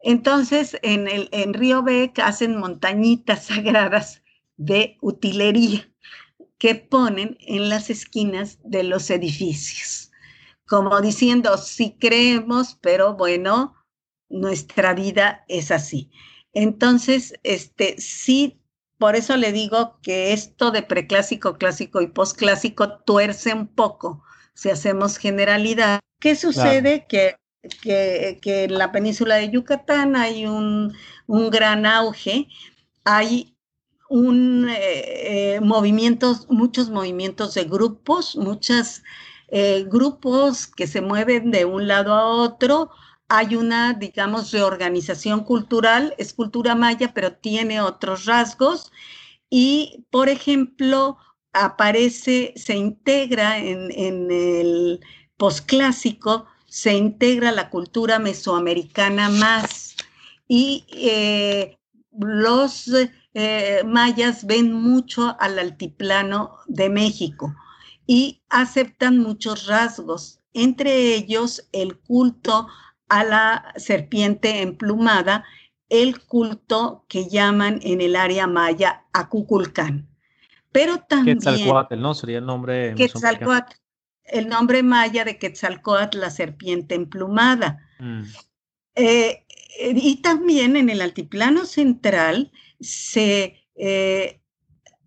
Entonces, 0.00 0.76
en, 0.82 1.08
el, 1.08 1.28
en 1.32 1.54
Río 1.54 1.82
Bec 1.82 2.18
hacen 2.18 2.58
montañitas 2.58 3.44
sagradas 3.46 4.22
de 4.56 4.96
utilería 5.00 5.88
que 6.58 6.74
ponen 6.74 7.36
en 7.40 7.68
las 7.68 7.90
esquinas 7.90 8.58
de 8.62 8.84
los 8.84 9.10
edificios, 9.10 10.12
como 10.66 11.00
diciendo, 11.00 11.58
sí 11.58 11.96
creemos, 11.98 12.78
pero 12.80 13.14
bueno, 13.14 13.74
nuestra 14.28 14.94
vida 14.94 15.44
es 15.48 15.70
así. 15.70 16.10
Entonces, 16.52 17.34
este, 17.42 18.00
sí 18.00 18.61
por 19.02 19.16
eso 19.16 19.36
le 19.36 19.50
digo 19.50 19.98
que 20.00 20.32
esto 20.32 20.70
de 20.70 20.82
preclásico, 20.82 21.58
clásico 21.58 22.02
y 22.02 22.06
posclásico 22.06 23.00
tuerce 23.00 23.52
un 23.52 23.66
poco 23.66 24.22
si 24.54 24.70
hacemos 24.70 25.16
generalidad. 25.16 25.98
¿Qué 26.20 26.36
sucede? 26.36 27.04
Que, 27.08 27.34
que, 27.82 28.38
en 28.44 28.78
la 28.78 28.92
península 28.92 29.34
de 29.34 29.50
Yucatán 29.50 30.14
hay 30.14 30.46
un, 30.46 30.94
gran 31.26 31.84
auge, 31.84 32.46
hay 33.02 33.56
un 34.08 34.68
eh, 34.68 35.56
eh, 35.56 35.60
movimientos, 35.60 36.46
muchos 36.48 36.88
movimientos 36.88 37.54
de 37.54 37.64
grupos, 37.64 38.36
muchos 38.36 39.02
eh, 39.48 39.84
grupos 39.88 40.68
que 40.68 40.86
se 40.86 41.00
mueven 41.00 41.50
de 41.50 41.64
un 41.64 41.88
lado 41.88 42.14
a 42.14 42.24
otro, 42.28 42.92
hay 43.34 43.56
una, 43.56 43.94
digamos, 43.94 44.50
reorganización 44.50 45.44
cultural, 45.44 46.14
es 46.18 46.34
cultura 46.34 46.74
maya, 46.74 47.14
pero 47.14 47.32
tiene 47.32 47.80
otros 47.80 48.26
rasgos. 48.26 48.92
Y, 49.48 50.04
por 50.10 50.28
ejemplo, 50.28 51.16
aparece, 51.54 52.52
se 52.56 52.76
integra 52.76 53.56
en, 53.56 53.90
el 54.30 55.00
posclásico, 55.38 56.44
se 56.66 56.92
integra 56.92 57.52
la 57.52 57.70
cultura 57.70 58.18
mesoamericana 58.18 59.30
más. 59.30 59.96
Y 60.46 60.84
eh, 60.92 61.78
los 62.18 62.90
eh, 63.32 63.82
mayas 63.86 64.44
ven 64.44 64.74
mucho 64.74 65.36
al 65.40 65.58
altiplano 65.58 66.58
de 66.66 66.90
México 66.90 67.54
y 68.06 68.42
aceptan 68.50 69.20
muchos 69.20 69.68
rasgos, 69.68 70.40
entre 70.52 71.14
ellos 71.14 71.66
el 71.72 71.98
culto 71.98 72.68
a 73.12 73.24
la 73.24 73.74
serpiente 73.76 74.62
emplumada, 74.62 75.44
el 75.90 76.24
culto 76.24 77.04
que 77.10 77.28
llaman 77.28 77.78
en 77.82 78.00
el 78.00 78.16
área 78.16 78.46
maya 78.46 79.04
Acuculcán. 79.12 80.08
Pero 80.72 80.96
también... 81.00 81.36
Quetzalcoatl, 81.36 82.00
¿no? 82.00 82.14
Sería 82.14 82.38
el 82.38 82.46
nombre... 82.46 82.94
Quetzalcoatl, 82.94 83.74
el 84.24 84.48
nombre 84.48 84.82
maya 84.82 85.26
de 85.26 85.38
Quetzalcoatl, 85.38 86.20
la 86.20 86.30
serpiente 86.30 86.94
emplumada. 86.94 87.86
Mm. 87.98 88.22
Eh, 88.94 89.44
y 89.94 90.22
también 90.22 90.76
en 90.76 90.88
el 90.88 91.02
altiplano 91.02 91.66
central 91.66 92.50
se 92.80 93.62
eh, 93.74 94.40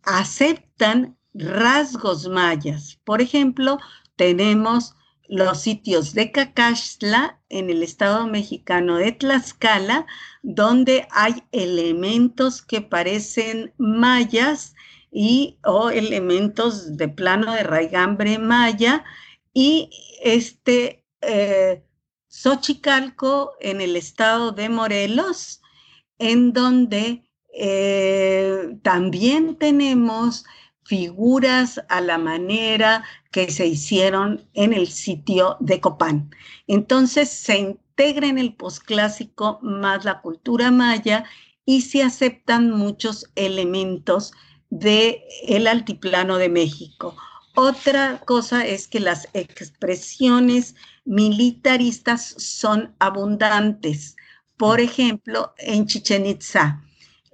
aceptan 0.03 1.17
rasgos 1.33 2.27
mayas. 2.27 2.99
Por 3.03 3.19
ejemplo, 3.19 3.79
tenemos 4.15 4.95
los 5.27 5.61
sitios 5.61 6.13
de 6.13 6.31
Cacaxtla 6.31 7.39
en 7.49 7.69
el 7.69 7.83
estado 7.83 8.27
mexicano 8.27 8.97
de 8.97 9.11
Tlaxcala, 9.11 10.05
donde 10.43 11.07
hay 11.11 11.43
elementos 11.51 12.61
que 12.61 12.81
parecen 12.81 13.73
mayas 13.77 14.75
y 15.11 15.57
o 15.63 15.89
elementos 15.89 16.97
de 16.97 17.07
plano 17.07 17.53
de 17.53 17.63
raigambre 17.63 18.37
maya. 18.37 19.03
Y 19.53 19.89
este 20.21 21.05
eh, 21.21 21.83
Xochicalco 22.27 23.53
en 23.61 23.79
el 23.79 23.95
estado 23.95 24.51
de 24.51 24.67
Morelos, 24.69 25.61
en 26.19 26.51
donde 26.51 27.23
eh, 27.57 28.77
también 28.83 29.55
tenemos 29.55 30.45
figuras 30.85 31.81
a 31.89 31.99
la 31.99 32.17
manera 32.17 33.03
que 33.31 33.51
se 33.51 33.67
hicieron 33.67 34.47
en 34.53 34.71
el 34.71 34.87
sitio 34.87 35.57
de 35.59 35.81
Copán. 35.81 36.29
Entonces 36.67 37.29
se 37.29 37.57
integra 37.57 38.27
en 38.27 38.37
el 38.37 38.53
posclásico 38.53 39.59
más 39.61 40.05
la 40.05 40.21
cultura 40.21 40.71
maya 40.71 41.25
y 41.65 41.81
se 41.81 42.03
aceptan 42.03 42.69
muchos 42.69 43.25
elementos 43.35 44.31
del 44.69 45.17
el 45.47 45.67
altiplano 45.67 46.37
de 46.37 46.49
México. 46.49 47.15
Otra 47.55 48.21
cosa 48.25 48.65
es 48.65 48.87
que 48.87 48.99
las 48.99 49.27
expresiones 49.33 50.75
militaristas 51.05 52.35
son 52.37 52.93
abundantes. 52.99 54.17
Por 54.57 54.81
ejemplo, 54.81 55.53
en 55.57 55.87
Chichen 55.87 56.25
Itza, 56.25 56.84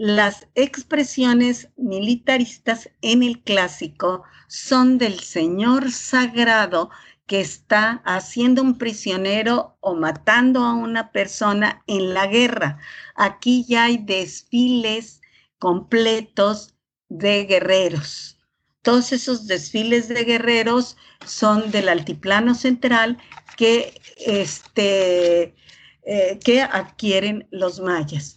las 0.01 0.47
expresiones 0.55 1.69
militaristas 1.77 2.89
en 3.03 3.21
el 3.21 3.43
clásico 3.43 4.23
son 4.47 4.97
del 4.97 5.19
señor 5.19 5.91
sagrado 5.91 6.89
que 7.27 7.39
está 7.39 8.01
haciendo 8.03 8.63
un 8.63 8.79
prisionero 8.79 9.77
o 9.79 9.93
matando 9.93 10.63
a 10.63 10.73
una 10.73 11.11
persona 11.11 11.83
en 11.85 12.15
la 12.15 12.25
guerra. 12.25 12.79
Aquí 13.13 13.63
ya 13.69 13.83
hay 13.83 13.97
desfiles 13.99 15.21
completos 15.59 16.73
de 17.07 17.45
guerreros. 17.45 18.39
Todos 18.81 19.11
esos 19.11 19.45
desfiles 19.45 20.07
de 20.07 20.23
guerreros 20.23 20.97
son 21.27 21.69
del 21.69 21.89
altiplano 21.89 22.55
central 22.55 23.19
que, 23.55 24.01
este, 24.17 25.53
eh, 26.01 26.39
que 26.43 26.63
adquieren 26.63 27.47
los 27.51 27.79
mayas. 27.79 28.33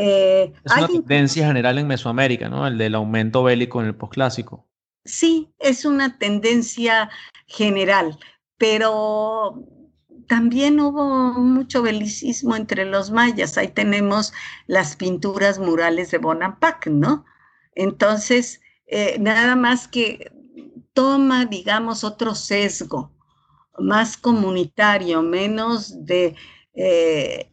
Eh, 0.00 0.52
es 0.64 0.72
una 0.76 0.86
tendencia 0.86 1.46
general 1.48 1.76
en 1.76 1.88
Mesoamérica, 1.88 2.48
¿no? 2.48 2.68
El 2.68 2.78
del 2.78 2.94
aumento 2.94 3.42
bélico 3.42 3.80
en 3.80 3.88
el 3.88 3.96
posclásico. 3.96 4.64
Sí, 5.04 5.52
es 5.58 5.84
una 5.84 6.18
tendencia 6.18 7.10
general, 7.48 8.16
pero 8.58 9.64
también 10.28 10.78
hubo 10.78 11.32
mucho 11.32 11.82
belicismo 11.82 12.54
entre 12.54 12.84
los 12.84 13.10
mayas. 13.10 13.58
Ahí 13.58 13.68
tenemos 13.68 14.32
las 14.68 14.94
pinturas 14.94 15.58
murales 15.58 16.12
de 16.12 16.18
Bonampak, 16.18 16.86
¿no? 16.86 17.24
Entonces, 17.74 18.60
eh, 18.86 19.16
nada 19.18 19.56
más 19.56 19.88
que 19.88 20.30
toma, 20.92 21.46
digamos, 21.46 22.04
otro 22.04 22.36
sesgo 22.36 23.10
más 23.80 24.16
comunitario, 24.16 25.22
menos 25.22 26.04
de 26.04 26.36
eh, 26.74 27.50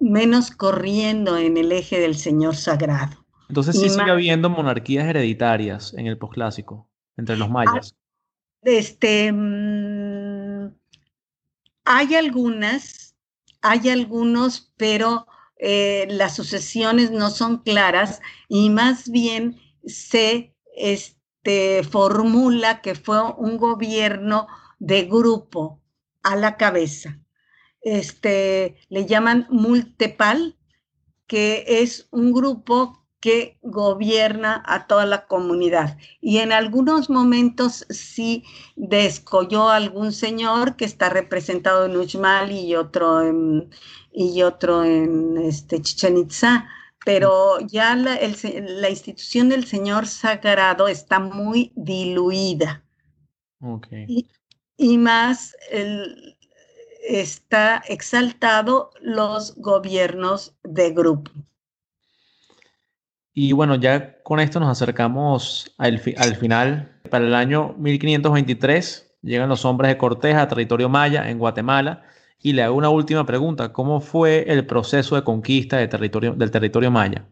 menos 0.00 0.50
corriendo 0.50 1.36
en 1.36 1.56
el 1.56 1.72
eje 1.72 2.00
del 2.00 2.16
Señor 2.16 2.56
sagrado. 2.56 3.24
Entonces 3.48 3.78
sí 3.78 3.88
sigue 3.88 4.10
habiendo 4.10 4.50
monarquías 4.50 5.06
hereditarias 5.06 5.94
en 5.94 6.06
el 6.06 6.18
posclásico 6.18 6.88
entre 7.16 7.36
los 7.36 7.48
mayas. 7.48 7.96
Este 8.62 9.32
mm, 9.32 10.68
hay 11.84 12.14
algunas, 12.14 13.16
hay 13.62 13.88
algunos, 13.88 14.72
pero 14.76 15.26
eh, 15.56 16.06
las 16.10 16.36
sucesiones 16.36 17.10
no 17.10 17.30
son 17.30 17.58
claras 17.62 18.20
y 18.48 18.68
más 18.70 19.10
bien 19.10 19.58
se 19.84 20.54
este, 20.76 21.82
formula 21.82 22.82
que 22.82 22.94
fue 22.94 23.22
un 23.32 23.56
gobierno 23.56 24.46
de 24.78 25.04
grupo 25.04 25.80
a 26.22 26.36
la 26.36 26.56
cabeza. 26.56 27.18
Este, 27.82 28.76
le 28.88 29.06
llaman 29.06 29.46
Multepal, 29.50 30.56
que 31.26 31.64
es 31.66 32.08
un 32.10 32.32
grupo 32.32 32.98
que 33.20 33.58
gobierna 33.62 34.62
a 34.66 34.86
toda 34.86 35.04
la 35.04 35.26
comunidad. 35.26 35.98
Y 36.20 36.38
en 36.38 36.52
algunos 36.52 37.10
momentos 37.10 37.84
sí 37.90 38.44
descolló 38.76 39.68
algún 39.70 40.12
señor 40.12 40.76
que 40.76 40.84
está 40.84 41.08
representado 41.08 41.86
en 41.86 41.96
Uxmal 41.96 42.52
y 42.52 42.76
otro 42.76 43.22
en, 43.22 43.70
y 44.12 44.42
otro 44.42 44.84
en 44.84 45.36
este, 45.38 45.82
Chichen 45.82 46.16
Itza, 46.16 46.68
pero 47.04 47.58
ya 47.60 47.96
la, 47.96 48.18
la, 48.52 48.90
institución 48.90 49.48
del 49.48 49.66
señor 49.66 50.06
sagrado 50.06 50.86
está 50.88 51.18
muy 51.18 51.72
diluida. 51.74 52.84
Okay 53.60 54.26
y 54.78 54.96
más 54.96 55.54
está 57.06 57.82
exaltado 57.88 58.90
los 59.00 59.56
gobiernos 59.56 60.56
de 60.62 60.90
grupo. 60.92 61.30
Y 63.32 63.52
bueno, 63.52 63.76
ya 63.76 64.20
con 64.22 64.40
esto 64.40 64.58
nos 64.58 64.70
acercamos 64.70 65.72
al, 65.78 66.02
al 66.16 66.36
final. 66.36 67.00
Para 67.08 67.24
el 67.24 67.34
año 67.34 67.74
1523 67.78 69.18
llegan 69.22 69.48
los 69.48 69.64
hombres 69.64 69.90
de 69.90 69.98
Cortés 69.98 70.34
a 70.34 70.48
territorio 70.48 70.88
maya 70.88 71.30
en 71.30 71.38
Guatemala. 71.38 72.02
Y 72.40 72.52
le 72.52 72.62
hago 72.62 72.76
una 72.76 72.88
última 72.88 73.24
pregunta. 73.26 73.72
¿Cómo 73.72 74.00
fue 74.00 74.44
el 74.48 74.66
proceso 74.66 75.16
de 75.16 75.24
conquista 75.24 75.76
de 75.76 75.88
territorio, 75.88 76.34
del 76.34 76.50
territorio 76.50 76.90
maya? 76.90 77.26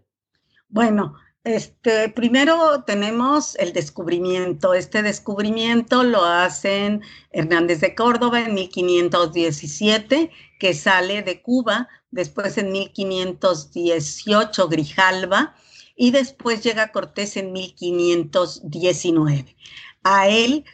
Bueno, 0.68 1.14
este, 1.47 2.09
primero 2.09 2.82
tenemos 2.85 3.55
el 3.56 3.73
descubrimiento. 3.73 4.74
Este 4.74 5.02
descubrimiento 5.02 6.02
lo 6.02 6.24
hacen 6.24 7.02
Hernández 7.31 7.81
de 7.81 7.94
Córdoba 7.94 8.40
en 8.40 8.55
1517, 8.55 10.32
que 10.59 10.74
sale 10.74 11.23
de 11.23 11.43
Cuba, 11.43 11.89
después 12.10 12.59
en 12.59 12.73
1518 12.73 14.68
Grijalva 14.68 15.55
y 15.94 16.10
después 16.10 16.64
llega 16.64 16.90
Cortés 16.90 17.36
en 17.36 17.52
1519. 17.52 19.56
A 20.02 20.28
él, 20.28 20.64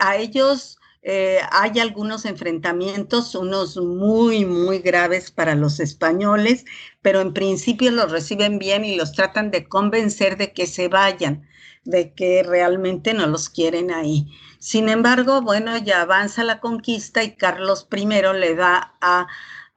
a 0.00 0.16
ellos 0.16 0.80
eh, 1.06 1.40
hay 1.52 1.80
algunos 1.80 2.24
enfrentamientos, 2.24 3.34
unos 3.34 3.76
muy, 3.76 4.46
muy 4.46 4.78
graves 4.78 5.30
para 5.30 5.54
los 5.54 5.78
españoles, 5.78 6.64
pero 7.02 7.20
en 7.20 7.34
principio 7.34 7.90
los 7.90 8.10
reciben 8.10 8.58
bien 8.58 8.86
y 8.86 8.96
los 8.96 9.12
tratan 9.12 9.50
de 9.50 9.68
convencer 9.68 10.38
de 10.38 10.54
que 10.54 10.66
se 10.66 10.88
vayan, 10.88 11.46
de 11.84 12.14
que 12.14 12.42
realmente 12.42 13.12
no 13.12 13.26
los 13.26 13.50
quieren 13.50 13.90
ahí. 13.92 14.32
Sin 14.58 14.88
embargo, 14.88 15.42
bueno, 15.42 15.76
ya 15.76 16.00
avanza 16.00 16.42
la 16.42 16.58
conquista 16.60 17.22
y 17.22 17.36
Carlos 17.36 17.86
I 17.94 18.06
le 18.06 18.54
da 18.54 18.94
a 19.02 19.26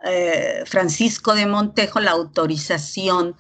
eh, 0.06 0.64
Francisco 0.66 1.36
de 1.36 1.46
Montejo 1.46 2.00
la 2.00 2.12
autorización 2.12 3.36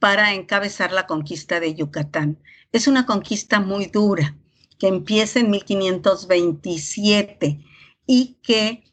para 0.00 0.34
encabezar 0.34 0.90
la 0.90 1.06
conquista 1.06 1.60
de 1.60 1.74
Yucatán. 1.76 2.42
Es 2.72 2.88
una 2.88 3.06
conquista 3.06 3.60
muy 3.60 3.86
dura 3.86 4.34
que 4.78 4.88
empieza 4.88 5.40
en 5.40 5.50
1527 5.50 7.60
y 8.06 8.38
que 8.42 8.84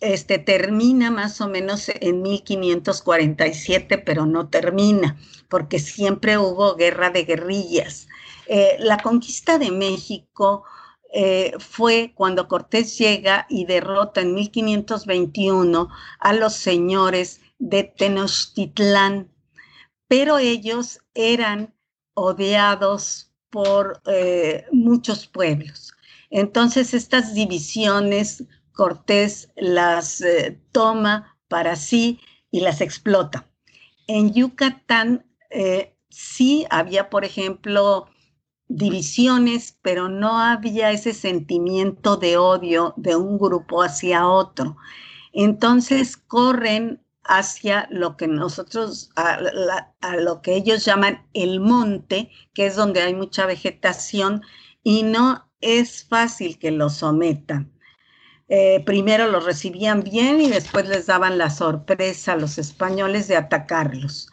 este, 0.00 0.38
termina 0.38 1.10
más 1.10 1.40
o 1.40 1.48
menos 1.48 1.88
en 1.88 2.22
1547, 2.22 3.98
pero 3.98 4.26
no 4.26 4.48
termina, 4.48 5.18
porque 5.48 5.78
siempre 5.78 6.38
hubo 6.38 6.74
guerra 6.74 7.10
de 7.10 7.24
guerrillas. 7.24 8.08
Eh, 8.46 8.76
la 8.80 8.98
conquista 8.98 9.58
de 9.58 9.70
México 9.70 10.64
eh, 11.12 11.52
fue 11.58 12.12
cuando 12.14 12.48
Cortés 12.48 12.98
llega 12.98 13.46
y 13.48 13.66
derrota 13.66 14.22
en 14.22 14.34
1521 14.34 15.88
a 16.18 16.32
los 16.32 16.54
señores 16.54 17.40
de 17.58 17.84
Tenochtitlán, 17.84 19.30
pero 20.08 20.38
ellos 20.38 21.00
eran 21.14 21.74
odiados 22.14 23.31
por 23.52 24.02
eh, 24.06 24.64
muchos 24.72 25.28
pueblos. 25.28 25.92
Entonces 26.30 26.94
estas 26.94 27.34
divisiones 27.34 28.44
Cortés 28.72 29.50
las 29.56 30.22
eh, 30.22 30.58
toma 30.72 31.36
para 31.48 31.76
sí 31.76 32.20
y 32.50 32.60
las 32.60 32.80
explota. 32.80 33.46
En 34.06 34.32
Yucatán 34.32 35.26
eh, 35.50 35.94
sí 36.08 36.66
había, 36.70 37.10
por 37.10 37.24
ejemplo, 37.24 38.06
divisiones, 38.68 39.78
pero 39.82 40.08
no 40.08 40.38
había 40.38 40.90
ese 40.90 41.12
sentimiento 41.12 42.16
de 42.16 42.38
odio 42.38 42.94
de 42.96 43.16
un 43.16 43.38
grupo 43.38 43.82
hacia 43.82 44.26
otro. 44.26 44.76
Entonces 45.34 46.16
corren 46.16 47.02
hacia 47.24 47.86
lo 47.90 48.16
que 48.16 48.26
nosotros, 48.26 49.10
a, 49.16 49.38
lo 50.16 50.42
que 50.42 50.54
ellos 50.54 50.84
llaman 50.84 51.26
el 51.34 51.60
monte, 51.60 52.30
que 52.54 52.66
es 52.66 52.76
donde 52.76 53.02
hay 53.02 53.14
mucha 53.14 53.46
vegetación 53.46 54.42
y 54.82 55.02
no 55.02 55.48
es 55.60 56.04
fácil 56.04 56.58
que 56.58 56.70
los 56.70 56.96
sometan. 56.96 57.72
Eh, 58.48 58.82
primero 58.84 59.28
los 59.28 59.44
recibían 59.44 60.02
bien 60.02 60.40
y 60.40 60.50
después 60.50 60.88
les 60.88 61.06
daban 61.06 61.38
la 61.38 61.48
sorpresa 61.48 62.32
a 62.32 62.36
los 62.36 62.58
españoles 62.58 63.28
de 63.28 63.36
atacarlos. 63.36 64.28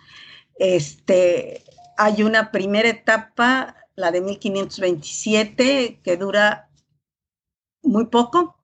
Este, 0.56 1.64
hay 1.98 2.24
una 2.24 2.52
primera 2.52 2.90
etapa, 2.90 3.76
la 3.96 4.12
de 4.12 4.22
1527, 4.22 6.02
que 6.04 6.18
dura 6.18 6.70
muy 7.82 8.08
poco, 8.08 8.59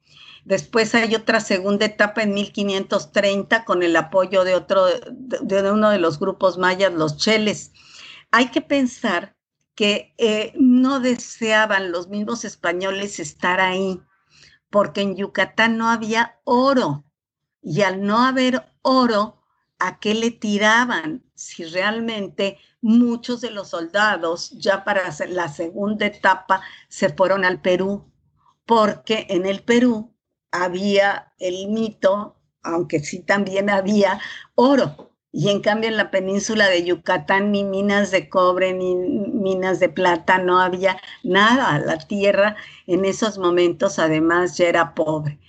Después 0.45 0.93
hay 0.93 1.15
otra 1.15 1.39
segunda 1.39 1.87
etapa 1.87 2.21
en 2.21 2.35
1530 2.35 3.65
con 3.65 3.81
el 3.81 3.95
apoyo 3.95 4.43
de 4.43 4.53
otro, 4.53 4.85
de, 4.85 5.71
uno 5.71 5.89
de 5.89 5.97
los 5.97 6.19
grupos 6.19 6.59
mayas, 6.59 6.93
los 6.93 7.17
cheles. 7.17 7.73
Hay 8.29 8.51
que 8.51 8.61
pensar 8.61 9.35
que 9.73 10.13
eh, 10.19 10.53
no 10.55 10.99
deseaban 10.99 11.91
los 11.91 12.09
mismos 12.09 12.45
españoles 12.45 13.19
estar 13.19 13.59
ahí, 13.59 13.99
porque 14.69 15.01
en 15.01 15.15
Yucatán 15.15 15.77
no 15.79 15.89
había 15.89 16.39
oro. 16.43 17.05
Y 17.63 17.81
al 17.81 18.03
no 18.03 18.23
haber 18.23 18.71
oro, 18.83 19.41
¿a 19.79 19.99
qué 19.99 20.13
le 20.13 20.29
tiraban? 20.29 21.23
Si 21.33 21.65
realmente 21.65 22.59
muchos 22.81 23.41
de 23.41 23.49
los 23.49 23.69
soldados 23.69 24.51
ya 24.51 24.83
para 24.83 25.09
la 25.27 25.49
segunda 25.49 26.05
etapa 26.05 26.61
se 26.87 27.09
fueron 27.09 27.45
al 27.45 27.61
Perú, 27.61 28.11
porque 28.67 29.25
en 29.31 29.47
el 29.47 29.63
Perú 29.63 30.14
había 30.63 31.33
el 31.39 31.69
mito, 31.69 32.35
aunque 32.63 32.99
sí 32.99 33.19
también 33.19 33.69
había 33.69 34.19
oro. 34.55 35.11
Y 35.31 35.49
en 35.49 35.61
cambio 35.61 35.89
en 35.89 35.97
la 35.97 36.11
península 36.11 36.69
de 36.69 36.85
Yucatán 36.85 37.51
ni 37.51 37.65
minas 37.65 38.09
de 38.09 38.29
cobre 38.29 38.73
ni 38.73 38.95
minas 38.95 39.81
de 39.81 39.89
plata, 39.89 40.37
no 40.37 40.61
había 40.61 40.97
nada. 41.23 41.77
La 41.79 41.97
tierra 41.97 42.55
en 42.87 43.03
esos 43.03 43.37
momentos 43.37 43.99
además 43.99 44.55
ya 44.57 44.69
era 44.69 44.95
pobre. 44.95 45.39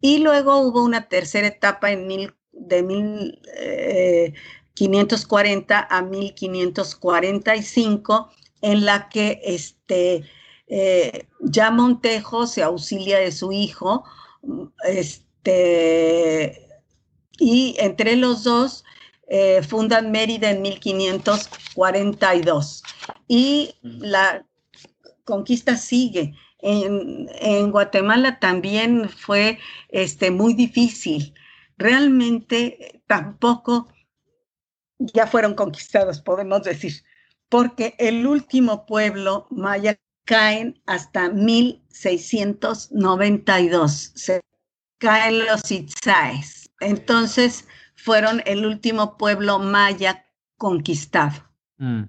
Y 0.00 0.18
luego 0.18 0.58
hubo 0.58 0.84
una 0.84 1.08
tercera 1.08 1.48
etapa 1.48 1.90
en 1.90 2.06
mil, 2.06 2.34
de 2.52 2.82
1540 2.82 5.80
eh, 5.80 5.86
a 5.90 6.02
1545 6.02 8.30
en 8.62 8.84
la 8.84 9.08
que 9.08 9.40
este, 9.44 10.24
eh, 10.68 11.26
ya 11.40 11.70
Montejo 11.70 12.46
se 12.46 12.62
auxilia 12.62 13.18
de 13.18 13.32
su 13.32 13.52
hijo, 13.52 14.04
este, 14.84 16.68
y 17.38 17.76
entre 17.78 18.16
los 18.16 18.44
dos 18.44 18.84
eh, 19.28 19.62
fundan 19.62 20.10
Mérida 20.10 20.50
en 20.50 20.60
1542. 20.62 22.82
Y 23.28 23.74
la 23.82 24.46
conquista 25.24 25.76
sigue. 25.76 26.34
En, 26.58 27.70
Guatemala 27.72 28.38
también 28.38 29.08
fue 29.08 29.58
este, 29.88 30.30
muy 30.30 30.54
difícil. 30.54 31.34
Realmente 31.76 33.02
tampoco 33.06 33.88
ya 34.98 35.26
fueron 35.26 35.54
conquistados, 35.54 36.20
podemos 36.20 36.62
decir, 36.62 37.02
porque 37.48 37.94
el 37.98 38.26
último 38.26 38.86
pueblo 38.86 39.46
maya 39.50 39.98
caen 40.24 40.80
hasta 40.86 41.28
1692. 41.30 44.12
Se 44.14 44.40
caen 44.98 45.46
los 45.46 45.70
Itzaes. 45.70 46.70
Entonces 46.80 47.66
fueron 47.94 48.42
el 48.46 48.66
último 48.66 49.16
pueblo 49.16 49.58
maya 49.58 50.26
conquistado. 50.56 51.50
Mm. 51.78 52.04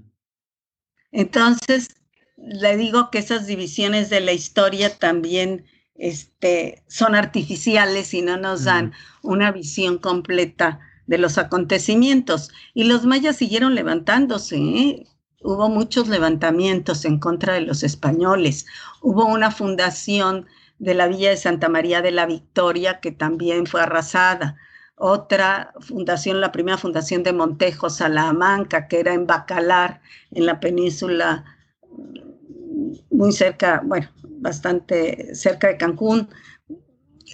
Entonces, 1.11 1.95
le 2.37 2.77
digo 2.77 3.11
que 3.11 3.19
esas 3.19 3.47
divisiones 3.47 4.09
de 4.09 4.21
la 4.21 4.33
historia 4.33 4.97
también 4.97 5.65
este, 5.95 6.83
son 6.87 7.15
artificiales 7.15 8.13
y 8.13 8.21
no 8.21 8.37
nos 8.37 8.63
dan 8.63 8.93
una 9.21 9.51
visión 9.51 9.97
completa 9.99 10.79
de 11.05 11.17
los 11.17 11.37
acontecimientos. 11.37 12.51
Y 12.73 12.85
los 12.85 13.05
mayas 13.05 13.37
siguieron 13.37 13.75
levantándose. 13.75 14.57
¿eh? 14.57 15.07
Hubo 15.43 15.69
muchos 15.69 16.07
levantamientos 16.07 17.05
en 17.05 17.19
contra 17.19 17.53
de 17.53 17.61
los 17.61 17.83
españoles. 17.83 18.65
Hubo 19.01 19.25
una 19.25 19.51
fundación 19.51 20.47
de 20.79 20.93
la 20.93 21.07
Villa 21.07 21.29
de 21.29 21.37
Santa 21.37 21.69
María 21.69 22.01
de 22.01 22.11
la 22.11 22.25
Victoria 22.25 22.99
que 22.99 23.11
también 23.11 23.65
fue 23.65 23.81
arrasada. 23.81 24.57
Otra 24.95 25.73
fundación, 25.81 26.39
la 26.39 26.51
primera 26.51 26.77
fundación 26.77 27.23
de 27.23 27.33
Montejo, 27.33 27.89
Salamanca, 27.89 28.87
que 28.87 28.99
era 28.99 29.13
en 29.13 29.27
Bacalar, 29.27 30.01
en 30.31 30.45
la 30.45 30.59
península 30.59 31.43
muy 33.09 33.31
cerca, 33.31 33.81
bueno, 33.85 34.07
bastante 34.39 35.35
cerca 35.35 35.67
de 35.67 35.77
Cancún, 35.77 36.29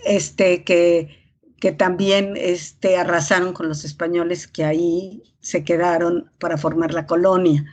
este, 0.05 0.63
que, 0.63 1.27
que 1.59 1.71
también 1.71 2.35
este, 2.37 2.97
arrasaron 2.97 3.53
con 3.53 3.67
los 3.67 3.83
españoles 3.83 4.47
que 4.47 4.63
ahí 4.63 5.23
se 5.41 5.63
quedaron 5.63 6.31
para 6.39 6.57
formar 6.57 6.93
la 6.93 7.05
colonia. 7.05 7.65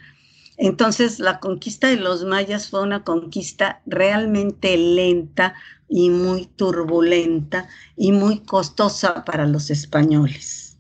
Entonces, 0.57 1.19
la 1.19 1.39
conquista 1.39 1.89
de 1.89 1.97
los 1.97 2.25
mayas 2.25 2.71
fue 2.71 2.83
una 2.83 3.05
conquista 3.05 3.83
realmente 3.87 4.77
lenta 4.77 5.55
y 5.89 6.11
muy 6.11 6.47
turbulenta 6.47 7.69
y 7.97 8.13
muy 8.13 8.41
costosa 8.41 9.25
para 9.25 9.47
los 9.47 9.71
españoles. 9.71 10.79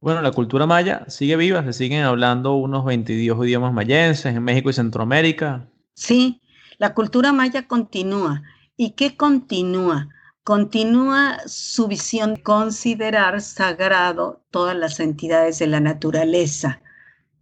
Bueno, 0.00 0.22
la 0.22 0.30
cultura 0.30 0.66
maya 0.66 1.04
sigue 1.08 1.36
viva, 1.36 1.64
se 1.64 1.72
siguen 1.72 2.04
hablando 2.04 2.54
unos 2.54 2.84
22 2.84 3.44
idiomas 3.44 3.72
mayenses 3.72 4.36
en 4.36 4.44
México 4.44 4.70
y 4.70 4.72
Centroamérica. 4.72 5.68
Sí, 5.94 6.40
la 6.78 6.94
cultura 6.94 7.32
maya 7.32 7.66
continúa. 7.66 8.42
¿Y 8.76 8.92
qué 8.92 9.16
continúa? 9.16 10.08
Continúa 10.44 11.38
su 11.46 11.88
visión 11.88 12.34
de 12.34 12.42
considerar 12.42 13.40
sagrado 13.40 14.44
todas 14.52 14.76
las 14.76 15.00
entidades 15.00 15.58
de 15.58 15.66
la 15.66 15.80
naturaleza 15.80 16.80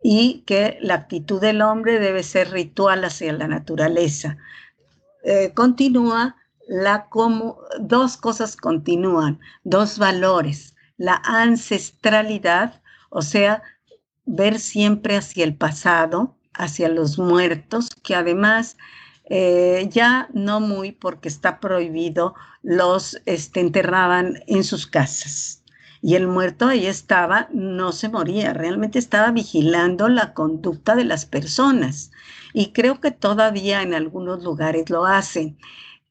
y 0.02 0.42
que 0.46 0.78
la 0.80 0.94
actitud 0.94 1.40
del 1.40 1.62
hombre 1.62 1.98
debe 1.98 2.22
ser 2.22 2.50
ritual 2.50 3.04
hacia 3.04 3.32
la 3.32 3.48
naturaleza. 3.48 4.36
Eh, 5.24 5.52
continúa 5.54 6.36
la 6.68 7.08
como 7.08 7.58
dos 7.80 8.16
cosas 8.16 8.56
continúan, 8.56 9.40
dos 9.64 9.98
valores, 9.98 10.74
la 10.96 11.22
ancestralidad, 11.24 12.82
o 13.10 13.22
sea, 13.22 13.62
ver 14.24 14.58
siempre 14.58 15.16
hacia 15.16 15.44
el 15.44 15.56
pasado, 15.56 16.36
hacia 16.54 16.88
los 16.88 17.18
muertos, 17.18 17.88
que 18.02 18.14
además 18.14 18.76
eh, 19.28 19.88
ya 19.90 20.28
no 20.32 20.60
muy 20.60 20.92
porque 20.92 21.28
está 21.28 21.60
prohibido, 21.60 22.34
los 22.62 23.20
este, 23.26 23.60
enterraban 23.60 24.40
en 24.46 24.64
sus 24.64 24.86
casas. 24.86 25.55
Y 26.06 26.14
el 26.14 26.28
muerto 26.28 26.68
ahí 26.68 26.86
estaba, 26.86 27.48
no 27.52 27.90
se 27.90 28.08
moría, 28.08 28.52
realmente 28.52 29.00
estaba 29.00 29.32
vigilando 29.32 30.08
la 30.08 30.34
conducta 30.34 30.94
de 30.94 31.02
las 31.02 31.26
personas. 31.26 32.12
Y 32.52 32.66
creo 32.66 33.00
que 33.00 33.10
todavía 33.10 33.82
en 33.82 33.92
algunos 33.92 34.44
lugares 34.44 34.88
lo 34.88 35.04
hacen. 35.04 35.58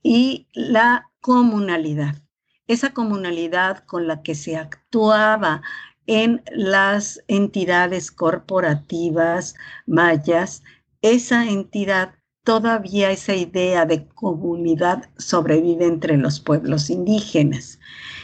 Y 0.03 0.49
la 0.51 1.11
comunalidad, 1.21 2.21
esa 2.67 2.93
comunalidad 2.93 3.85
con 3.85 4.05
la 4.05 4.21
que 4.21 4.35
se 4.35 4.57
actuaba 4.57 5.61
en 6.07 6.43
las 6.51 7.23
entidades 7.29 8.11
corporativas 8.11 9.55
mayas, 9.85 10.61
esa 11.01 11.47
entidad 11.47 12.15
todavía 12.43 13.11
esa 13.11 13.33
idea 13.33 13.85
de 13.85 14.07
comunidad 14.09 15.09
sobrevive 15.17 15.85
entre 15.85 16.17
los 16.17 16.41
pueblos 16.41 16.89
indígenas. 16.89 17.74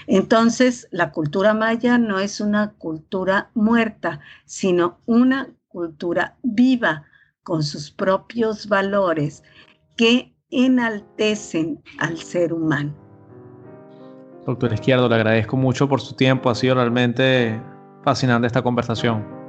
Entonces, 0.08 0.88
la 0.92 1.12
cultura 1.12 1.54
maya 1.54 1.98
no 1.98 2.20
es 2.20 2.42
una 2.42 2.74
cultura 2.74 3.52
muerta, 3.54 4.20
sino 4.46 5.00
una 5.06 5.50
cultura 5.68 6.38
viva 6.44 7.06
con 7.44 7.64
sus 7.64 7.92
propios 7.92 8.68
valores 8.68 9.44
que 9.96 10.34
enaltecen 10.50 11.82
al 12.00 12.18
ser 12.18 12.54
humano. 12.54 12.94
Doctor 14.46 14.74
Izquierdo, 14.74 15.08
le 15.08 15.16
agradezco 15.16 15.56
mucho 15.56 15.88
por 15.88 16.02
su 16.02 16.16
tiempo. 16.16 16.50
Ha 16.50 16.56
sido 16.56 16.76
realmente 16.76 17.62
fascinante 18.04 18.48
esta 18.48 18.62
conversación. 18.62 19.41